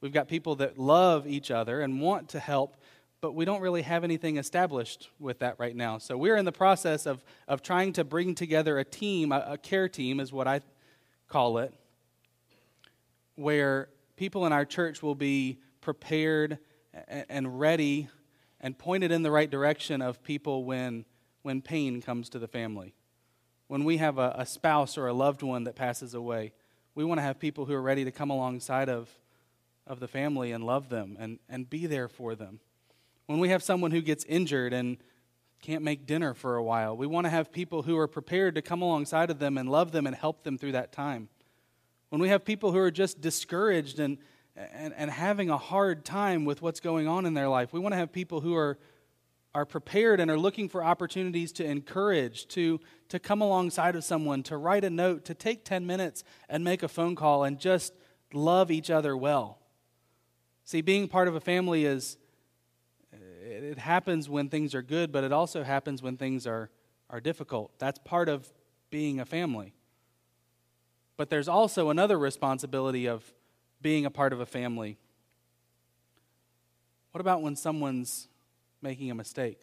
We've 0.00 0.12
got 0.12 0.26
people 0.26 0.56
that 0.56 0.78
love 0.78 1.26
each 1.26 1.50
other 1.50 1.80
and 1.82 2.00
want 2.00 2.30
to 2.30 2.40
help, 2.40 2.76
but 3.20 3.34
we 3.34 3.44
don't 3.44 3.60
really 3.60 3.82
have 3.82 4.02
anything 4.02 4.38
established 4.38 5.10
with 5.20 5.40
that 5.40 5.58
right 5.58 5.76
now. 5.76 5.98
So 5.98 6.16
we're 6.16 6.36
in 6.36 6.44
the 6.46 6.52
process 6.52 7.04
of, 7.06 7.22
of 7.46 7.62
trying 7.62 7.92
to 7.94 8.04
bring 8.04 8.34
together 8.34 8.78
a 8.78 8.84
team, 8.84 9.32
a, 9.32 9.44
a 9.50 9.58
care 9.58 9.88
team 9.88 10.18
is 10.18 10.32
what 10.32 10.48
I 10.48 10.62
call 11.28 11.58
it, 11.58 11.74
where 13.34 13.88
people 14.16 14.46
in 14.46 14.52
our 14.52 14.64
church 14.64 15.02
will 15.02 15.14
be 15.14 15.58
prepared 15.82 16.58
and, 17.28 17.60
ready 17.60 18.08
and 18.60 18.78
pointed 18.78 19.12
in 19.12 19.22
the 19.22 19.30
right 19.30 19.50
direction 19.50 20.00
of 20.00 20.22
people 20.22 20.64
when, 20.64 21.04
when 21.42 21.60
pain 21.60 22.00
comes 22.00 22.30
to 22.30 22.38
the 22.38 22.48
family. 22.48 22.94
When 23.72 23.84
we 23.84 23.96
have 23.96 24.18
a, 24.18 24.34
a 24.36 24.44
spouse 24.44 24.98
or 24.98 25.06
a 25.06 25.14
loved 25.14 25.42
one 25.42 25.64
that 25.64 25.76
passes 25.76 26.12
away, 26.12 26.52
we 26.94 27.04
want 27.04 27.20
to 27.20 27.22
have 27.22 27.38
people 27.38 27.64
who 27.64 27.72
are 27.72 27.80
ready 27.80 28.04
to 28.04 28.10
come 28.10 28.28
alongside 28.28 28.90
of, 28.90 29.08
of 29.86 29.98
the 29.98 30.06
family 30.06 30.52
and 30.52 30.62
love 30.62 30.90
them 30.90 31.16
and, 31.18 31.38
and 31.48 31.70
be 31.70 31.86
there 31.86 32.06
for 32.06 32.34
them. 32.34 32.60
When 33.24 33.38
we 33.38 33.48
have 33.48 33.62
someone 33.62 33.90
who 33.90 34.02
gets 34.02 34.26
injured 34.26 34.74
and 34.74 34.98
can't 35.62 35.82
make 35.82 36.04
dinner 36.04 36.34
for 36.34 36.56
a 36.56 36.62
while, 36.62 36.94
we 36.94 37.06
want 37.06 37.24
to 37.24 37.30
have 37.30 37.50
people 37.50 37.80
who 37.80 37.96
are 37.96 38.06
prepared 38.06 38.56
to 38.56 38.60
come 38.60 38.82
alongside 38.82 39.30
of 39.30 39.38
them 39.38 39.56
and 39.56 39.70
love 39.70 39.90
them 39.90 40.06
and 40.06 40.14
help 40.14 40.42
them 40.42 40.58
through 40.58 40.72
that 40.72 40.92
time. 40.92 41.30
When 42.10 42.20
we 42.20 42.28
have 42.28 42.44
people 42.44 42.72
who 42.72 42.78
are 42.78 42.90
just 42.90 43.22
discouraged 43.22 44.00
and, 44.00 44.18
and, 44.54 44.92
and 44.94 45.10
having 45.10 45.48
a 45.48 45.56
hard 45.56 46.04
time 46.04 46.44
with 46.44 46.60
what's 46.60 46.80
going 46.80 47.08
on 47.08 47.24
in 47.24 47.32
their 47.32 47.48
life, 47.48 47.72
we 47.72 47.80
want 47.80 47.94
to 47.94 47.98
have 47.98 48.12
people 48.12 48.42
who 48.42 48.54
are, 48.54 48.78
are 49.54 49.66
prepared 49.66 50.18
and 50.18 50.30
are 50.30 50.38
looking 50.38 50.68
for 50.68 50.82
opportunities 50.82 51.52
to 51.52 51.64
encourage, 51.64 52.46
to, 52.48 52.80
to 53.08 53.18
come 53.18 53.42
alongside 53.42 53.94
of 53.94 54.04
someone, 54.04 54.42
to 54.44 54.56
write 54.56 54.84
a 54.84 54.90
note, 54.90 55.24
to 55.26 55.34
take 55.34 55.64
10 55.64 55.86
minutes 55.86 56.24
and 56.48 56.64
make 56.64 56.82
a 56.82 56.88
phone 56.88 57.14
call 57.14 57.44
and 57.44 57.58
just 57.58 57.92
love 58.32 58.70
each 58.70 58.90
other 58.90 59.16
well. 59.16 59.58
See, 60.64 60.80
being 60.80 61.08
part 61.08 61.28
of 61.28 61.34
a 61.34 61.40
family 61.40 61.84
is 61.84 62.16
it 63.12 63.78
happens 63.78 64.28
when 64.28 64.48
things 64.48 64.74
are 64.74 64.82
good, 64.82 65.12
but 65.12 65.24
it 65.24 65.32
also 65.32 65.62
happens 65.62 66.02
when 66.02 66.16
things 66.16 66.46
are, 66.46 66.70
are 67.10 67.20
difficult. 67.20 67.72
That's 67.78 67.98
part 67.98 68.28
of 68.28 68.50
being 68.90 69.20
a 69.20 69.26
family. 69.26 69.74
But 71.16 71.28
there's 71.28 71.48
also 71.48 71.90
another 71.90 72.18
responsibility 72.18 73.06
of 73.06 73.34
being 73.82 74.06
a 74.06 74.10
part 74.10 74.32
of 74.32 74.40
a 74.40 74.46
family. 74.46 74.96
What 77.10 77.20
about 77.20 77.42
when 77.42 77.56
someone's 77.56 78.28
making 78.82 79.10
a 79.10 79.14
mistake? 79.14 79.60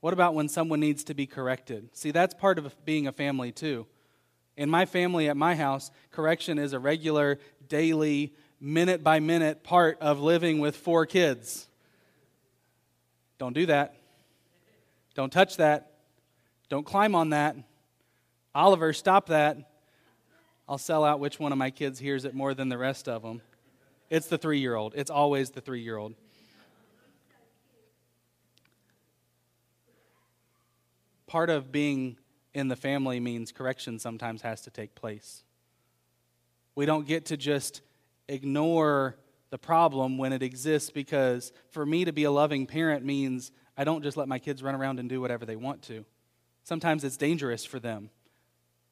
What 0.00 0.12
about 0.12 0.34
when 0.34 0.48
someone 0.48 0.80
needs 0.80 1.04
to 1.04 1.14
be 1.14 1.26
corrected? 1.26 1.88
See, 1.96 2.10
that's 2.10 2.34
part 2.34 2.58
of 2.58 2.74
being 2.84 3.06
a 3.06 3.12
family 3.12 3.52
too. 3.52 3.86
In 4.56 4.70
my 4.70 4.86
family 4.86 5.28
at 5.28 5.36
my 5.36 5.54
house, 5.54 5.90
correction 6.10 6.58
is 6.58 6.72
a 6.72 6.78
regular, 6.78 7.38
daily, 7.68 8.34
minute 8.60 9.02
by 9.02 9.20
minute 9.20 9.64
part 9.64 9.98
of 10.00 10.20
living 10.20 10.58
with 10.58 10.76
four 10.76 11.06
kids. 11.06 11.66
Don't 13.38 13.52
do 13.52 13.66
that. 13.66 13.96
Don't 15.14 15.32
touch 15.32 15.56
that. 15.56 15.92
Don't 16.68 16.84
climb 16.84 17.14
on 17.14 17.30
that. 17.30 17.56
Oliver, 18.54 18.92
stop 18.92 19.26
that. 19.26 19.58
I'll 20.68 20.78
sell 20.78 21.04
out 21.04 21.20
which 21.20 21.38
one 21.38 21.52
of 21.52 21.58
my 21.58 21.70
kids 21.70 21.98
hears 21.98 22.24
it 22.24 22.34
more 22.34 22.54
than 22.54 22.68
the 22.68 22.78
rest 22.78 23.08
of 23.08 23.22
them. 23.22 23.42
It's 24.08 24.28
the 24.28 24.38
three 24.38 24.60
year 24.60 24.74
old. 24.74 24.94
It's 24.96 25.10
always 25.10 25.50
the 25.50 25.60
three 25.60 25.82
year 25.82 25.96
old. 25.96 26.14
Part 31.34 31.50
of 31.50 31.72
being 31.72 32.16
in 32.52 32.68
the 32.68 32.76
family 32.76 33.18
means 33.18 33.50
correction 33.50 33.98
sometimes 33.98 34.40
has 34.42 34.60
to 34.60 34.70
take 34.70 34.94
place. 34.94 35.42
We 36.76 36.86
don't 36.86 37.08
get 37.08 37.24
to 37.26 37.36
just 37.36 37.80
ignore 38.28 39.16
the 39.50 39.58
problem 39.58 40.16
when 40.16 40.32
it 40.32 40.44
exists 40.44 40.90
because 40.90 41.52
for 41.72 41.84
me 41.84 42.04
to 42.04 42.12
be 42.12 42.22
a 42.22 42.30
loving 42.30 42.68
parent 42.68 43.04
means 43.04 43.50
I 43.76 43.82
don't 43.82 44.04
just 44.04 44.16
let 44.16 44.28
my 44.28 44.38
kids 44.38 44.62
run 44.62 44.76
around 44.76 45.00
and 45.00 45.08
do 45.08 45.20
whatever 45.20 45.44
they 45.44 45.56
want 45.56 45.82
to. 45.88 46.04
Sometimes 46.62 47.02
it's 47.02 47.16
dangerous 47.16 47.64
for 47.64 47.80
them. 47.80 48.10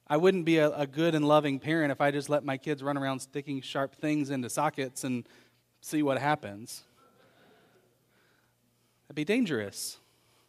I 0.09 0.17
wouldn't 0.17 0.45
be 0.45 0.59
a, 0.59 0.77
a, 0.77 0.89
good 0.89 1.15
and 1.15 1.29
loving 1.29 1.61
parent 1.61 1.93
if 1.93 2.01
I 2.01 2.11
just 2.11 2.29
let 2.29 2.45
my 2.45 2.57
kids 2.57 2.83
run 2.83 2.99
around 2.99 3.21
sticking 3.21 3.61
sharp 3.61 3.95
things 3.95 4.31
into 4.31 4.51
sockets 4.51 5.05
and 5.05 5.29
see 5.81 6.03
what 6.03 6.19
happens. 6.19 6.83
That'd 9.07 9.15
be 9.15 9.25
dangerous. 9.25 9.99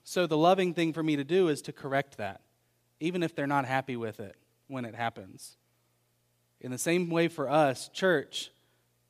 So 0.03 0.27
the 0.27 0.37
loving 0.37 0.73
thing 0.73 0.93
for 0.93 1.01
me 1.01 1.15
to 1.15 1.23
do 1.23 1.47
is 1.47 1.61
to 1.63 1.73
correct 1.73 2.17
that, 2.17 2.41
even 2.99 3.23
if 3.23 3.35
they're 3.35 3.47
not 3.47 3.65
happy 3.65 3.95
with 3.95 4.19
it 4.19 4.35
when 4.67 4.85
it 4.85 4.95
happens. 4.95 5.57
In 6.59 6.71
the 6.71 6.77
same 6.77 7.09
way 7.09 7.27
for 7.27 7.49
us, 7.49 7.89
church, 7.89 8.51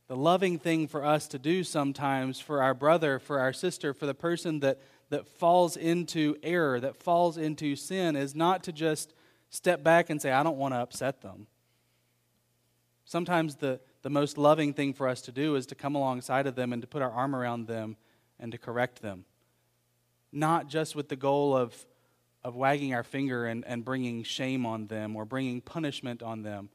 the 0.08 0.16
loving 0.16 0.60
thing 0.60 0.88
for 0.88 1.04
us 1.04 1.28
to 1.30 1.40
do 1.40 1.64
sometimes 1.64 2.40
for 2.40 2.62
our 2.62 2.74
brother, 2.74 3.20
for 3.20 3.40
our 3.40 3.54
sister, 3.54 3.94
for 3.94 4.06
the 4.06 4.14
person 4.14 4.60
that, 4.60 4.80
that 5.10 5.28
falls 5.28 5.78
into 5.78 6.36
error, 6.44 6.80
that 6.80 6.98
falls 6.98 7.38
into 7.38 7.76
sin, 7.76 8.16
is 8.16 8.36
not 8.36 8.64
to 8.64 8.72
just 8.72 9.14
step 9.50 9.84
back 9.84 10.10
and 10.10 10.22
say, 10.22 10.32
I 10.32 10.44
don't 10.44 10.58
want 10.58 10.74
to 10.74 10.80
upset 10.80 11.22
them. 11.22 11.48
Sometimes 13.06 13.56
the, 13.56 13.80
the 14.02 14.10
most 14.10 14.38
loving 14.38 14.74
thing 14.74 14.94
for 14.94 15.08
us 15.08 15.22
to 15.24 15.32
do 15.32 15.56
is 15.56 15.66
to 15.68 15.76
come 15.76 15.96
alongside 15.96 16.48
of 16.48 16.56
them 16.56 16.74
and 16.74 16.82
to 16.82 16.88
put 16.88 17.02
our 17.02 17.12
arm 17.12 17.36
around 17.36 17.68
them 17.68 17.98
and 18.40 18.52
to 18.52 18.58
correct 18.58 19.02
them 19.02 19.26
not 20.34 20.68
just 20.68 20.96
with 20.96 21.10
the 21.10 21.16
goal 21.16 21.56
of, 21.56 21.86
of 22.44 22.56
wagging 22.56 22.94
our 22.94 23.04
finger 23.04 23.46
and, 23.46 23.64
and 23.66 23.86
bringing 23.86 24.24
shame 24.24 24.66
on 24.66 24.88
them 24.88 25.16
or 25.16 25.26
bringing 25.26 25.62
punishment 25.62 26.24
on 26.24 26.42
them, 26.42 26.70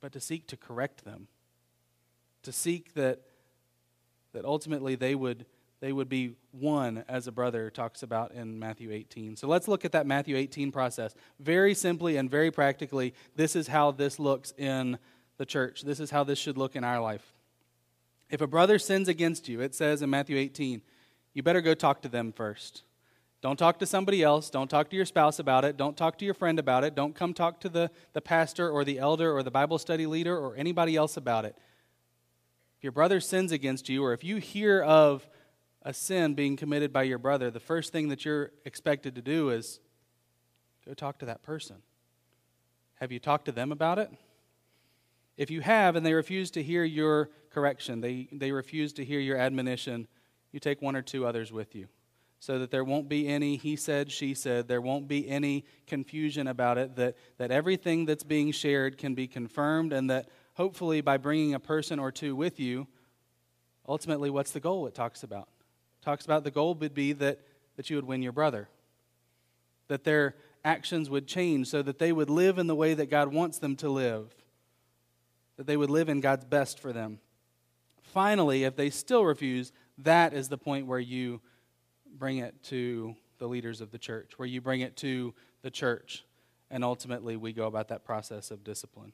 but 0.00 0.12
to 0.12 0.20
seek 0.20 0.46
to 0.48 0.56
correct 0.56 1.04
them, 1.04 1.28
to 2.42 2.52
seek 2.52 2.94
that, 2.94 3.20
that 4.32 4.44
ultimately 4.44 4.94
they 4.94 5.14
would, 5.14 5.46
they 5.80 5.92
would 5.92 6.08
be 6.08 6.34
won, 6.52 7.04
as 7.08 7.26
a 7.26 7.32
brother 7.32 7.70
talks 7.70 8.02
about 8.02 8.32
in 8.32 8.58
Matthew 8.58 8.90
18. 8.92 9.36
So 9.36 9.48
let's 9.48 9.68
look 9.68 9.84
at 9.84 9.92
that 9.92 10.06
Matthew 10.06 10.36
18 10.36 10.72
process. 10.72 11.14
Very 11.38 11.74
simply 11.74 12.16
and 12.16 12.30
very 12.30 12.50
practically, 12.50 13.14
this 13.36 13.56
is 13.56 13.66
how 13.66 13.90
this 13.90 14.18
looks 14.18 14.52
in 14.56 14.98
the 15.38 15.46
church. 15.46 15.82
This 15.82 16.00
is 16.00 16.10
how 16.10 16.24
this 16.24 16.38
should 16.38 16.58
look 16.58 16.76
in 16.76 16.84
our 16.84 17.00
life. 17.00 17.32
If 18.30 18.40
a 18.40 18.46
brother 18.46 18.78
sins 18.78 19.08
against 19.08 19.48
you, 19.48 19.60
it 19.60 19.74
says 19.74 20.02
in 20.02 20.10
Matthew 20.10 20.36
18, 20.36 20.82
you 21.40 21.42
better 21.42 21.62
go 21.62 21.72
talk 21.72 22.02
to 22.02 22.08
them 22.10 22.32
first. 22.32 22.82
Don't 23.40 23.58
talk 23.58 23.78
to 23.78 23.86
somebody 23.86 24.22
else. 24.22 24.50
Don't 24.50 24.68
talk 24.68 24.90
to 24.90 24.96
your 24.96 25.06
spouse 25.06 25.38
about 25.38 25.64
it. 25.64 25.78
Don't 25.78 25.96
talk 25.96 26.18
to 26.18 26.26
your 26.26 26.34
friend 26.34 26.58
about 26.58 26.84
it. 26.84 26.94
Don't 26.94 27.14
come 27.14 27.32
talk 27.32 27.60
to 27.60 27.70
the, 27.70 27.90
the 28.12 28.20
pastor 28.20 28.68
or 28.68 28.84
the 28.84 28.98
elder 28.98 29.34
or 29.34 29.42
the 29.42 29.50
Bible 29.50 29.78
study 29.78 30.04
leader 30.04 30.36
or 30.36 30.54
anybody 30.54 30.96
else 30.96 31.16
about 31.16 31.46
it. 31.46 31.56
If 32.76 32.84
your 32.84 32.92
brother 32.92 33.20
sins 33.20 33.52
against 33.52 33.88
you, 33.88 34.04
or 34.04 34.12
if 34.12 34.22
you 34.22 34.36
hear 34.36 34.82
of 34.82 35.26
a 35.82 35.94
sin 35.94 36.34
being 36.34 36.58
committed 36.58 36.92
by 36.92 37.04
your 37.04 37.16
brother, 37.16 37.50
the 37.50 37.58
first 37.58 37.90
thing 37.90 38.08
that 38.08 38.26
you're 38.26 38.50
expected 38.66 39.14
to 39.14 39.22
do 39.22 39.48
is 39.48 39.80
go 40.84 40.92
talk 40.92 41.16
to 41.20 41.24
that 41.24 41.42
person. 41.42 41.76
Have 42.96 43.12
you 43.12 43.18
talked 43.18 43.46
to 43.46 43.52
them 43.52 43.72
about 43.72 43.98
it? 43.98 44.10
If 45.38 45.50
you 45.50 45.62
have 45.62 45.96
and 45.96 46.04
they 46.04 46.12
refuse 46.12 46.50
to 46.50 46.62
hear 46.62 46.84
your 46.84 47.30
correction, 47.48 48.02
they, 48.02 48.28
they 48.30 48.52
refuse 48.52 48.92
to 48.92 49.06
hear 49.06 49.20
your 49.20 49.38
admonition, 49.38 50.06
you 50.52 50.60
take 50.60 50.82
one 50.82 50.96
or 50.96 51.02
two 51.02 51.26
others 51.26 51.52
with 51.52 51.74
you 51.74 51.88
so 52.40 52.58
that 52.58 52.70
there 52.70 52.84
won't 52.84 53.08
be 53.08 53.28
any 53.28 53.56
he 53.56 53.76
said, 53.76 54.10
she 54.10 54.32
said, 54.32 54.66
there 54.66 54.80
won't 54.80 55.06
be 55.06 55.28
any 55.28 55.64
confusion 55.86 56.46
about 56.46 56.78
it, 56.78 56.96
that, 56.96 57.14
that 57.36 57.50
everything 57.50 58.06
that's 58.06 58.24
being 58.24 58.50
shared 58.50 58.96
can 58.96 59.14
be 59.14 59.28
confirmed, 59.28 59.92
and 59.92 60.08
that 60.08 60.26
hopefully 60.54 61.02
by 61.02 61.18
bringing 61.18 61.52
a 61.52 61.60
person 61.60 61.98
or 61.98 62.10
two 62.10 62.34
with 62.34 62.58
you, 62.58 62.86
ultimately, 63.86 64.30
what's 64.30 64.52
the 64.52 64.60
goal 64.60 64.86
it 64.86 64.94
talks 64.94 65.22
about? 65.22 65.48
It 66.00 66.04
talks 66.04 66.24
about 66.24 66.42
the 66.42 66.50
goal 66.50 66.74
would 66.74 66.94
be 66.94 67.12
that, 67.12 67.40
that 67.76 67.90
you 67.90 67.96
would 67.96 68.06
win 68.06 68.22
your 68.22 68.32
brother, 68.32 68.68
that 69.88 70.04
their 70.04 70.34
actions 70.64 71.10
would 71.10 71.26
change 71.26 71.68
so 71.68 71.82
that 71.82 71.98
they 71.98 72.10
would 72.10 72.30
live 72.30 72.58
in 72.58 72.66
the 72.66 72.74
way 72.74 72.94
that 72.94 73.10
God 73.10 73.28
wants 73.28 73.58
them 73.58 73.76
to 73.76 73.90
live, 73.90 74.34
that 75.58 75.66
they 75.66 75.76
would 75.76 75.90
live 75.90 76.08
in 76.08 76.20
God's 76.20 76.46
best 76.46 76.80
for 76.80 76.94
them. 76.94 77.18
Finally, 78.00 78.64
if 78.64 78.76
they 78.76 78.88
still 78.88 79.26
refuse, 79.26 79.72
that 80.04 80.32
is 80.32 80.48
the 80.48 80.58
point 80.58 80.86
where 80.86 80.98
you 80.98 81.40
bring 82.18 82.38
it 82.38 82.62
to 82.64 83.14
the 83.38 83.48
leaders 83.48 83.80
of 83.80 83.90
the 83.90 83.98
church, 83.98 84.32
where 84.38 84.48
you 84.48 84.60
bring 84.60 84.80
it 84.80 84.96
to 84.98 85.34
the 85.62 85.70
church, 85.70 86.24
and 86.70 86.84
ultimately 86.84 87.36
we 87.36 87.52
go 87.52 87.66
about 87.66 87.88
that 87.88 88.04
process 88.04 88.50
of 88.50 88.64
discipline. 88.64 89.12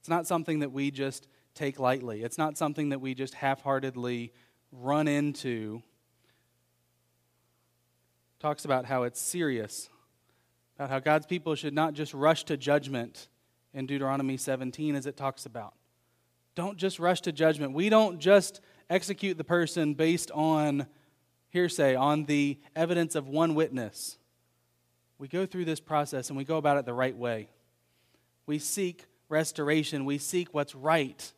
It's 0.00 0.08
not 0.08 0.26
something 0.26 0.58
that 0.58 0.72
we 0.72 0.90
just 0.90 1.28
take 1.54 1.78
lightly, 1.78 2.22
it's 2.22 2.38
not 2.38 2.58
something 2.58 2.90
that 2.90 3.00
we 3.00 3.14
just 3.14 3.34
half 3.34 3.62
heartedly 3.62 4.32
run 4.72 5.08
into. 5.08 5.82
Talks 8.40 8.64
about 8.64 8.84
how 8.84 9.04
it's 9.04 9.20
serious, 9.20 9.88
about 10.76 10.90
how 10.90 10.98
God's 10.98 11.24
people 11.26 11.54
should 11.54 11.72
not 11.72 11.94
just 11.94 12.12
rush 12.12 12.44
to 12.44 12.56
judgment 12.56 13.28
in 13.72 13.86
Deuteronomy 13.86 14.36
17, 14.36 14.94
as 14.94 15.06
it 15.06 15.16
talks 15.16 15.46
about. 15.46 15.74
Don't 16.54 16.76
just 16.76 16.98
rush 16.98 17.20
to 17.22 17.32
judgment. 17.32 17.72
We 17.72 17.88
don't 17.88 18.18
just 18.18 18.60
execute 18.88 19.38
the 19.38 19.44
person 19.44 19.94
based 19.94 20.30
on 20.30 20.86
hearsay, 21.50 21.94
on 21.94 22.24
the 22.24 22.58
evidence 22.76 23.14
of 23.14 23.28
one 23.28 23.54
witness. 23.54 24.18
We 25.18 25.28
go 25.28 25.46
through 25.46 25.64
this 25.64 25.80
process 25.80 26.28
and 26.28 26.36
we 26.36 26.44
go 26.44 26.56
about 26.56 26.76
it 26.76 26.84
the 26.84 26.94
right 26.94 27.16
way. 27.16 27.48
We 28.46 28.58
seek 28.58 29.06
restoration, 29.28 30.04
we 30.04 30.18
seek 30.18 30.52
what's 30.52 30.74
right, 30.74 31.32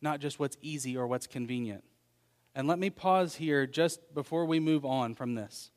not 0.00 0.20
just 0.20 0.38
what's 0.38 0.56
easy 0.62 0.96
or 0.96 1.06
what's 1.06 1.26
convenient. 1.26 1.84
And 2.54 2.68
let 2.68 2.78
me 2.78 2.90
pause 2.90 3.36
here 3.36 3.66
just 3.66 4.14
before 4.14 4.44
we 4.44 4.60
move 4.60 4.84
on 4.84 5.14
from 5.14 5.34
this 5.34 5.70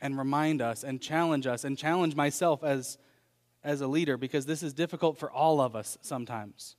and 0.00 0.18
remind 0.18 0.60
us 0.60 0.84
and 0.84 1.00
challenge 1.00 1.46
us 1.46 1.64
and 1.64 1.78
challenge 1.78 2.14
myself 2.14 2.62
as 2.62 2.98
as 3.64 3.80
a 3.80 3.86
leader 3.86 4.16
because 4.16 4.46
this 4.46 4.62
is 4.62 4.74
difficult 4.74 5.18
for 5.18 5.30
all 5.30 5.60
of 5.60 5.74
us 5.74 5.96
sometimes. 6.02 6.76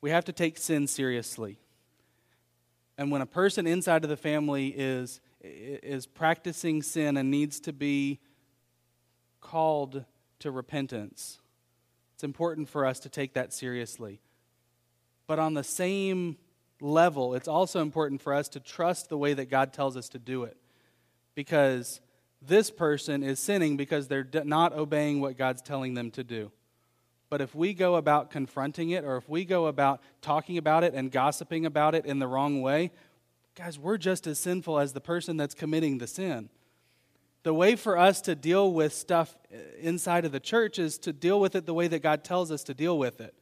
We 0.00 0.10
have 0.10 0.24
to 0.24 0.32
take 0.32 0.58
sin 0.58 0.86
seriously. 0.86 1.58
And 2.98 3.10
when 3.10 3.20
a 3.20 3.26
person 3.26 3.66
inside 3.66 4.04
of 4.04 4.10
the 4.10 4.16
family 4.16 4.68
is, 4.68 5.20
is 5.40 6.06
practicing 6.06 6.82
sin 6.82 7.16
and 7.16 7.30
needs 7.30 7.60
to 7.60 7.72
be 7.72 8.20
called 9.40 10.04
to 10.40 10.50
repentance, 10.50 11.40
it's 12.14 12.24
important 12.24 12.68
for 12.68 12.86
us 12.86 12.98
to 13.00 13.08
take 13.08 13.34
that 13.34 13.52
seriously. 13.52 14.20
But 15.26 15.38
on 15.38 15.54
the 15.54 15.64
same 15.64 16.36
level, 16.80 17.34
it's 17.34 17.48
also 17.48 17.80
important 17.80 18.20
for 18.20 18.34
us 18.34 18.48
to 18.50 18.60
trust 18.60 19.08
the 19.08 19.18
way 19.18 19.34
that 19.34 19.48
God 19.48 19.72
tells 19.72 19.96
us 19.96 20.08
to 20.10 20.18
do 20.18 20.44
it. 20.44 20.56
Because 21.34 22.00
this 22.46 22.70
person 22.70 23.22
is 23.22 23.38
sinning 23.38 23.76
because 23.76 24.08
they're 24.08 24.26
not 24.44 24.72
obeying 24.72 25.20
what 25.20 25.36
God's 25.36 25.62
telling 25.62 25.94
them 25.94 26.10
to 26.12 26.24
do. 26.24 26.50
But 27.30 27.40
if 27.40 27.54
we 27.54 27.72
go 27.72 27.94
about 27.94 28.30
confronting 28.30 28.90
it, 28.90 29.04
or 29.04 29.16
if 29.16 29.28
we 29.28 29.44
go 29.44 29.66
about 29.66 30.02
talking 30.20 30.58
about 30.58 30.84
it 30.84 30.92
and 30.92 31.10
gossiping 31.10 31.64
about 31.64 31.94
it 31.94 32.04
in 32.04 32.18
the 32.18 32.26
wrong 32.26 32.60
way, 32.60 32.90
guys, 33.54 33.78
we're 33.78 33.96
just 33.96 34.26
as 34.26 34.38
sinful 34.38 34.78
as 34.78 34.92
the 34.92 35.00
person 35.00 35.36
that's 35.36 35.54
committing 35.54 35.98
the 35.98 36.06
sin. 36.06 36.50
The 37.42 37.54
way 37.54 37.74
for 37.74 37.96
us 37.96 38.20
to 38.22 38.34
deal 38.34 38.72
with 38.72 38.92
stuff 38.92 39.34
uh, 39.52 39.56
inside 39.80 40.24
of 40.24 40.32
the 40.32 40.40
church 40.40 40.78
is 40.78 40.98
to 40.98 41.12
deal 41.12 41.40
with 41.40 41.56
it 41.56 41.66
the 41.66 41.74
way 41.74 41.88
that 41.88 42.02
God 42.02 42.22
tells 42.22 42.52
us 42.52 42.62
to 42.64 42.74
deal 42.74 42.98
with 42.98 43.20
it. 43.20 43.34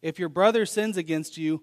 If 0.00 0.18
your 0.18 0.28
brother 0.28 0.64
sins 0.64 0.96
against 0.96 1.36
you, 1.36 1.62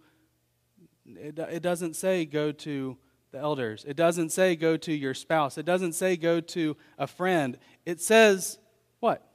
it, 1.06 1.39
it 1.39 1.63
doesn't 1.63 1.95
say 1.95 2.25
go 2.25 2.52
to 2.52 2.97
the 3.31 3.37
elders. 3.37 3.85
It 3.87 3.95
doesn't 3.95 4.29
say 4.29 4.55
go 4.55 4.77
to 4.77 4.93
your 4.93 5.13
spouse. 5.13 5.57
It 5.57 5.65
doesn't 5.65 5.93
say 5.93 6.17
go 6.17 6.41
to 6.41 6.75
a 6.97 7.07
friend. 7.07 7.57
It 7.85 8.01
says 8.01 8.57
what? 8.99 9.25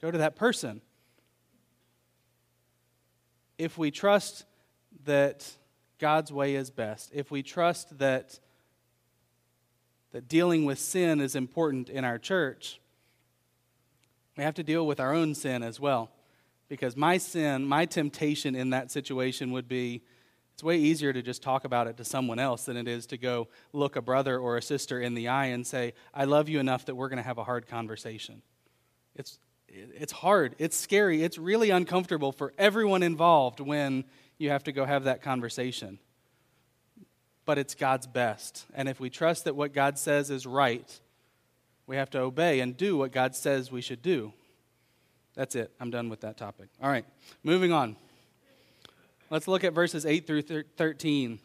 Go 0.00 0.10
to 0.10 0.18
that 0.18 0.36
person. 0.36 0.80
If 3.58 3.78
we 3.78 3.90
trust 3.90 4.44
that 5.04 5.50
God's 5.98 6.30
way 6.30 6.56
is 6.56 6.70
best, 6.70 7.10
if 7.14 7.30
we 7.30 7.42
trust 7.42 7.98
that, 7.98 8.38
that 10.12 10.28
dealing 10.28 10.66
with 10.66 10.78
sin 10.78 11.20
is 11.20 11.34
important 11.34 11.88
in 11.88 12.04
our 12.04 12.18
church, 12.18 12.80
we 14.36 14.44
have 14.44 14.54
to 14.54 14.62
deal 14.62 14.86
with 14.86 15.00
our 15.00 15.14
own 15.14 15.34
sin 15.34 15.62
as 15.62 15.80
well. 15.80 16.10
Because 16.68 16.96
my 16.96 17.16
sin, 17.16 17.64
my 17.64 17.86
temptation 17.86 18.54
in 18.54 18.70
that 18.70 18.90
situation 18.90 19.52
would 19.52 19.68
be 19.68 20.02
it's 20.56 20.64
way 20.64 20.78
easier 20.78 21.12
to 21.12 21.20
just 21.20 21.42
talk 21.42 21.66
about 21.66 21.86
it 21.86 21.98
to 21.98 22.04
someone 22.06 22.38
else 22.38 22.64
than 22.64 22.78
it 22.78 22.88
is 22.88 23.04
to 23.08 23.18
go 23.18 23.48
look 23.74 23.94
a 23.94 24.00
brother 24.00 24.38
or 24.38 24.56
a 24.56 24.62
sister 24.62 24.98
in 24.98 25.12
the 25.12 25.28
eye 25.28 25.48
and 25.48 25.66
say, 25.66 25.92
I 26.14 26.24
love 26.24 26.48
you 26.48 26.60
enough 26.60 26.86
that 26.86 26.94
we're 26.94 27.10
going 27.10 27.18
to 27.18 27.22
have 27.22 27.36
a 27.36 27.44
hard 27.44 27.68
conversation. 27.68 28.40
It's, 29.14 29.38
it's 29.68 30.12
hard. 30.12 30.54
It's 30.56 30.74
scary. 30.74 31.22
It's 31.22 31.36
really 31.36 31.68
uncomfortable 31.68 32.32
for 32.32 32.54
everyone 32.56 33.02
involved 33.02 33.60
when 33.60 34.04
you 34.38 34.48
have 34.48 34.64
to 34.64 34.72
go 34.72 34.86
have 34.86 35.04
that 35.04 35.20
conversation. 35.20 35.98
But 37.44 37.58
it's 37.58 37.74
God's 37.74 38.06
best. 38.06 38.64
And 38.72 38.88
if 38.88 38.98
we 38.98 39.10
trust 39.10 39.44
that 39.44 39.56
what 39.56 39.74
God 39.74 39.98
says 39.98 40.30
is 40.30 40.46
right, 40.46 41.00
we 41.86 41.96
have 41.96 42.08
to 42.12 42.20
obey 42.20 42.60
and 42.60 42.74
do 42.74 42.96
what 42.96 43.12
God 43.12 43.36
says 43.36 43.70
we 43.70 43.82
should 43.82 44.00
do. 44.00 44.32
That's 45.34 45.54
it. 45.54 45.70
I'm 45.78 45.90
done 45.90 46.08
with 46.08 46.22
that 46.22 46.38
topic. 46.38 46.68
All 46.82 46.88
right, 46.88 47.04
moving 47.44 47.72
on. 47.72 47.96
Let's 49.28 49.48
look 49.48 49.64
at 49.64 49.72
verses 49.72 50.06
8 50.06 50.26
through 50.26 50.42
13 50.42 51.40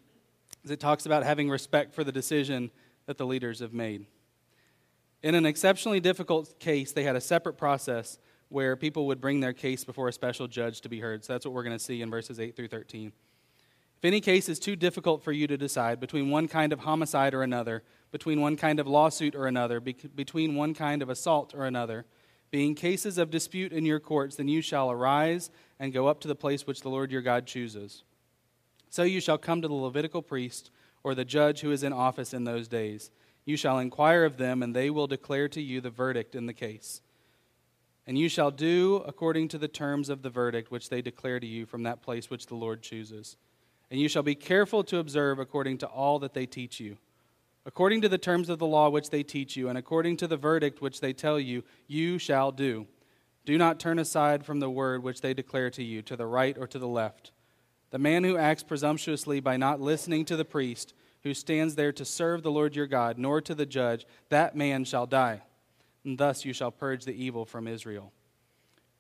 as 0.64 0.70
it 0.70 0.80
talks 0.80 1.08
about 1.08 1.24
having 1.24 1.50
respect 1.50 1.96
for 1.96 2.04
the 2.04 2.12
decision 2.12 2.70
that 3.08 3.18
the 3.18 3.26
leaders 3.26 3.60
have 3.60 3.74
made. 3.74 4.06
In 5.24 5.34
an 5.34 5.48
exceptionally 5.48 6.00
difficult 6.00 6.60
case, 6.60 6.92
they 6.92 7.04
had 7.04 7.16
a 7.16 7.22
separate 7.22 7.58
process 7.58 8.20
where 8.50 8.76
people 8.76 9.08
would 9.08 9.20
bring 9.20 9.40
their 9.40 9.54
case 9.54 9.84
before 9.84 10.08
a 10.08 10.14
special 10.14 10.48
judge 10.48 10.82
to 10.82 10.90
be 10.90 11.00
heard. 11.00 11.24
So 11.24 11.34
that's 11.34 11.46
what 11.46 11.54
we're 11.54 11.64
going 11.64 11.78
to 11.78 11.84
see 11.84 12.02
in 12.02 12.12
verses 12.12 12.40
8 12.40 12.56
through 12.56 12.68
13. 12.68 13.12
If 13.98 14.06
any 14.06 14.22
case 14.22 14.50
is 14.50 14.60
too 14.60 14.76
difficult 14.76 15.24
for 15.24 15.32
you 15.32 15.48
to 15.48 15.58
decide 15.58 16.00
between 16.00 16.30
one 16.30 16.48
kind 16.48 16.74
of 16.74 16.80
homicide 16.80 17.34
or 17.34 17.44
another, 17.44 17.84
between 18.12 18.42
one 18.42 18.58
kind 18.58 18.80
of 18.80 18.88
lawsuit 18.88 19.36
or 19.36 19.48
another, 19.48 19.80
between 19.80 20.56
one 20.56 20.74
kind 20.74 21.02
of 21.02 21.10
assault 21.10 21.54
or 21.56 21.66
another, 21.66 22.06
being 22.52 22.76
cases 22.76 23.18
of 23.18 23.32
dispute 23.32 23.72
in 23.72 23.86
your 23.86 24.00
courts, 24.00 24.36
then 24.36 24.50
you 24.50 24.62
shall 24.62 24.92
arise 24.92 25.50
and 25.80 25.94
go 25.94 26.08
up 26.08 26.20
to 26.20 26.28
the 26.28 26.36
place 26.36 26.68
which 26.68 26.82
the 26.82 26.90
Lord 26.90 27.12
your 27.12 27.22
God 27.22 27.48
chooses. 27.48 28.04
So 28.90 29.04
you 29.04 29.22
shall 29.22 29.38
come 29.38 29.62
to 29.62 29.70
the 29.70 29.74
Levitical 29.74 30.22
priest 30.22 30.70
or 31.02 31.16
the 31.16 31.26
judge 31.26 31.62
who 31.62 31.72
is 31.72 31.82
in 31.82 31.94
office 31.94 32.34
in 32.34 32.44
those 32.44 32.68
days. 32.68 33.10
You 33.46 33.56
shall 33.56 33.80
inquire 33.80 34.26
of 34.26 34.38
them, 34.38 34.62
and 34.62 34.76
they 34.76 34.90
will 34.90 35.08
declare 35.08 35.48
to 35.50 35.62
you 35.62 35.82
the 35.82 35.90
verdict 35.90 36.36
in 36.36 36.46
the 36.46 36.54
case. 36.54 37.02
And 38.06 38.18
you 38.18 38.28
shall 38.28 38.52
do 38.52 38.98
according 39.08 39.48
to 39.50 39.58
the 39.58 39.68
terms 39.70 40.10
of 40.10 40.22
the 40.22 40.30
verdict 40.30 40.72
which 40.72 40.90
they 40.90 41.02
declare 41.02 41.40
to 41.40 41.48
you 41.48 41.66
from 41.66 41.84
that 41.84 42.02
place 42.02 42.30
which 42.30 42.48
the 42.48 42.56
Lord 42.56 42.82
chooses. 42.82 43.38
And 43.90 44.00
you 44.00 44.10
shall 44.10 44.24
be 44.24 44.36
careful 44.36 44.84
to 44.86 44.98
observe 44.98 45.40
according 45.40 45.78
to 45.80 45.88
all 45.88 46.20
that 46.20 46.34
they 46.34 46.46
teach 46.46 46.80
you 46.80 46.98
According 47.66 48.02
to 48.02 48.10
the 48.10 48.18
terms 48.18 48.50
of 48.50 48.58
the 48.58 48.66
law 48.66 48.90
which 48.90 49.12
they 49.12 49.22
teach 49.22 49.56
you, 49.56 49.70
and 49.70 49.78
according 49.78 50.18
to 50.18 50.28
the 50.28 50.38
verdict 50.38 50.82
which 50.82 51.00
they 51.00 51.14
tell 51.14 51.40
you, 51.40 51.64
you 51.88 52.18
shall 52.18 52.52
do. 52.52 52.88
Do 53.46 53.58
not 53.58 53.80
turn 53.80 54.00
aside 54.00 54.46
from 54.46 54.60
the 54.60 54.70
word 54.70 55.04
which 55.04 55.22
they 55.22 55.34
declare 55.34 55.70
to 55.72 55.84
you, 55.84 56.02
to 56.04 56.16
the 56.16 56.26
right 56.26 56.58
or 56.58 56.66
to 56.68 56.80
the 56.80 56.88
left. 56.88 57.32
The 57.92 58.00
man 58.00 58.24
who 58.24 58.38
acts 58.38 58.64
presumptuously 58.64 59.40
by 59.40 59.58
not 59.58 59.80
listening 59.80 60.26
to 60.26 60.36
the 60.36 60.46
priest, 60.46 60.94
who 61.24 61.36
stands 61.36 61.76
there 61.76 61.92
to 61.92 62.06
serve 62.06 62.42
the 62.42 62.52
Lord 62.52 62.76
your 62.76 62.88
God, 62.88 63.20
nor 63.20 63.42
to 63.42 63.54
the 63.54 63.66
judge, 63.66 64.08
that 64.30 64.56
man 64.56 64.84
shall 64.84 65.06
die. 65.06 65.42
And 66.04 66.18
thus 66.18 66.46
you 66.46 66.54
shall 66.54 66.72
purge 66.72 67.06
the 67.06 67.24
evil 67.24 67.46
from 67.46 67.68
Israel. 67.68 68.12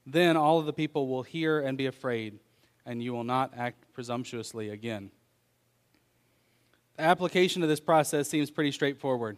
Then 0.05 0.37
all 0.37 0.59
of 0.59 0.67
the 0.67 0.73
people 0.73 1.07
will 1.07 1.23
hear 1.23 1.59
and 1.59 1.77
be 1.77 1.87
afraid, 1.87 2.39
and 2.85 3.01
you 3.01 3.13
will 3.13 3.23
not 3.23 3.53
act 3.57 3.91
presumptuously 3.93 4.69
again 4.69 5.09
application 7.01 7.63
of 7.63 7.69
this 7.69 7.79
process 7.79 8.29
seems 8.29 8.51
pretty 8.51 8.71
straightforward. 8.71 9.37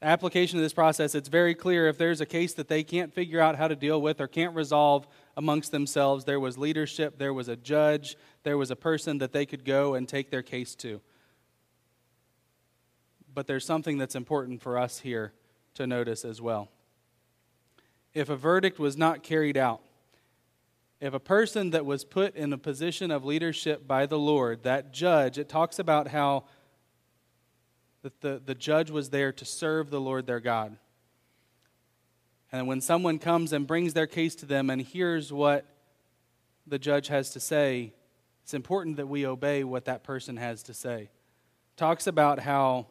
Application 0.00 0.58
of 0.58 0.62
this 0.62 0.72
process, 0.72 1.16
it's 1.16 1.28
very 1.28 1.54
clear 1.54 1.88
if 1.88 1.98
there's 1.98 2.20
a 2.20 2.26
case 2.26 2.54
that 2.54 2.68
they 2.68 2.84
can't 2.84 3.12
figure 3.12 3.40
out 3.40 3.56
how 3.56 3.66
to 3.66 3.74
deal 3.74 4.00
with 4.00 4.20
or 4.20 4.28
can't 4.28 4.54
resolve 4.54 5.08
amongst 5.36 5.72
themselves, 5.72 6.24
there 6.24 6.38
was 6.38 6.56
leadership, 6.56 7.18
there 7.18 7.34
was 7.34 7.48
a 7.48 7.56
judge, 7.56 8.16
there 8.44 8.56
was 8.56 8.70
a 8.70 8.76
person 8.76 9.18
that 9.18 9.32
they 9.32 9.44
could 9.44 9.64
go 9.64 9.94
and 9.94 10.08
take 10.08 10.30
their 10.30 10.42
case 10.42 10.76
to. 10.76 11.00
But 13.34 13.48
there's 13.48 13.66
something 13.66 13.98
that's 13.98 14.14
important 14.14 14.62
for 14.62 14.78
us 14.78 15.00
here 15.00 15.32
to 15.74 15.86
notice 15.86 16.24
as 16.24 16.40
well. 16.40 16.68
If 18.14 18.28
a 18.28 18.36
verdict 18.36 18.78
was 18.78 18.96
not 18.96 19.24
carried 19.24 19.56
out, 19.56 19.80
if 21.00 21.14
a 21.14 21.20
person 21.20 21.70
that 21.70 21.86
was 21.86 22.04
put 22.04 22.34
in 22.34 22.52
a 22.52 22.58
position 22.58 23.10
of 23.10 23.24
leadership 23.24 23.86
by 23.86 24.06
the 24.06 24.18
Lord, 24.18 24.64
that 24.64 24.92
judge, 24.92 25.38
it 25.38 25.48
talks 25.48 25.78
about 25.78 26.08
how 26.08 26.44
that 28.02 28.20
the, 28.20 28.40
the 28.44 28.54
judge 28.54 28.90
was 28.90 29.10
there 29.10 29.32
to 29.32 29.44
serve 29.44 29.90
the 29.90 30.00
Lord 30.00 30.26
their 30.26 30.40
God. 30.40 30.76
And 32.50 32.66
when 32.66 32.80
someone 32.80 33.18
comes 33.18 33.52
and 33.52 33.66
brings 33.66 33.94
their 33.94 34.06
case 34.06 34.34
to 34.36 34.46
them 34.46 34.70
and 34.70 34.80
hears 34.80 35.32
what 35.32 35.66
the 36.66 36.78
judge 36.78 37.08
has 37.08 37.30
to 37.32 37.40
say, 37.40 37.92
it's 38.42 38.54
important 38.54 38.96
that 38.96 39.08
we 39.08 39.26
obey 39.26 39.64
what 39.64 39.84
that 39.86 40.04
person 40.04 40.36
has 40.36 40.62
to 40.64 40.74
say. 40.74 41.10
Talks 41.76 42.06
about 42.06 42.38
how 42.38 42.86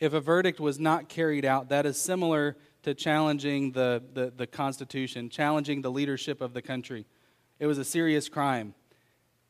if 0.00 0.14
a 0.14 0.20
verdict 0.20 0.58
was 0.58 0.80
not 0.80 1.08
carried 1.08 1.44
out, 1.44 1.68
that 1.68 1.86
is 1.86 2.00
similar 2.00 2.56
to 2.82 2.94
challenging 2.94 3.72
the, 3.72 4.02
the, 4.14 4.32
the 4.34 4.46
Constitution, 4.46 5.28
challenging 5.28 5.82
the 5.82 5.90
leadership 5.90 6.40
of 6.40 6.54
the 6.54 6.62
country. 6.62 7.06
It 7.58 7.66
was 7.66 7.78
a 7.78 7.84
serious 7.84 8.28
crime. 8.28 8.74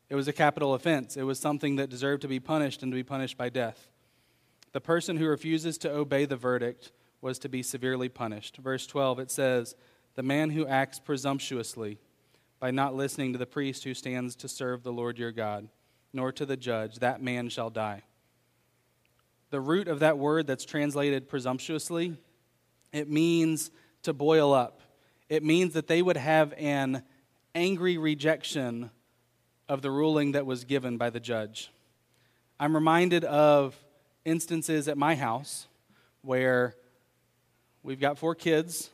It 0.08 0.16
was 0.16 0.26
a 0.26 0.32
capital 0.32 0.74
offense. 0.74 1.16
It 1.16 1.22
was 1.22 1.38
something 1.38 1.76
that 1.76 1.88
deserved 1.88 2.22
to 2.22 2.28
be 2.28 2.40
punished 2.40 2.82
and 2.82 2.90
to 2.90 2.96
be 2.96 3.04
punished 3.04 3.38
by 3.38 3.48
death. 3.48 3.89
The 4.72 4.80
person 4.80 5.16
who 5.16 5.26
refuses 5.26 5.78
to 5.78 5.90
obey 5.90 6.24
the 6.24 6.36
verdict 6.36 6.92
was 7.20 7.38
to 7.40 7.48
be 7.48 7.62
severely 7.62 8.08
punished. 8.08 8.56
Verse 8.56 8.86
12, 8.86 9.18
it 9.18 9.30
says, 9.30 9.74
The 10.14 10.22
man 10.22 10.50
who 10.50 10.66
acts 10.66 10.98
presumptuously 10.98 11.98
by 12.60 12.70
not 12.70 12.94
listening 12.94 13.32
to 13.32 13.38
the 13.38 13.46
priest 13.46 13.84
who 13.84 13.94
stands 13.94 14.36
to 14.36 14.48
serve 14.48 14.82
the 14.82 14.92
Lord 14.92 15.18
your 15.18 15.32
God, 15.32 15.68
nor 16.12 16.30
to 16.32 16.46
the 16.46 16.56
judge, 16.56 16.96
that 16.96 17.22
man 17.22 17.48
shall 17.48 17.70
die. 17.70 18.02
The 19.50 19.60
root 19.60 19.88
of 19.88 20.00
that 20.00 20.18
word 20.18 20.46
that's 20.46 20.64
translated 20.64 21.28
presumptuously, 21.28 22.16
it 22.92 23.08
means 23.08 23.70
to 24.02 24.12
boil 24.12 24.52
up. 24.52 24.80
It 25.28 25.42
means 25.42 25.74
that 25.74 25.88
they 25.88 26.02
would 26.02 26.16
have 26.16 26.52
an 26.56 27.02
angry 27.54 27.98
rejection 27.98 28.90
of 29.68 29.82
the 29.82 29.90
ruling 29.90 30.32
that 30.32 30.46
was 30.46 30.64
given 30.64 30.96
by 30.98 31.10
the 31.10 31.20
judge. 31.20 31.70
I'm 32.58 32.74
reminded 32.74 33.24
of 33.24 33.76
instances 34.24 34.88
at 34.88 34.98
my 34.98 35.14
house 35.14 35.66
where 36.22 36.74
we've 37.82 38.00
got 38.00 38.18
four 38.18 38.34
kids, 38.34 38.90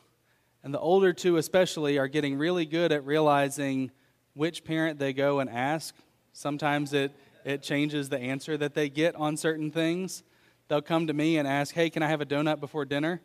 and 0.63 0.73
the 0.73 0.79
older 0.79 1.13
two, 1.13 1.37
especially, 1.37 1.97
are 1.97 2.07
getting 2.07 2.37
really 2.37 2.65
good 2.65 2.91
at 2.91 3.05
realizing 3.05 3.91
which 4.33 4.63
parent 4.63 4.99
they 4.99 5.13
go 5.13 5.39
and 5.39 5.49
ask. 5.49 5.95
Sometimes 6.33 6.93
it, 6.93 7.11
it 7.43 7.61
changes 7.61 8.09
the 8.09 8.19
answer 8.19 8.57
that 8.57 8.73
they 8.73 8.89
get 8.89 9.15
on 9.15 9.37
certain 9.37 9.71
things. 9.71 10.23
They'll 10.67 10.81
come 10.81 11.07
to 11.07 11.13
me 11.13 11.37
and 11.37 11.47
ask, 11.47 11.73
Hey, 11.73 11.89
can 11.89 12.03
I 12.03 12.07
have 12.07 12.21
a 12.21 12.25
donut 12.25 12.59
before 12.59 12.85
dinner? 12.85 13.21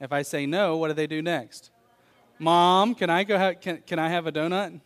If 0.00 0.12
I 0.12 0.22
say 0.22 0.46
no, 0.46 0.76
what 0.76 0.88
do 0.88 0.94
they 0.94 1.06
do 1.06 1.22
next? 1.22 1.70
Mom, 2.38 2.94
can 2.94 3.10
I 3.10 3.24
go? 3.24 3.54
Can, 3.54 3.78
can 3.86 3.98
I 3.98 4.08
have 4.08 4.26
a 4.26 4.32
donut? 4.32 4.80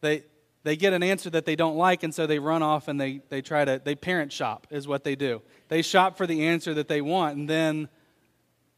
They 0.00 0.24
they 0.64 0.76
get 0.76 0.92
an 0.92 1.02
answer 1.02 1.30
that 1.30 1.44
they 1.44 1.56
don't 1.56 1.76
like, 1.76 2.02
and 2.02 2.14
so 2.14 2.26
they 2.26 2.38
run 2.38 2.62
off 2.62 2.88
and 2.88 3.00
they, 3.00 3.20
they 3.28 3.42
try 3.42 3.64
to, 3.64 3.80
they 3.82 3.94
parent 3.94 4.32
shop, 4.32 4.66
is 4.70 4.86
what 4.86 5.04
they 5.04 5.16
do. 5.16 5.42
They 5.68 5.82
shop 5.82 6.16
for 6.16 6.26
the 6.26 6.46
answer 6.46 6.74
that 6.74 6.88
they 6.88 7.00
want, 7.00 7.36
and 7.36 7.48
then 7.48 7.88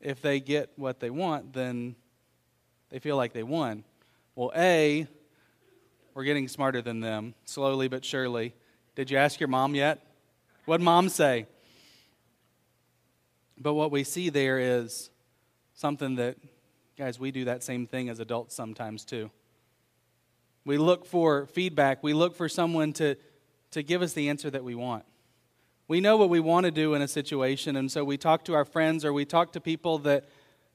if 0.01 0.23
they 0.23 0.41
get 0.41 0.71
what 0.77 1.01
they 1.01 1.11
want, 1.11 1.53
then 1.53 1.97
they 2.91 2.99
feel 2.99 3.17
like 3.17 3.33
they 3.33 3.43
won. 3.43 3.85
Well, 4.35 4.53
A, 4.57 5.07
we're 6.15 6.25
getting 6.25 6.49
smarter 6.49 6.81
than 6.81 7.01
them, 7.01 7.35
slowly 7.45 7.89
but 7.89 8.05
surely. 8.05 8.55
Did 8.95 9.11
you 9.11 9.19
ask 9.19 9.41
your 9.41 9.49
mom 9.49 9.75
yet? 9.75 10.05
What'd 10.65 10.85
mom 10.85 11.09
say? 11.09 11.47
But 13.59 13.75
what 13.75 13.91
we 13.91 14.05
see 14.05 14.31
there 14.31 14.59
is 14.59 15.11
something 15.75 16.17
that, 16.17 16.37
guys, 16.97 17.19
we 17.19 17.31
do 17.31 17.45
that 17.47 17.63
same 17.63 17.87
thing 17.87 18.09
as 18.09 18.21
adults 18.21 18.55
sometimes 18.55 19.05
too. 19.05 19.31
We 20.65 20.79
look 20.79 21.05
for 21.05 21.47
feedback. 21.47 22.03
We 22.03 22.15
look 22.15 22.35
for 22.35 22.49
someone 22.49 22.93
to, 22.95 23.17
to 23.73 23.83
give 23.83 24.03
us 24.03 24.13
the 24.15 24.29
answer 24.29 24.51
that 24.51 24.65
we 24.65 24.75
want. 24.75 25.05
We 25.87 26.01
know 26.01 26.17
what 26.17 26.31
we 26.31 26.41
want 26.41 26.65
to 26.65 26.71
do 26.71 26.95
in 26.95 27.03
a 27.03 27.09
situation, 27.09 27.77
and 27.77 27.93
so 27.93 28.05
we 28.05 28.17
talk 28.17 28.45
to 28.47 28.55
our 28.55 28.65
friends 28.65 29.05
or 29.05 29.13
we 29.13 29.27
talk 29.27 29.53
to 29.53 29.61
people 29.61 29.99
that, 29.99 30.25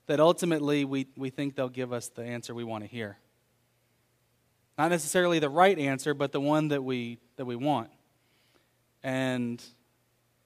that 0.05 0.19
ultimately 0.19 0.85
we, 0.85 1.07
we 1.17 1.31
think 1.31 1.55
they'll 1.55 1.67
give 1.67 1.91
us 1.91 2.09
the 2.09 2.23
answer 2.23 2.53
we 2.53 2.63
want 2.63 2.83
to 2.83 2.89
hear. 2.89 3.17
Not 4.77 4.91
necessarily 4.91 5.39
the 5.39 5.49
right 5.49 5.77
answer, 5.77 6.13
but 6.13 6.31
the 6.31 6.39
one 6.39 6.67
that 6.67 6.83
we, 6.83 7.17
that 7.37 7.45
we 7.45 7.55
want. 7.55 7.89
And 9.03 9.63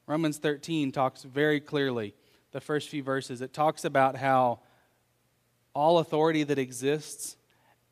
Romans 0.08 0.38
13 0.38 0.92
talks 0.94 1.24
very 1.24 1.60
clearly, 1.60 2.14
the 2.52 2.62
first 2.62 2.88
few 2.88 3.04
verses, 3.04 3.42
it 3.42 3.54
talks 3.54 3.84
about 3.84 4.16
how 4.16 4.60
all 5.74 6.00
authority 6.00 6.44
that 6.44 6.58
exists, 6.58 7.36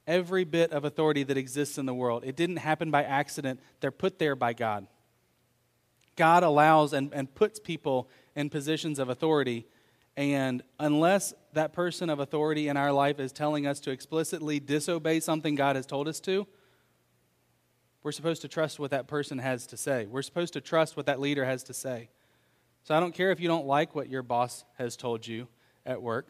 every 0.08 0.44
bit 0.44 0.72
of 0.72 0.86
authority 0.86 1.24
that 1.24 1.38
exists 1.38 1.78
in 1.78 1.86
the 1.86 1.94
world, 1.94 2.24
it 2.26 2.36
didn't 2.36 2.58
happen 2.58 2.92
by 2.92 3.04
accident. 3.04 3.60
They're 3.80 3.92
put 3.92 4.20
there 4.20 4.36
by 4.36 4.54
God. 4.54 4.88
God 6.16 6.44
allows 6.44 6.94
and, 6.94 7.14
and 7.14 7.34
puts 7.34 7.60
people 7.60 8.10
in 8.36 8.50
positions 8.50 9.00
of 9.00 9.10
authority. 9.10 9.66
And 10.18 10.62
unless 10.80 11.34
that 11.54 11.74
person 11.74 12.10
of 12.10 12.20
authority 12.20 12.68
in 12.68 12.78
our 12.78 12.92
life 12.92 13.20
is 13.20 13.32
telling 13.32 13.66
us 13.66 13.80
to 13.82 13.92
explicitly 13.92 14.60
disobey 14.60 15.20
something 15.20 15.56
God 15.56 15.76
has 15.76 15.86
told 15.86 16.08
us 16.08 16.20
to, 16.22 16.48
we're 18.04 18.12
supposed 18.12 18.42
to 18.42 18.48
trust 18.48 18.80
what 18.80 18.92
that 18.92 19.08
person 19.08 19.38
has 19.38 19.68
to 19.68 19.78
say. 19.78 20.06
We're 20.06 20.22
supposed 20.22 20.54
to 20.54 20.62
trust 20.62 20.98
what 20.98 21.06
that 21.06 21.20
leader 21.20 21.46
has 21.46 21.64
to 21.66 21.74
say. 21.74 22.10
So 22.84 22.96
I 22.96 23.00
don't 23.00 23.14
care 23.14 23.32
if 23.32 23.40
you 23.40 23.48
don't 23.48 23.68
like 23.68 23.96
what 23.96 24.10
your 24.10 24.24
boss 24.24 24.66
has 24.78 24.98
told 24.98 25.28
you 25.28 25.48
at 25.86 26.02
work. 26.02 26.28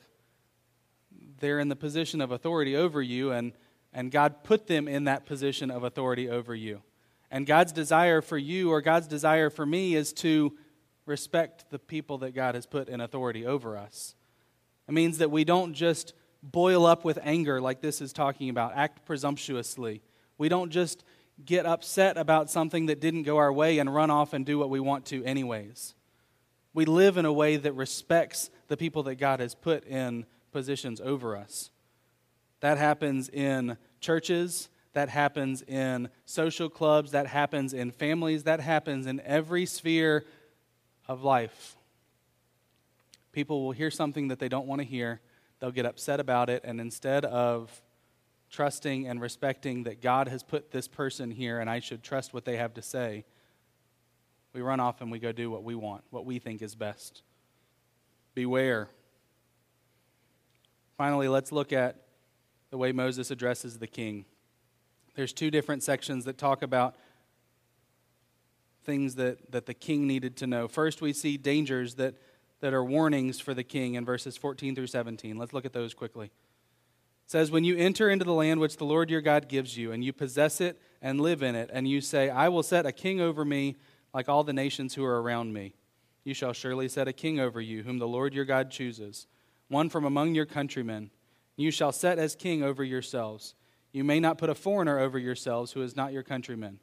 They're 1.42 1.60
in 1.60 1.68
the 1.68 1.76
position 1.76 2.22
of 2.22 2.32
authority 2.32 2.76
over 2.76 3.02
you, 3.02 3.32
and, 3.32 3.52
and 3.92 4.12
God 4.12 4.44
put 4.44 4.68
them 4.68 4.88
in 4.88 5.04
that 5.04 5.26
position 5.26 5.70
of 5.70 5.84
authority 5.84 6.30
over 6.30 6.56
you. 6.56 6.82
And 7.30 7.46
God's 7.46 7.72
desire 7.72 8.22
for 8.22 8.38
you 8.38 8.72
or 8.72 8.82
God's 8.82 9.08
desire 9.08 9.50
for 9.50 9.66
me 9.66 9.96
is 9.96 10.14
to 10.14 10.54
respect 11.06 11.66
the 11.70 11.80
people 11.80 12.20
that 12.20 12.34
God 12.34 12.56
has 12.56 12.66
put 12.66 12.88
in 12.88 13.02
authority 13.02 13.46
over 13.46 13.78
us. 13.78 14.16
It 14.88 14.94
means 14.94 15.18
that 15.18 15.32
we 15.32 15.44
don't 15.44 15.74
just 15.74 16.14
boil 16.44 16.86
up 16.86 17.06
with 17.06 17.20
anger 17.24 17.62
like 17.62 17.82
this 17.82 18.02
is 18.02 18.14
talking 18.14 18.50
about, 18.50 18.74
act 18.76 19.06
presumptuously. 19.06 20.02
We 20.38 20.50
don't 20.50 20.72
just 20.72 21.04
get 21.46 21.66
upset 21.66 22.18
about 22.18 22.50
something 22.50 22.88
that 22.88 23.00
didn't 23.00 23.24
go 23.24 23.38
our 23.38 23.52
way 23.52 23.80
and 23.80 23.94
run 23.94 24.10
off 24.10 24.34
and 24.34 24.46
do 24.46 24.58
what 24.58 24.70
we 24.70 24.80
want 24.80 25.06
to, 25.08 25.24
anyways. 25.24 25.96
We 26.74 26.86
live 26.86 27.18
in 27.18 27.26
a 27.26 27.34
way 27.34 27.58
that 27.58 27.74
respects 27.74 28.50
the 28.68 28.78
people 28.78 29.04
that 29.04 29.16
God 29.16 29.40
has 29.40 29.56
put 29.56 29.86
in 29.86 30.26
positions 30.52 31.02
over 31.02 31.36
us. 31.36 31.70
That 32.60 32.78
happens 32.78 33.30
in 33.30 33.78
churches, 34.00 34.70
that 34.94 35.10
happens 35.10 35.62
in 35.64 36.10
social 36.26 36.70
clubs, 36.70 37.12
that 37.12 37.28
happens 37.28 37.74
in 37.74 37.92
families, 37.92 38.44
that 38.44 38.60
happens 38.60 39.08
in 39.08 39.20
every 39.22 39.66
sphere 39.66 40.26
of 41.08 41.24
life. 41.24 41.76
People 43.32 43.64
will 43.64 43.72
hear 43.72 43.90
something 43.90 44.28
that 44.28 44.40
they 44.40 44.50
don't 44.50 44.68
want 44.68 44.82
to 44.82 44.88
hear, 44.88 45.22
they'll 45.60 45.72
get 45.72 45.86
upset 45.86 46.20
about 46.20 46.50
it, 46.50 46.62
and 46.66 46.82
instead 46.82 47.24
of 47.26 47.82
trusting 48.50 49.08
and 49.08 49.22
respecting 49.22 49.84
that 49.84 50.02
God 50.02 50.28
has 50.28 50.44
put 50.44 50.72
this 50.72 50.88
person 50.88 51.32
here 51.32 51.60
and 51.60 51.70
I 51.70 51.80
should 51.80 52.04
trust 52.04 52.34
what 52.34 52.44
they 52.44 52.58
have 52.58 52.74
to 52.74 52.82
say, 52.82 53.24
we 54.54 54.62
run 54.62 54.82
off 54.82 55.00
and 55.00 55.10
we 55.10 55.20
go 55.20 55.32
do 55.32 55.50
what 55.50 55.64
we 55.64 55.76
want, 55.76 56.04
what 56.10 56.26
we 56.26 56.38
think 56.38 56.62
is 56.62 56.76
best. 56.76 57.24
Beware. 58.36 58.90
Finally, 61.02 61.30
let's 61.30 61.52
look 61.52 61.74
at 61.74 61.96
the 62.70 62.78
way 62.78 62.92
Moses 62.92 63.32
addresses 63.32 63.80
the 63.80 63.88
king. 63.88 64.24
There's 65.16 65.34
two 65.34 65.50
different 65.50 65.82
sections 65.82 66.26
that 66.26 66.38
talk 66.38 66.62
about 66.62 66.96
things 68.84 69.16
that, 69.16 69.52
that 69.52 69.66
the 69.66 69.74
king 69.74 70.06
needed 70.06 70.38
to 70.38 70.46
know. 70.46 70.68
First, 70.68 71.02
we 71.02 71.12
see 71.12 71.38
dangers 71.38 71.96
that, 71.96 72.18
that 72.60 72.76
are 72.76 72.84
warnings 72.84 73.40
for 73.40 73.56
the 73.56 73.64
king 73.64 73.96
in 73.96 74.06
verses 74.06 74.38
14 74.38 74.76
through 74.76 74.86
17. 74.86 75.40
Let's 75.40 75.54
look 75.54 75.66
at 75.66 75.74
those 75.74 75.96
quickly 75.96 76.28
It 76.28 76.32
says, 77.26 77.50
When 77.50 77.64
you 77.64 77.76
enter 77.78 78.08
into 78.08 78.24
the 78.24 78.32
land 78.32 78.60
which 78.60 78.78
the 78.78 78.86
Lord 78.86 79.10
your 79.10 79.22
God 79.22 79.50
gives 79.50 79.76
you, 79.76 79.92
and 79.92 80.04
you 80.04 80.14
possess 80.14 80.62
it 80.62 80.80
and 81.02 81.20
live 81.20 81.42
in 81.42 81.56
it, 81.56 81.72
and 81.74 81.88
you 81.88 82.00
say, 82.00 82.30
I 82.30 82.48
will 82.50 82.62
set 82.62 82.86
a 82.86 82.92
king 82.92 83.20
over 83.20 83.44
me 83.44 83.76
like 84.14 84.30
all 84.30 84.44
the 84.44 84.54
nations 84.54 84.94
who 84.94 85.04
are 85.04 85.20
around 85.20 85.52
me, 85.52 85.74
you 86.24 86.36
shall 86.36 86.54
surely 86.54 86.88
set 86.88 87.08
a 87.08 87.14
king 87.14 87.40
over 87.40 87.60
you, 87.60 87.82
whom 87.82 87.98
the 87.98 88.08
Lord 88.08 88.36
your 88.36 88.46
God 88.46 88.70
chooses, 88.70 89.26
one 89.72 89.90
from 89.90 90.04
among 90.04 90.36
your 90.36 90.46
countrymen. 90.46 91.10
You 91.56 91.72
shall 91.72 91.92
set 91.92 92.20
as 92.20 92.36
king 92.36 92.62
over 92.62 92.84
yourselves. 92.84 93.56
You 93.94 94.04
may 94.04 94.20
not 94.20 94.38
put 94.38 94.50
a 94.50 94.56
foreigner 94.56 95.00
over 95.00 95.18
yourselves 95.18 95.72
who 95.72 95.82
is 95.82 95.96
not 95.96 96.14
your 96.14 96.24
countryman. 96.24 96.80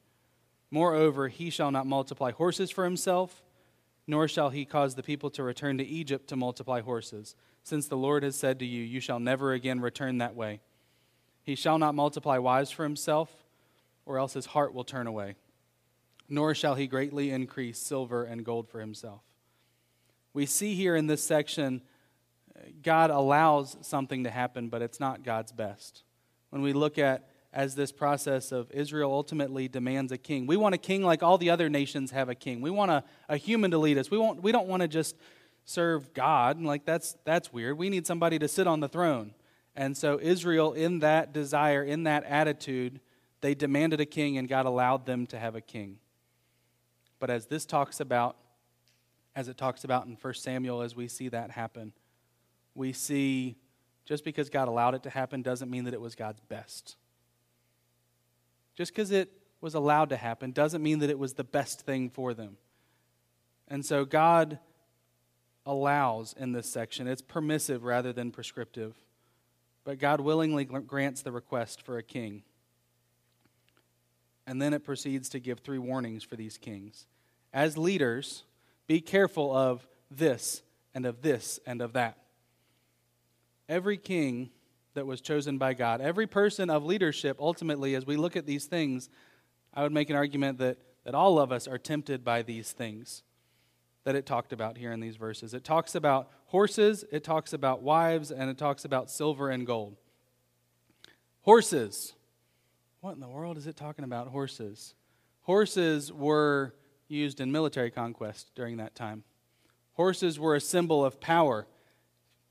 Moreover, 0.70 1.28
he 1.28 1.50
shall 1.50 1.70
not 1.70 1.86
multiply 1.86 2.32
horses 2.32 2.70
for 2.70 2.84
himself, 2.84 3.42
nor 4.06 4.26
shall 4.26 4.50
he 4.50 4.64
cause 4.64 4.94
the 4.94 5.02
people 5.02 5.28
to 5.30 5.42
return 5.42 5.78
to 5.78 5.86
Egypt 5.86 6.28
to 6.28 6.36
multiply 6.36 6.80
horses 6.80 7.34
since 7.62 7.86
the 7.86 7.96
Lord 7.96 8.22
has 8.22 8.36
said 8.36 8.58
to 8.60 8.66
you, 8.66 8.82
You 8.82 9.00
shall 9.00 9.20
never 9.20 9.52
again 9.52 9.80
return 9.80 10.18
that 10.18 10.34
way. 10.34 10.60
He 11.42 11.54
shall 11.54 11.78
not 11.78 11.94
multiply 11.94 12.38
wives 12.38 12.70
for 12.70 12.84
himself, 12.84 13.30
or 14.06 14.18
else 14.18 14.32
his 14.32 14.46
heart 14.46 14.72
will 14.72 14.84
turn 14.84 15.06
away. 15.06 15.36
Nor 16.28 16.54
shall 16.54 16.74
he 16.74 16.86
greatly 16.86 17.30
increase 17.30 17.78
silver 17.78 18.24
and 18.24 18.44
gold 18.44 18.68
for 18.68 18.80
himself. 18.80 19.20
We 20.32 20.46
see 20.46 20.74
here 20.74 20.96
in 20.96 21.06
this 21.06 21.22
section, 21.22 21.82
God 22.82 23.10
allows 23.10 23.76
something 23.82 24.24
to 24.24 24.30
happen, 24.30 24.68
but 24.68 24.82
it's 24.82 25.00
not 25.00 25.22
God's 25.22 25.52
best. 25.52 26.02
When 26.50 26.62
we 26.62 26.72
look 26.72 26.98
at 26.98 27.28
as 27.52 27.74
this 27.74 27.90
process 27.90 28.52
of 28.52 28.70
Israel 28.70 29.10
ultimately 29.10 29.68
demands 29.68 30.12
a 30.12 30.18
king. 30.18 30.46
We 30.46 30.56
want 30.56 30.74
a 30.74 30.78
king 30.78 31.02
like 31.02 31.22
all 31.22 31.38
the 31.38 31.50
other 31.50 31.68
nations 31.68 32.10
have 32.10 32.28
a 32.28 32.34
king. 32.34 32.60
We 32.60 32.70
want 32.70 32.90
a, 32.90 33.04
a 33.28 33.36
human 33.36 33.70
to 33.70 33.78
lead 33.78 33.96
us. 33.96 34.10
We, 34.10 34.18
want, 34.18 34.42
we 34.42 34.52
don't 34.52 34.68
want 34.68 34.82
to 34.82 34.88
just 34.88 35.16
serve 35.64 36.12
God. 36.14 36.60
Like 36.60 36.84
that's 36.84 37.16
that's 37.24 37.52
weird. 37.52 37.78
We 37.78 37.88
need 37.90 38.06
somebody 38.06 38.38
to 38.38 38.48
sit 38.48 38.66
on 38.66 38.80
the 38.80 38.88
throne. 38.88 39.34
And 39.74 39.96
so 39.96 40.18
Israel 40.20 40.72
in 40.72 40.98
that 41.00 41.32
desire, 41.32 41.82
in 41.82 42.04
that 42.04 42.24
attitude, 42.24 43.00
they 43.40 43.54
demanded 43.54 44.00
a 44.00 44.06
king 44.06 44.36
and 44.36 44.48
God 44.48 44.66
allowed 44.66 45.06
them 45.06 45.26
to 45.28 45.38
have 45.38 45.54
a 45.54 45.60
king. 45.60 45.98
But 47.18 47.30
as 47.30 47.46
this 47.46 47.64
talks 47.64 48.00
about 48.00 48.36
as 49.34 49.48
it 49.48 49.56
talks 49.56 49.84
about 49.84 50.06
in 50.06 50.16
1 50.20 50.34
Samuel 50.34 50.82
as 50.82 50.96
we 50.96 51.06
see 51.06 51.28
that 51.28 51.52
happen, 51.52 51.92
we 52.78 52.92
see 52.92 53.56
just 54.06 54.24
because 54.24 54.48
God 54.48 54.68
allowed 54.68 54.94
it 54.94 55.02
to 55.02 55.10
happen 55.10 55.42
doesn't 55.42 55.70
mean 55.70 55.84
that 55.84 55.92
it 55.92 56.00
was 56.00 56.14
God's 56.14 56.40
best. 56.40 56.96
Just 58.74 58.92
because 58.92 59.10
it 59.10 59.30
was 59.60 59.74
allowed 59.74 60.10
to 60.10 60.16
happen 60.16 60.52
doesn't 60.52 60.82
mean 60.82 61.00
that 61.00 61.10
it 61.10 61.18
was 61.18 61.34
the 61.34 61.44
best 61.44 61.82
thing 61.82 62.08
for 62.08 62.32
them. 62.32 62.56
And 63.66 63.84
so 63.84 64.04
God 64.04 64.60
allows 65.66 66.34
in 66.38 66.52
this 66.52 66.70
section. 66.70 67.06
It's 67.06 67.20
permissive 67.20 67.84
rather 67.84 68.12
than 68.12 68.30
prescriptive. 68.30 68.94
But 69.84 69.98
God 69.98 70.20
willingly 70.20 70.64
grants 70.64 71.22
the 71.22 71.32
request 71.32 71.82
for 71.82 71.98
a 71.98 72.02
king. 72.02 72.44
And 74.46 74.62
then 74.62 74.72
it 74.72 74.84
proceeds 74.84 75.28
to 75.30 75.40
give 75.40 75.58
three 75.58 75.78
warnings 75.78 76.22
for 76.22 76.36
these 76.36 76.56
kings. 76.56 77.06
As 77.52 77.76
leaders, 77.76 78.44
be 78.86 79.00
careful 79.00 79.54
of 79.54 79.86
this 80.10 80.62
and 80.94 81.04
of 81.04 81.20
this 81.20 81.60
and 81.66 81.82
of 81.82 81.92
that. 81.92 82.16
Every 83.68 83.96
king 83.96 84.50
that 84.94 85.06
was 85.06 85.20
chosen 85.20 85.58
by 85.58 85.74
God, 85.74 86.00
every 86.00 86.26
person 86.26 86.70
of 86.70 86.84
leadership, 86.84 87.36
ultimately, 87.38 87.94
as 87.94 88.06
we 88.06 88.16
look 88.16 88.36
at 88.36 88.46
these 88.46 88.64
things, 88.64 89.08
I 89.74 89.82
would 89.82 89.92
make 89.92 90.10
an 90.10 90.16
argument 90.16 90.58
that, 90.58 90.78
that 91.04 91.14
all 91.14 91.38
of 91.38 91.52
us 91.52 91.68
are 91.68 91.78
tempted 91.78 92.24
by 92.24 92.42
these 92.42 92.72
things 92.72 93.22
that 94.04 94.14
it 94.14 94.24
talked 94.24 94.52
about 94.52 94.78
here 94.78 94.90
in 94.90 95.00
these 95.00 95.16
verses. 95.16 95.52
It 95.52 95.64
talks 95.64 95.94
about 95.94 96.30
horses, 96.46 97.04
it 97.12 97.22
talks 97.22 97.52
about 97.52 97.82
wives, 97.82 98.30
and 98.30 98.48
it 98.48 98.56
talks 98.56 98.84
about 98.86 99.10
silver 99.10 99.50
and 99.50 99.66
gold. 99.66 99.96
Horses. 101.42 102.14
What 103.00 103.12
in 103.12 103.20
the 103.20 103.28
world 103.28 103.58
is 103.58 103.66
it 103.66 103.76
talking 103.76 104.04
about, 104.04 104.28
horses? 104.28 104.94
Horses 105.42 106.12
were 106.12 106.74
used 107.06 107.40
in 107.40 107.52
military 107.52 107.90
conquest 107.90 108.50
during 108.54 108.78
that 108.78 108.94
time. 108.94 109.24
Horses 109.92 110.38
were 110.38 110.54
a 110.54 110.60
symbol 110.60 111.04
of 111.04 111.20
power. 111.20 111.66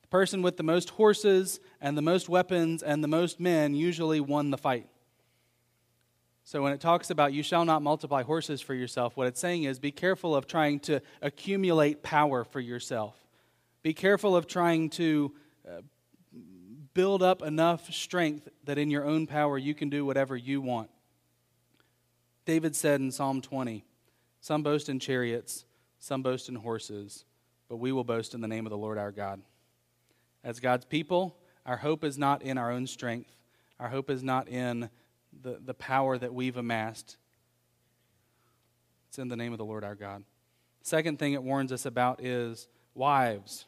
The 0.08 0.12
person 0.12 0.42
with 0.42 0.56
the 0.56 0.64
most 0.64 0.92
horses 0.92 1.60
and 1.82 1.98
the 1.98 2.02
most 2.02 2.30
weapons 2.30 2.82
and 2.82 3.04
the 3.04 3.10
most 3.10 3.42
men 3.42 3.76
usually 3.76 4.22
won 4.22 4.52
the 4.52 4.58
fight. 4.58 4.88
So 6.46 6.62
when 6.62 6.72
it 6.72 6.80
talks 6.80 7.10
about 7.10 7.34
you 7.34 7.44
shall 7.44 7.66
not 7.66 7.82
multiply 7.82 8.24
horses 8.24 8.62
for 8.62 8.74
yourself, 8.74 9.18
what 9.18 9.28
it's 9.28 9.42
saying 9.42 9.64
is 9.64 9.80
be 9.80 9.92
careful 9.92 10.34
of 10.34 10.48
trying 10.48 10.80
to 10.82 11.02
accumulate 11.22 12.04
power 12.04 12.46
for 12.46 12.62
yourself. 12.62 13.18
Be 13.84 13.94
careful 13.94 14.34
of 14.34 14.48
trying 14.48 14.90
to 14.92 15.34
uh, 15.68 15.82
build 16.94 17.22
up 17.22 17.42
enough 17.42 17.94
strength 17.94 18.48
that 18.64 18.78
in 18.78 18.90
your 18.90 19.04
own 19.04 19.28
power 19.28 19.58
you 19.58 19.76
can 19.76 19.90
do 19.90 20.06
whatever 20.06 20.38
you 20.38 20.62
want. 20.62 20.90
David 22.46 22.78
said 22.78 23.02
in 23.02 23.12
Psalm 23.12 23.42
20, 23.42 23.84
Some 24.40 24.64
boast 24.64 24.88
in 24.88 25.00
chariots, 25.00 25.66
some 26.00 26.24
boast 26.24 26.48
in 26.48 26.56
horses, 26.56 27.26
but 27.68 27.76
we 27.76 27.92
will 27.92 28.06
boast 28.06 28.34
in 28.34 28.40
the 28.40 28.48
name 28.48 28.66
of 28.66 28.70
the 28.70 28.78
Lord 28.78 28.98
our 28.98 29.12
God. 29.12 29.42
As 30.48 30.62
God's 30.62 30.86
people, 30.86 31.36
our 31.66 31.76
hope 31.76 32.06
is 32.06 32.18
not 32.18 32.42
in 32.42 32.58
our 32.58 32.72
own 32.72 32.88
strength. 32.88 33.36
Our 33.82 33.90
hope 33.90 34.10
is 34.10 34.24
not 34.24 34.48
in 34.48 34.90
the, 35.42 35.60
the 35.62 35.74
power 35.74 36.18
that 36.18 36.34
we've 36.34 36.56
amassed. 36.56 37.18
It's 39.10 39.20
in 39.20 39.28
the 39.28 39.36
name 39.36 39.52
of 39.52 39.58
the 39.58 39.66
Lord 39.66 39.84
our 39.84 39.94
God. 39.94 40.24
Second 40.82 41.20
thing 41.20 41.34
it 41.34 41.44
warns 41.44 41.74
us 41.74 41.86
about 41.86 42.24
is 42.24 42.70
wives. 42.96 43.66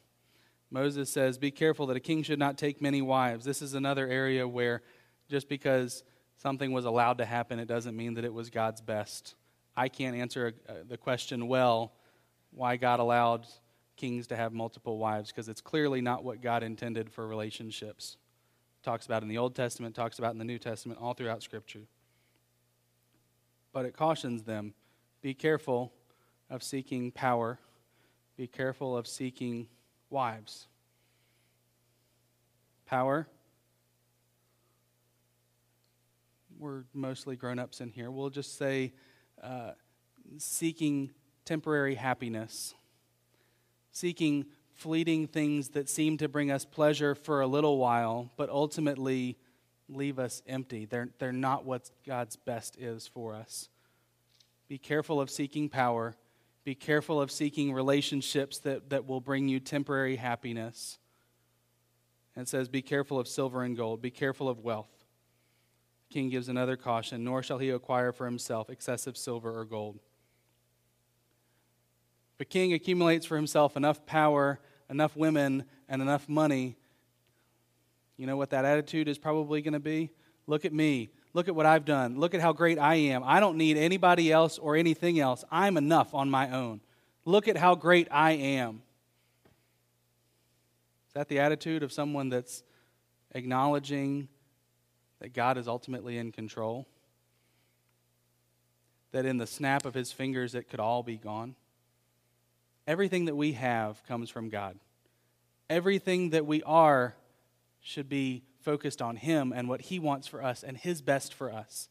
Moses 0.72 1.10
says, 1.10 1.38
Be 1.38 1.52
careful 1.52 1.86
that 1.88 1.98
a 1.98 2.00
king 2.00 2.24
should 2.24 2.40
not 2.40 2.58
take 2.58 2.82
many 2.82 3.02
wives. 3.02 3.44
This 3.44 3.62
is 3.62 3.74
another 3.74 4.08
area 4.08 4.48
where 4.48 4.82
just 5.28 5.50
because 5.50 6.06
something 6.38 6.72
was 6.72 6.86
allowed 6.86 7.18
to 7.18 7.26
happen, 7.26 7.60
it 7.60 7.68
doesn't 7.68 7.98
mean 7.98 8.14
that 8.14 8.24
it 8.24 8.34
was 8.34 8.50
God's 8.50 8.80
best. 8.80 9.36
I 9.76 9.90
can't 9.90 10.16
answer 10.16 10.54
uh, 10.70 10.76
the 10.88 10.96
question 10.96 11.50
well 11.50 11.92
why 12.52 12.78
God 12.78 13.02
allowed 13.02 13.48
kings 14.00 14.28
to 14.28 14.36
have 14.36 14.54
multiple 14.54 14.98
wives 14.98 15.30
because 15.30 15.50
it's 15.50 15.62
clearly 15.62 16.00
not 16.00 16.24
what 16.24 16.42
God 16.42 16.64
intended 16.64 17.12
for 17.12 17.28
relationships. 17.28 18.18
Talks 18.82 19.06
about 19.06 19.24
in 19.24 19.28
the 19.28 19.38
Old 19.38 19.56
Testament, 19.56 19.94
talks 19.94 20.20
about 20.20 20.32
in 20.32 20.40
the 20.40 20.46
New 20.46 20.58
Testament, 20.58 21.00
all 21.02 21.14
throughout 21.14 21.44
Scripture. 21.44 21.82
But 23.74 23.86
it 23.86 23.96
cautions 23.96 24.44
them 24.44 24.74
be 25.22 25.34
careful 25.34 25.92
of 26.50 26.64
seeking 26.64 27.12
power, 27.12 27.60
be 28.38 28.48
careful 28.48 28.96
of 28.96 29.06
seeking 29.06 29.68
wives. 30.10 30.68
Power. 32.86 33.28
We're 36.58 36.84
mostly 36.94 37.36
grown 37.36 37.60
ups 37.60 37.82
in 37.82 37.92
here. 37.92 38.10
We'll 38.10 38.30
just 38.30 38.58
say 38.58 38.94
uh, 39.44 39.72
seeking 40.38 41.12
temporary 41.46 41.96
happiness, 41.96 42.74
seeking 43.92 44.46
fleeting 44.74 45.28
things 45.28 45.70
that 45.70 45.90
seem 45.90 46.18
to 46.18 46.30
bring 46.30 46.50
us 46.52 46.64
pleasure 46.64 47.14
for 47.14 47.42
a 47.42 47.48
little 47.48 47.78
while, 47.78 48.32
but 48.38 48.50
ultimately 48.50 49.38
leave 49.90 50.18
us 50.20 50.42
empty. 50.48 50.86
They're, 50.86 51.10
they're 51.20 51.34
not 51.34 51.66
what 51.66 51.92
God's 52.08 52.38
best 52.38 52.78
is 52.80 53.08
for 53.08 53.34
us. 53.34 53.68
Be 54.70 54.78
careful 54.78 55.20
of 55.20 55.30
seeking 55.30 55.68
power. 55.68 56.16
Be 56.64 56.76
careful 56.76 57.20
of 57.20 57.32
seeking 57.32 57.74
relationships 57.74 58.60
that, 58.60 58.90
that 58.92 59.06
will 59.06 59.20
bring 59.20 59.48
you 59.48 59.60
temporary 59.60 60.16
happiness. 60.16 61.00
And 62.36 62.44
it 62.44 62.50
says, 62.50 62.70
Be 62.70 62.82
careful 62.82 63.20
of 63.20 63.28
silver 63.28 63.64
and 63.64 63.76
gold. 63.76 64.02
Be 64.02 64.12
careful 64.12 64.48
of 64.48 64.60
wealth. 64.60 65.04
The 66.08 66.14
king 66.14 66.30
gives 66.30 66.48
another 66.48 66.78
caution 66.78 67.24
Nor 67.24 67.44
shall 67.44 67.58
he 67.58 67.70
acquire 67.70 68.12
for 68.12 68.26
himself 68.26 68.70
excessive 68.70 69.18
silver 69.18 69.60
or 69.60 69.66
gold. 69.66 70.00
If 72.40 72.44
a 72.44 72.46
king 72.46 72.72
accumulates 72.72 73.26
for 73.26 73.36
himself 73.36 73.76
enough 73.76 74.06
power, 74.06 74.62
enough 74.90 75.14
women, 75.18 75.66
and 75.90 76.02
enough 76.02 76.30
money, 76.30 76.78
you 78.16 78.26
know 78.28 78.38
what 78.38 78.52
that 78.52 78.64
attitude 78.64 79.10
is 79.10 79.18
probably 79.18 79.62
going 79.62 79.74
to 79.74 79.80
be? 79.82 80.10
Look 80.48 80.64
at 80.64 80.72
me. 80.72 81.10
Look 81.34 81.50
at 81.50 81.56
what 81.56 81.66
I've 81.66 81.84
done. 81.84 82.18
Look 82.18 82.34
at 82.34 82.40
how 82.40 82.54
great 82.54 82.80
I 82.80 82.96
am. 82.96 83.24
I 83.26 83.42
don't 83.42 83.58
need 83.58 83.76
anybody 83.76 84.32
else 84.32 84.58
or 84.58 84.78
anything 84.78 85.20
else. 85.20 85.44
I'm 85.52 85.76
enough 85.76 86.14
on 86.14 86.30
my 86.30 86.50
own. 86.50 86.80
Look 87.26 87.50
at 87.50 87.58
how 87.58 87.76
great 87.76 88.08
I 88.10 88.32
am. 88.32 88.84
Is 91.10 91.14
that 91.16 91.28
the 91.28 91.40
attitude 91.40 91.84
of 91.84 91.92
someone 91.92 92.30
that's 92.30 92.64
acknowledging 93.36 94.30
that 95.20 95.34
God 95.34 95.58
is 95.58 95.68
ultimately 95.68 96.18
in 96.18 96.32
control? 96.32 96.88
That 99.12 99.26
in 99.26 99.36
the 99.36 99.48
snap 99.48 99.86
of 99.86 99.94
his 99.94 100.14
fingers 100.14 100.56
it 100.56 100.70
could 100.70 100.80
all 100.80 101.04
be 101.04 101.18
gone? 101.18 101.56
Everything 102.90 103.26
that 103.26 103.36
we 103.36 103.52
have 103.52 104.04
comes 104.08 104.32
from 104.32 104.50
God. 104.50 104.80
Everything 105.70 106.32
that 106.32 106.48
we 106.48 106.64
are 106.64 107.14
should 107.80 108.10
be 108.10 108.42
focused 108.62 109.00
on 109.00 109.16
Him 109.16 109.54
and 109.56 109.70
what 109.70 109.82
He 109.82 110.00
wants 110.00 110.26
for 110.28 110.44
us 110.44 110.64
and 110.64 110.76
His 110.76 111.00
best 111.00 111.32
for 111.32 111.54
us. 111.54 111.88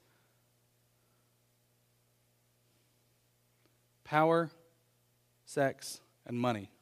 Power, 4.03 4.51
sex, 5.45 6.01
and 6.27 6.37
money. 6.37 6.73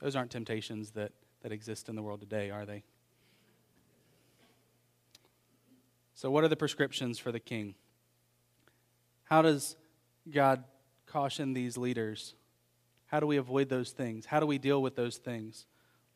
Those 0.00 0.14
aren't 0.14 0.30
temptations 0.30 0.90
that, 0.90 1.12
that 1.40 1.52
exist 1.52 1.88
in 1.88 1.96
the 1.96 2.02
world 2.02 2.20
today, 2.20 2.50
are 2.50 2.66
they? 2.66 2.82
So, 6.14 6.30
what 6.30 6.44
are 6.44 6.48
the 6.48 6.56
prescriptions 6.56 7.18
for 7.18 7.32
the 7.32 7.40
king? 7.40 7.76
How 9.24 9.40
does 9.40 9.76
God 10.30 10.64
caution 11.06 11.54
these 11.54 11.78
leaders? 11.78 12.34
How 13.10 13.18
do 13.18 13.26
we 13.26 13.38
avoid 13.38 13.68
those 13.68 13.90
things? 13.90 14.26
How 14.26 14.38
do 14.38 14.46
we 14.46 14.56
deal 14.56 14.80
with 14.80 14.94
those 14.94 15.16
things? 15.16 15.66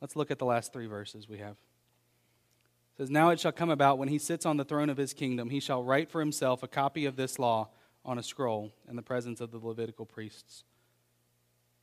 Let's 0.00 0.14
look 0.14 0.30
at 0.30 0.38
the 0.38 0.44
last 0.44 0.72
three 0.72 0.86
verses 0.86 1.28
we 1.28 1.38
have. 1.38 1.56
It 1.56 2.98
says, 2.98 3.10
Now 3.10 3.30
it 3.30 3.40
shall 3.40 3.50
come 3.50 3.70
about 3.70 3.98
when 3.98 4.08
he 4.08 4.18
sits 4.18 4.46
on 4.46 4.58
the 4.58 4.64
throne 4.64 4.88
of 4.88 4.96
his 4.96 5.12
kingdom, 5.12 5.50
he 5.50 5.58
shall 5.58 5.82
write 5.82 6.08
for 6.08 6.20
himself 6.20 6.62
a 6.62 6.68
copy 6.68 7.04
of 7.04 7.16
this 7.16 7.40
law 7.40 7.70
on 8.04 8.16
a 8.16 8.22
scroll 8.22 8.72
in 8.88 8.94
the 8.94 9.02
presence 9.02 9.40
of 9.40 9.50
the 9.50 9.58
Levitical 9.58 10.06
priests. 10.06 10.62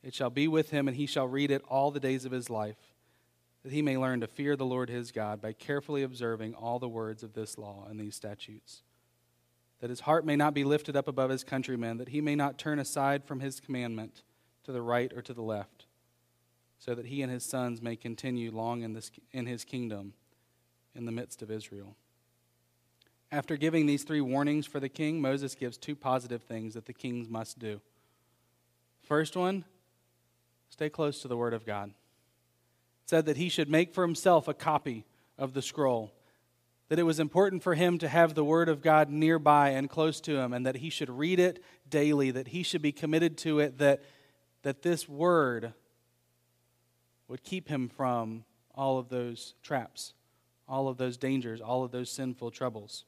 It 0.02 0.14
shall 0.14 0.30
be 0.30 0.48
with 0.48 0.70
him, 0.70 0.88
and 0.88 0.96
he 0.96 1.04
shall 1.04 1.28
read 1.28 1.50
it 1.50 1.62
all 1.68 1.90
the 1.90 2.00
days 2.00 2.24
of 2.24 2.32
his 2.32 2.48
life, 2.48 2.78
that 3.64 3.72
he 3.72 3.82
may 3.82 3.98
learn 3.98 4.20
to 4.20 4.26
fear 4.26 4.56
the 4.56 4.64
Lord 4.64 4.88
his 4.88 5.12
God 5.12 5.42
by 5.42 5.52
carefully 5.52 6.02
observing 6.02 6.54
all 6.54 6.78
the 6.78 6.88
words 6.88 7.22
of 7.22 7.34
this 7.34 7.58
law 7.58 7.86
and 7.86 8.00
these 8.00 8.16
statutes. 8.16 8.82
That 9.80 9.90
his 9.90 10.00
heart 10.00 10.24
may 10.24 10.36
not 10.36 10.54
be 10.54 10.64
lifted 10.64 10.96
up 10.96 11.06
above 11.06 11.28
his 11.28 11.44
countrymen, 11.44 11.98
that 11.98 12.08
he 12.08 12.22
may 12.22 12.34
not 12.34 12.56
turn 12.56 12.78
aside 12.78 13.24
from 13.24 13.40
his 13.40 13.60
commandment 13.60 14.22
to 14.64 14.72
the 14.72 14.82
right 14.82 15.12
or 15.14 15.22
to 15.22 15.34
the 15.34 15.42
left, 15.42 15.86
so 16.78 16.94
that 16.94 17.06
he 17.06 17.22
and 17.22 17.30
his 17.30 17.44
sons 17.44 17.80
may 17.80 17.96
continue 17.96 18.50
long 18.50 18.82
in, 18.82 18.92
this, 18.92 19.10
in 19.32 19.46
his 19.46 19.64
kingdom 19.64 20.14
in 20.94 21.04
the 21.04 21.12
midst 21.12 21.42
of 21.42 21.50
Israel. 21.50 21.96
After 23.30 23.56
giving 23.56 23.86
these 23.86 24.04
three 24.04 24.20
warnings 24.20 24.66
for 24.66 24.78
the 24.78 24.88
king, 24.88 25.20
Moses 25.20 25.54
gives 25.54 25.78
two 25.78 25.96
positive 25.96 26.42
things 26.42 26.74
that 26.74 26.86
the 26.86 26.92
kings 26.92 27.28
must 27.28 27.58
do. 27.58 27.80
First 29.02 29.36
one, 29.36 29.64
stay 30.68 30.90
close 30.90 31.22
to 31.22 31.28
the 31.28 31.36
Word 31.36 31.54
of 31.54 31.64
God. 31.64 31.88
It 31.88 31.94
said 33.08 33.26
that 33.26 33.38
he 33.38 33.48
should 33.48 33.70
make 33.70 33.94
for 33.94 34.02
himself 34.02 34.48
a 34.48 34.54
copy 34.54 35.06
of 35.38 35.54
the 35.54 35.62
scroll, 35.62 36.12
that 36.88 36.98
it 36.98 37.04
was 37.04 37.18
important 37.18 37.62
for 37.62 37.74
him 37.74 37.96
to 37.98 38.08
have 38.08 38.34
the 38.34 38.44
Word 38.44 38.68
of 38.68 38.82
God 38.82 39.08
nearby 39.08 39.70
and 39.70 39.88
close 39.88 40.20
to 40.22 40.36
him, 40.36 40.52
and 40.52 40.66
that 40.66 40.76
he 40.76 40.90
should 40.90 41.10
read 41.10 41.40
it 41.40 41.62
daily, 41.88 42.30
that 42.32 42.48
he 42.48 42.62
should 42.62 42.82
be 42.82 42.92
committed 42.92 43.38
to 43.38 43.60
it, 43.60 43.78
that, 43.78 44.02
that 44.62 44.82
this 44.82 45.08
Word 45.08 45.72
would 47.28 47.42
keep 47.42 47.68
him 47.68 47.88
from 47.88 48.44
all 48.74 48.98
of 48.98 49.08
those 49.08 49.54
traps 49.62 50.14
all 50.72 50.88
of 50.88 50.96
those 50.96 51.18
dangers, 51.18 51.60
all 51.60 51.84
of 51.84 51.90
those 51.90 52.10
sinful 52.10 52.50
troubles. 52.50 53.04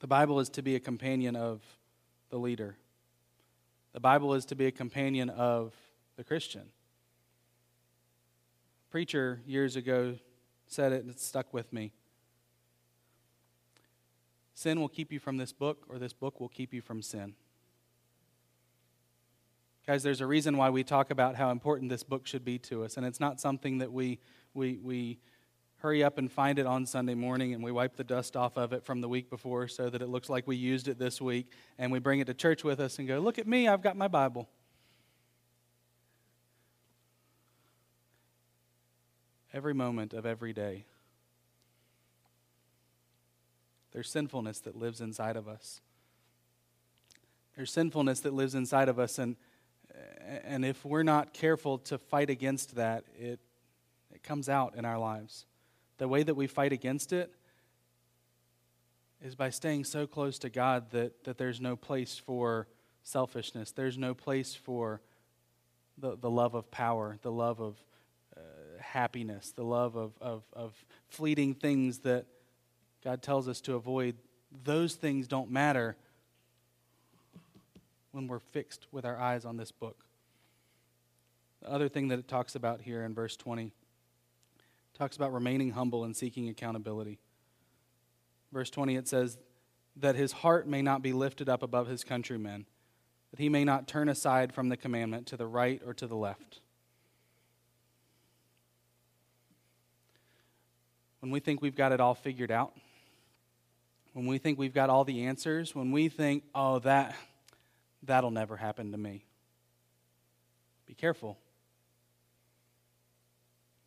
The 0.00 0.06
Bible 0.06 0.38
is 0.38 0.50
to 0.50 0.62
be 0.62 0.74
a 0.74 0.80
companion 0.80 1.34
of 1.34 1.62
the 2.28 2.38
leader. 2.38 2.76
The 3.94 4.00
Bible 4.00 4.34
is 4.34 4.44
to 4.46 4.54
be 4.54 4.66
a 4.66 4.70
companion 4.70 5.30
of 5.30 5.74
the 6.16 6.24
Christian. 6.24 6.60
A 8.86 8.90
preacher 8.90 9.40
years 9.46 9.76
ago 9.76 10.16
said 10.66 10.92
it 10.92 11.02
and 11.02 11.10
it 11.10 11.20
stuck 11.20 11.54
with 11.54 11.72
me. 11.72 11.92
Sin 14.54 14.80
will 14.80 14.88
keep 14.88 15.10
you 15.10 15.18
from 15.18 15.38
this 15.38 15.52
book, 15.52 15.86
or 15.88 15.98
this 15.98 16.12
book 16.12 16.38
will 16.38 16.48
keep 16.48 16.74
you 16.74 16.82
from 16.82 17.00
sin. 17.00 17.34
Guys, 19.88 20.02
there's 20.02 20.20
a 20.20 20.26
reason 20.26 20.58
why 20.58 20.68
we 20.68 20.84
talk 20.84 21.10
about 21.10 21.34
how 21.34 21.50
important 21.50 21.88
this 21.88 22.02
book 22.02 22.26
should 22.26 22.44
be 22.44 22.58
to 22.58 22.84
us, 22.84 22.98
and 22.98 23.06
it's 23.06 23.20
not 23.20 23.40
something 23.40 23.78
that 23.78 23.90
we 23.90 24.18
we, 24.52 24.78
we 24.82 25.18
hurry 25.78 26.04
up 26.04 26.18
and 26.18 26.30
find 26.30 26.58
it 26.58 26.66
on 26.66 26.84
Sunday 26.84 27.14
morning 27.14 27.54
and 27.54 27.64
we 27.64 27.72
wipe 27.72 27.96
the 27.96 28.04
dust 28.04 28.36
off 28.36 28.58
of 28.58 28.74
it 28.74 28.84
from 28.84 29.00
the 29.00 29.08
week 29.08 29.30
before 29.30 29.66
so 29.66 29.88
that 29.88 30.02
it 30.02 30.08
looks 30.08 30.28
like 30.28 30.46
we 30.46 30.56
used 30.56 30.88
it 30.88 30.98
this 30.98 31.22
week 31.22 31.52
and 31.78 31.90
we 31.90 32.00
bring 32.00 32.20
it 32.20 32.26
to 32.26 32.34
church 32.34 32.64
with 32.64 32.80
us 32.80 32.98
and 32.98 33.08
go, 33.08 33.18
Look 33.18 33.38
at 33.38 33.46
me, 33.46 33.66
I've 33.66 33.80
got 33.80 33.96
my 33.96 34.08
Bible. 34.08 34.46
Every 39.54 39.72
moment 39.72 40.12
of 40.12 40.26
every 40.26 40.52
day, 40.52 40.84
there's 43.92 44.10
sinfulness 44.10 44.60
that 44.60 44.76
lives 44.76 45.00
inside 45.00 45.36
of 45.36 45.48
us. 45.48 45.80
There's 47.56 47.72
sinfulness 47.72 48.20
that 48.20 48.34
lives 48.34 48.54
inside 48.54 48.90
of 48.90 48.98
us, 48.98 49.18
and, 49.18 49.36
and 50.44 50.64
if 50.64 50.84
we're 50.84 51.02
not 51.02 51.32
careful 51.32 51.78
to 51.78 51.98
fight 51.98 52.30
against 52.30 52.76
that, 52.76 53.04
it 53.18 53.40
it 54.18 54.22
comes 54.22 54.48
out 54.48 54.74
in 54.74 54.84
our 54.84 54.98
lives. 54.98 55.46
The 55.98 56.08
way 56.08 56.22
that 56.22 56.34
we 56.34 56.46
fight 56.46 56.72
against 56.72 57.12
it 57.12 57.32
is 59.22 59.34
by 59.34 59.50
staying 59.50 59.84
so 59.84 60.06
close 60.06 60.38
to 60.40 60.50
God 60.50 60.90
that, 60.90 61.24
that 61.24 61.38
there's 61.38 61.60
no 61.60 61.76
place 61.76 62.18
for 62.18 62.68
selfishness, 63.02 63.72
there's 63.72 63.98
no 63.98 64.14
place 64.14 64.54
for 64.54 65.00
the, 65.96 66.16
the 66.16 66.30
love 66.30 66.54
of 66.54 66.70
power, 66.70 67.18
the 67.22 67.32
love 67.32 67.60
of 67.60 67.76
uh, 68.36 68.40
happiness, 68.80 69.52
the 69.52 69.64
love 69.64 69.96
of, 69.96 70.12
of, 70.20 70.42
of 70.52 70.84
fleeting 71.08 71.54
things 71.54 72.00
that 72.00 72.26
God 73.02 73.22
tells 73.22 73.48
us 73.48 73.60
to 73.62 73.74
avoid. 73.74 74.14
Those 74.64 74.94
things 74.94 75.26
don't 75.26 75.50
matter 75.50 75.96
when 78.12 78.26
we're 78.26 78.38
fixed 78.38 78.86
with 78.92 79.04
our 79.04 79.16
eyes 79.16 79.44
on 79.44 79.56
this 79.56 79.70
book. 79.70 80.04
The 81.62 81.70
other 81.70 81.88
thing 81.88 82.08
that 82.08 82.18
it 82.18 82.28
talks 82.28 82.54
about 82.54 82.82
here 82.82 83.02
in 83.02 83.14
verse 83.14 83.36
20 83.36 83.72
talks 84.94 85.16
about 85.16 85.32
remaining 85.32 85.72
humble 85.72 86.04
and 86.04 86.16
seeking 86.16 86.48
accountability. 86.48 87.18
Verse 88.52 88.70
20, 88.70 88.96
it 88.96 89.08
says, 89.08 89.38
That 89.96 90.16
his 90.16 90.32
heart 90.32 90.66
may 90.66 90.82
not 90.82 91.02
be 91.02 91.12
lifted 91.12 91.48
up 91.48 91.62
above 91.62 91.86
his 91.86 92.04
countrymen, 92.04 92.66
that 93.30 93.40
he 93.40 93.48
may 93.48 93.64
not 93.64 93.86
turn 93.86 94.08
aside 94.08 94.52
from 94.52 94.68
the 94.68 94.76
commandment 94.76 95.26
to 95.28 95.36
the 95.36 95.46
right 95.46 95.80
or 95.84 95.94
to 95.94 96.06
the 96.06 96.16
left. 96.16 96.60
when 101.20 101.30
we 101.30 101.40
think 101.40 101.60
we've 101.60 101.76
got 101.76 101.92
it 101.92 102.00
all 102.00 102.14
figured 102.14 102.50
out, 102.50 102.72
when 104.12 104.26
we 104.26 104.38
think 104.38 104.58
we've 104.58 104.74
got 104.74 104.90
all 104.90 105.04
the 105.04 105.24
answers, 105.24 105.74
when 105.74 105.92
we 105.92 106.08
think, 106.08 106.44
oh, 106.54 106.78
that, 106.80 107.14
that'll 108.02 108.30
never 108.30 108.56
happen 108.56 108.92
to 108.92 108.98
me. 108.98 109.24
Be 110.86 110.94
careful. 110.94 111.38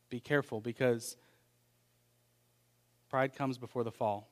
Be 0.10 0.20
careful 0.20 0.62
because 0.62 1.18
pride 3.10 3.36
comes 3.36 3.58
before 3.58 3.84
the 3.84 3.92
fall. 3.92 4.30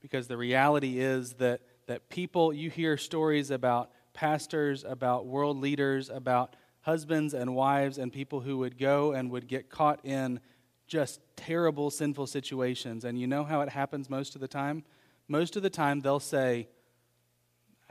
Because 0.00 0.28
the 0.28 0.36
reality 0.36 0.98
is 0.98 1.34
that, 1.34 1.60
that 1.86 2.08
people, 2.08 2.52
you 2.52 2.70
hear 2.70 2.96
stories 2.96 3.50
about 3.50 3.90
pastors, 4.14 4.82
about 4.82 5.26
world 5.26 5.58
leaders, 5.58 6.08
about 6.08 6.56
husbands 6.82 7.34
and 7.34 7.54
wives, 7.54 7.98
and 7.98 8.12
people 8.12 8.40
who 8.40 8.58
would 8.58 8.78
go 8.78 9.12
and 9.12 9.30
would 9.30 9.46
get 9.46 9.68
caught 9.68 10.04
in 10.04 10.40
just 10.86 11.20
terrible, 11.36 11.90
sinful 11.90 12.26
situations. 12.26 13.04
And 13.04 13.18
you 13.18 13.26
know 13.26 13.44
how 13.44 13.60
it 13.60 13.68
happens 13.68 14.10
most 14.10 14.34
of 14.34 14.40
the 14.40 14.48
time? 14.48 14.84
Most 15.28 15.54
of 15.54 15.62
the 15.62 15.70
time, 15.70 16.00
they'll 16.00 16.18
say, 16.18 16.68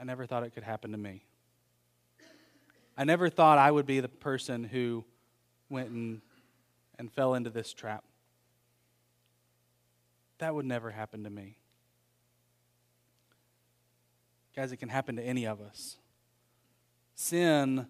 I 0.00 0.04
never 0.04 0.24
thought 0.24 0.44
it 0.44 0.54
could 0.54 0.62
happen 0.62 0.92
to 0.92 0.98
me. 0.98 1.24
I 2.96 3.04
never 3.04 3.28
thought 3.28 3.58
I 3.58 3.70
would 3.70 3.84
be 3.84 4.00
the 4.00 4.08
person 4.08 4.64
who 4.64 5.04
went 5.68 5.90
and, 5.90 6.22
and 6.98 7.12
fell 7.12 7.34
into 7.34 7.50
this 7.50 7.74
trap. 7.74 8.02
That 10.38 10.54
would 10.54 10.64
never 10.64 10.90
happen 10.90 11.24
to 11.24 11.30
me. 11.30 11.58
Guys, 14.56 14.72
it 14.72 14.78
can 14.78 14.88
happen 14.88 15.16
to 15.16 15.22
any 15.22 15.46
of 15.46 15.60
us. 15.60 15.98
Sin 17.14 17.86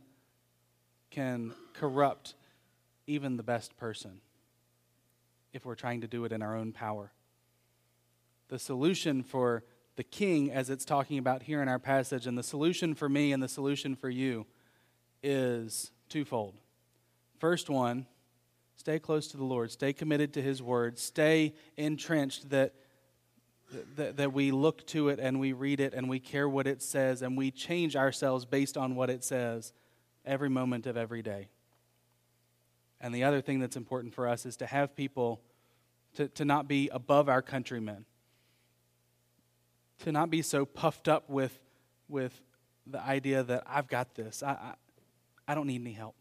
can 1.10 1.54
corrupt 1.74 2.34
even 3.06 3.36
the 3.36 3.42
best 3.44 3.76
person 3.76 4.20
if 5.52 5.64
we're 5.64 5.76
trying 5.76 6.00
to 6.00 6.08
do 6.08 6.24
it 6.24 6.32
in 6.32 6.42
our 6.42 6.56
own 6.56 6.72
power. 6.72 7.12
The 8.48 8.58
solution 8.58 9.22
for 9.22 9.62
the 9.96 10.04
king, 10.04 10.50
as 10.50 10.70
it's 10.70 10.84
talking 10.84 11.18
about 11.18 11.42
here 11.42 11.62
in 11.62 11.68
our 11.68 11.78
passage, 11.78 12.26
and 12.26 12.36
the 12.38 12.42
solution 12.42 12.94
for 12.94 13.08
me 13.08 13.32
and 13.32 13.42
the 13.42 13.48
solution 13.48 13.94
for 13.94 14.08
you 14.08 14.46
is 15.22 15.92
twofold. 16.08 16.54
First 17.38 17.68
one, 17.68 18.06
stay 18.76 18.98
close 18.98 19.28
to 19.28 19.36
the 19.36 19.44
Lord, 19.44 19.70
stay 19.70 19.92
committed 19.92 20.32
to 20.34 20.42
his 20.42 20.62
word, 20.62 20.98
stay 20.98 21.54
entrenched 21.76 22.50
that, 22.50 22.74
that, 23.96 24.16
that 24.16 24.32
we 24.32 24.50
look 24.50 24.86
to 24.88 25.08
it 25.08 25.18
and 25.18 25.40
we 25.40 25.52
read 25.52 25.80
it 25.80 25.94
and 25.94 26.08
we 26.08 26.20
care 26.20 26.48
what 26.48 26.66
it 26.66 26.82
says 26.82 27.22
and 27.22 27.36
we 27.36 27.50
change 27.50 27.96
ourselves 27.96 28.44
based 28.44 28.76
on 28.76 28.94
what 28.94 29.10
it 29.10 29.24
says 29.24 29.72
every 30.24 30.48
moment 30.48 30.86
of 30.86 30.96
every 30.96 31.22
day. 31.22 31.48
And 33.00 33.14
the 33.14 33.24
other 33.24 33.40
thing 33.40 33.60
that's 33.60 33.76
important 33.76 34.14
for 34.14 34.28
us 34.28 34.44
is 34.44 34.56
to 34.58 34.66
have 34.66 34.94
people 34.94 35.40
to, 36.14 36.28
to 36.28 36.44
not 36.44 36.68
be 36.68 36.88
above 36.92 37.28
our 37.28 37.42
countrymen, 37.42 38.04
to 40.00 40.12
not 40.12 40.30
be 40.30 40.42
so 40.42 40.64
puffed 40.64 41.08
up 41.08 41.28
with, 41.28 41.58
with 42.08 42.40
the 42.86 43.00
idea 43.00 43.42
that 43.42 43.64
I've 43.66 43.88
got 43.88 44.14
this, 44.14 44.42
I, 44.42 44.50
I, 44.50 44.74
I 45.48 45.54
don't 45.54 45.66
need 45.66 45.80
any 45.80 45.92
help. 45.92 46.16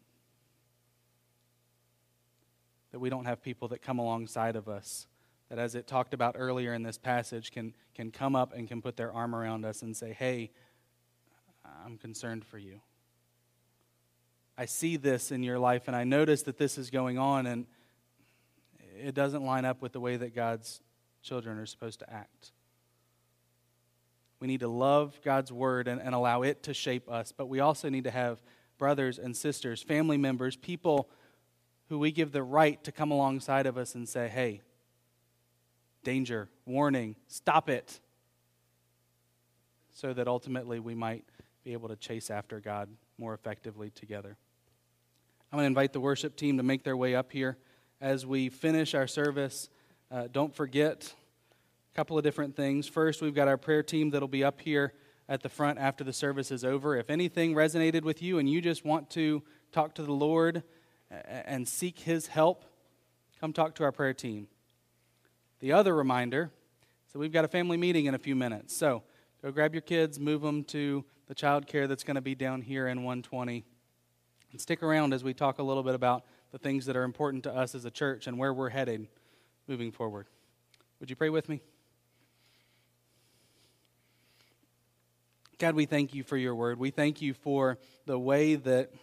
That 2.92 2.98
we 2.98 3.10
don't 3.10 3.24
have 3.24 3.42
people 3.42 3.68
that 3.68 3.82
come 3.82 3.98
alongside 3.98 4.56
of 4.56 4.68
us, 4.68 5.06
that 5.48 5.58
as 5.58 5.74
it 5.74 5.86
talked 5.86 6.14
about 6.14 6.34
earlier 6.38 6.74
in 6.74 6.82
this 6.82 6.98
passage, 6.98 7.52
can, 7.52 7.74
can 7.94 8.10
come 8.10 8.34
up 8.34 8.52
and 8.54 8.66
can 8.68 8.82
put 8.82 8.96
their 8.96 9.12
arm 9.12 9.34
around 9.34 9.64
us 9.64 9.82
and 9.82 9.96
say, 9.96 10.12
Hey, 10.12 10.50
I'm 11.84 11.96
concerned 11.98 12.44
for 12.44 12.58
you. 12.58 12.80
I 14.58 14.66
see 14.66 14.96
this 14.96 15.30
in 15.30 15.42
your 15.42 15.58
life 15.58 15.84
and 15.86 15.96
I 15.96 16.04
notice 16.04 16.42
that 16.42 16.58
this 16.58 16.76
is 16.76 16.90
going 16.90 17.18
on 17.18 17.46
and 17.46 17.66
it 18.98 19.14
doesn't 19.14 19.44
line 19.44 19.64
up 19.64 19.80
with 19.80 19.92
the 19.92 20.00
way 20.00 20.16
that 20.16 20.34
God's 20.34 20.82
children 21.22 21.58
are 21.58 21.66
supposed 21.66 22.00
to 22.00 22.12
act. 22.12 22.52
We 24.40 24.46
need 24.46 24.60
to 24.60 24.68
love 24.68 25.20
God's 25.22 25.52
word 25.52 25.86
and, 25.86 26.00
and 26.00 26.14
allow 26.14 26.42
it 26.42 26.62
to 26.64 26.74
shape 26.74 27.10
us, 27.10 27.32
but 27.36 27.46
we 27.46 27.60
also 27.60 27.88
need 27.90 28.04
to 28.04 28.10
have 28.10 28.42
brothers 28.78 29.18
and 29.18 29.36
sisters, 29.36 29.82
family 29.82 30.16
members, 30.16 30.56
people 30.56 31.10
who 31.90 31.98
we 31.98 32.10
give 32.10 32.32
the 32.32 32.42
right 32.42 32.82
to 32.84 32.92
come 32.92 33.10
alongside 33.10 33.66
of 33.66 33.76
us 33.76 33.94
and 33.94 34.08
say, 34.08 34.28
hey, 34.28 34.62
danger, 36.02 36.48
warning, 36.64 37.16
stop 37.28 37.68
it, 37.68 38.00
so 39.92 40.14
that 40.14 40.26
ultimately 40.26 40.80
we 40.80 40.94
might 40.94 41.24
be 41.62 41.72
able 41.74 41.88
to 41.88 41.96
chase 41.96 42.30
after 42.30 42.58
God 42.60 42.88
more 43.18 43.34
effectively 43.34 43.90
together. 43.90 44.38
I'm 45.52 45.58
going 45.58 45.64
to 45.64 45.66
invite 45.66 45.92
the 45.92 46.00
worship 46.00 46.36
team 46.36 46.56
to 46.56 46.62
make 46.62 46.84
their 46.84 46.96
way 46.96 47.14
up 47.14 47.32
here 47.32 47.58
as 48.00 48.24
we 48.24 48.48
finish 48.48 48.94
our 48.94 49.06
service. 49.06 49.68
Uh, 50.10 50.28
don't 50.32 50.54
forget 50.54 51.12
a 51.92 51.96
couple 51.96 52.16
of 52.16 52.24
different 52.24 52.56
things. 52.56 52.88
First, 52.88 53.22
we've 53.22 53.34
got 53.34 53.48
our 53.48 53.56
prayer 53.56 53.82
team 53.82 54.10
that'll 54.10 54.28
be 54.28 54.44
up 54.44 54.60
here 54.60 54.92
at 55.28 55.42
the 55.42 55.48
front 55.48 55.78
after 55.78 56.04
the 56.04 56.12
service 56.12 56.50
is 56.50 56.64
over. 56.64 56.96
If 56.96 57.10
anything 57.10 57.54
resonated 57.54 58.02
with 58.02 58.22
you 58.22 58.38
and 58.38 58.48
you 58.48 58.60
just 58.60 58.84
want 58.84 59.10
to 59.10 59.42
talk 59.72 59.94
to 59.94 60.02
the 60.02 60.12
Lord 60.12 60.62
and 61.10 61.66
seek 61.66 62.00
His 62.00 62.28
help, 62.28 62.64
come 63.40 63.52
talk 63.52 63.74
to 63.76 63.84
our 63.84 63.92
prayer 63.92 64.14
team. 64.14 64.48
The 65.60 65.72
other 65.72 65.94
reminder 65.94 66.50
so 67.12 67.18
we've 67.18 67.32
got 67.32 67.44
a 67.44 67.48
family 67.48 67.76
meeting 67.76 68.06
in 68.06 68.14
a 68.14 68.18
few 68.18 68.36
minutes. 68.36 68.76
So 68.76 69.02
go 69.42 69.50
grab 69.50 69.74
your 69.74 69.80
kids, 69.80 70.20
move 70.20 70.42
them 70.42 70.62
to 70.64 71.04
the 71.26 71.34
child 71.34 71.66
care 71.66 71.88
that's 71.88 72.04
going 72.04 72.14
to 72.14 72.20
be 72.20 72.36
down 72.36 72.62
here 72.62 72.86
in 72.86 72.98
120. 72.98 73.64
And 74.52 74.60
stick 74.60 74.80
around 74.80 75.12
as 75.12 75.24
we 75.24 75.34
talk 75.34 75.58
a 75.58 75.62
little 75.64 75.82
bit 75.82 75.96
about 75.96 76.24
the 76.52 76.58
things 76.58 76.86
that 76.86 76.96
are 76.96 77.02
important 77.02 77.42
to 77.44 77.52
us 77.52 77.74
as 77.74 77.84
a 77.84 77.90
church 77.90 78.28
and 78.28 78.38
where 78.38 78.54
we're 78.54 78.68
headed 78.68 79.08
moving 79.66 79.90
forward. 79.90 80.28
Would 81.00 81.10
you 81.10 81.16
pray 81.16 81.30
with 81.30 81.48
me? 81.48 81.62
God, 85.60 85.74
we 85.74 85.84
thank 85.84 86.14
you 86.14 86.22
for 86.22 86.38
your 86.38 86.54
word. 86.54 86.78
We 86.78 86.90
thank 86.90 87.20
you 87.20 87.34
for 87.34 87.76
the 88.06 88.18
way 88.18 88.54
that, 88.54 88.94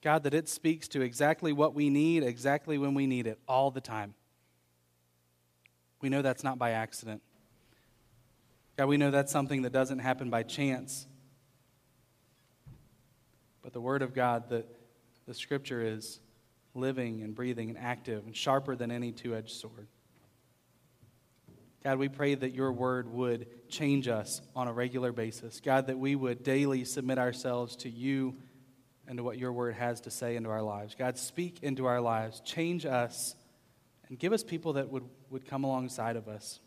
God, 0.00 0.22
that 0.22 0.34
it 0.34 0.48
speaks 0.48 0.86
to 0.88 1.00
exactly 1.00 1.52
what 1.52 1.74
we 1.74 1.90
need, 1.90 2.22
exactly 2.22 2.78
when 2.78 2.94
we 2.94 3.08
need 3.08 3.26
it, 3.26 3.40
all 3.48 3.72
the 3.72 3.80
time. 3.80 4.14
We 6.00 6.10
know 6.10 6.22
that's 6.22 6.44
not 6.44 6.58
by 6.60 6.70
accident. 6.70 7.22
God, 8.76 8.86
we 8.86 8.96
know 8.98 9.10
that's 9.10 9.32
something 9.32 9.62
that 9.62 9.72
doesn't 9.72 9.98
happen 9.98 10.30
by 10.30 10.44
chance. 10.44 11.08
But 13.62 13.72
the 13.72 13.80
Word 13.80 14.02
of 14.02 14.14
God, 14.14 14.48
that 14.50 14.68
the 15.26 15.34
Scripture 15.34 15.82
is 15.82 16.20
living 16.72 17.22
and 17.22 17.34
breathing 17.34 17.68
and 17.68 17.78
active 17.78 18.26
and 18.26 18.36
sharper 18.36 18.76
than 18.76 18.92
any 18.92 19.10
two 19.10 19.34
edged 19.34 19.56
sword. 19.56 19.88
God, 21.86 21.98
we 22.00 22.08
pray 22.08 22.34
that 22.34 22.52
your 22.52 22.72
word 22.72 23.12
would 23.12 23.46
change 23.68 24.08
us 24.08 24.42
on 24.56 24.66
a 24.66 24.72
regular 24.72 25.12
basis. 25.12 25.60
God, 25.60 25.86
that 25.86 25.96
we 25.96 26.16
would 26.16 26.42
daily 26.42 26.84
submit 26.84 27.16
ourselves 27.16 27.76
to 27.76 27.88
you 27.88 28.34
and 29.06 29.18
to 29.18 29.22
what 29.22 29.38
your 29.38 29.52
word 29.52 29.76
has 29.76 30.00
to 30.00 30.10
say 30.10 30.34
into 30.34 30.50
our 30.50 30.62
lives. 30.62 30.96
God, 30.98 31.16
speak 31.16 31.60
into 31.62 31.86
our 31.86 32.00
lives, 32.00 32.40
change 32.40 32.84
us, 32.84 33.36
and 34.08 34.18
give 34.18 34.32
us 34.32 34.42
people 34.42 34.72
that 34.72 34.90
would, 34.90 35.04
would 35.30 35.46
come 35.46 35.62
alongside 35.62 36.16
of 36.16 36.26
us 36.26 36.58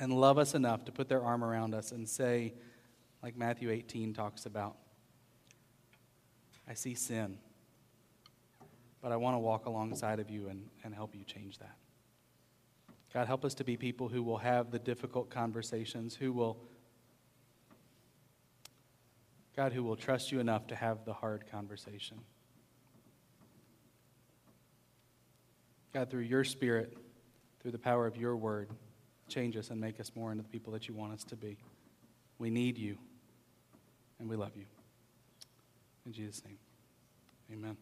and 0.00 0.12
love 0.12 0.38
us 0.38 0.56
enough 0.56 0.86
to 0.86 0.90
put 0.90 1.08
their 1.08 1.22
arm 1.22 1.44
around 1.44 1.72
us 1.72 1.92
and 1.92 2.08
say, 2.08 2.52
like 3.22 3.36
Matthew 3.36 3.70
18 3.70 4.12
talks 4.12 4.44
about, 4.44 4.76
I 6.68 6.74
see 6.74 6.96
sin. 6.96 7.38
But 9.00 9.12
I 9.12 9.16
want 9.18 9.36
to 9.36 9.38
walk 9.38 9.66
alongside 9.66 10.18
of 10.18 10.30
you 10.30 10.48
and, 10.48 10.66
and 10.82 10.92
help 10.92 11.14
you 11.14 11.22
change 11.22 11.58
that. 11.58 11.76
God, 13.16 13.28
help 13.28 13.46
us 13.46 13.54
to 13.54 13.64
be 13.64 13.78
people 13.78 14.10
who 14.10 14.22
will 14.22 14.36
have 14.36 14.70
the 14.70 14.78
difficult 14.78 15.30
conversations, 15.30 16.14
who 16.14 16.34
will, 16.34 16.58
God, 19.56 19.72
who 19.72 19.82
will 19.82 19.96
trust 19.96 20.30
you 20.30 20.38
enough 20.38 20.66
to 20.66 20.74
have 20.74 21.06
the 21.06 21.14
hard 21.14 21.50
conversation. 21.50 22.18
God, 25.94 26.10
through 26.10 26.24
your 26.24 26.44
spirit, 26.44 26.94
through 27.62 27.70
the 27.70 27.78
power 27.78 28.06
of 28.06 28.18
your 28.18 28.36
word, 28.36 28.68
change 29.28 29.56
us 29.56 29.70
and 29.70 29.80
make 29.80 29.98
us 29.98 30.12
more 30.14 30.30
into 30.30 30.42
the 30.42 30.50
people 30.50 30.74
that 30.74 30.86
you 30.86 30.92
want 30.92 31.14
us 31.14 31.24
to 31.24 31.36
be. 31.36 31.56
We 32.38 32.50
need 32.50 32.76
you, 32.76 32.98
and 34.20 34.28
we 34.28 34.36
love 34.36 34.54
you. 34.56 34.66
In 36.04 36.12
Jesus' 36.12 36.44
name, 36.44 36.58
amen. 37.50 37.78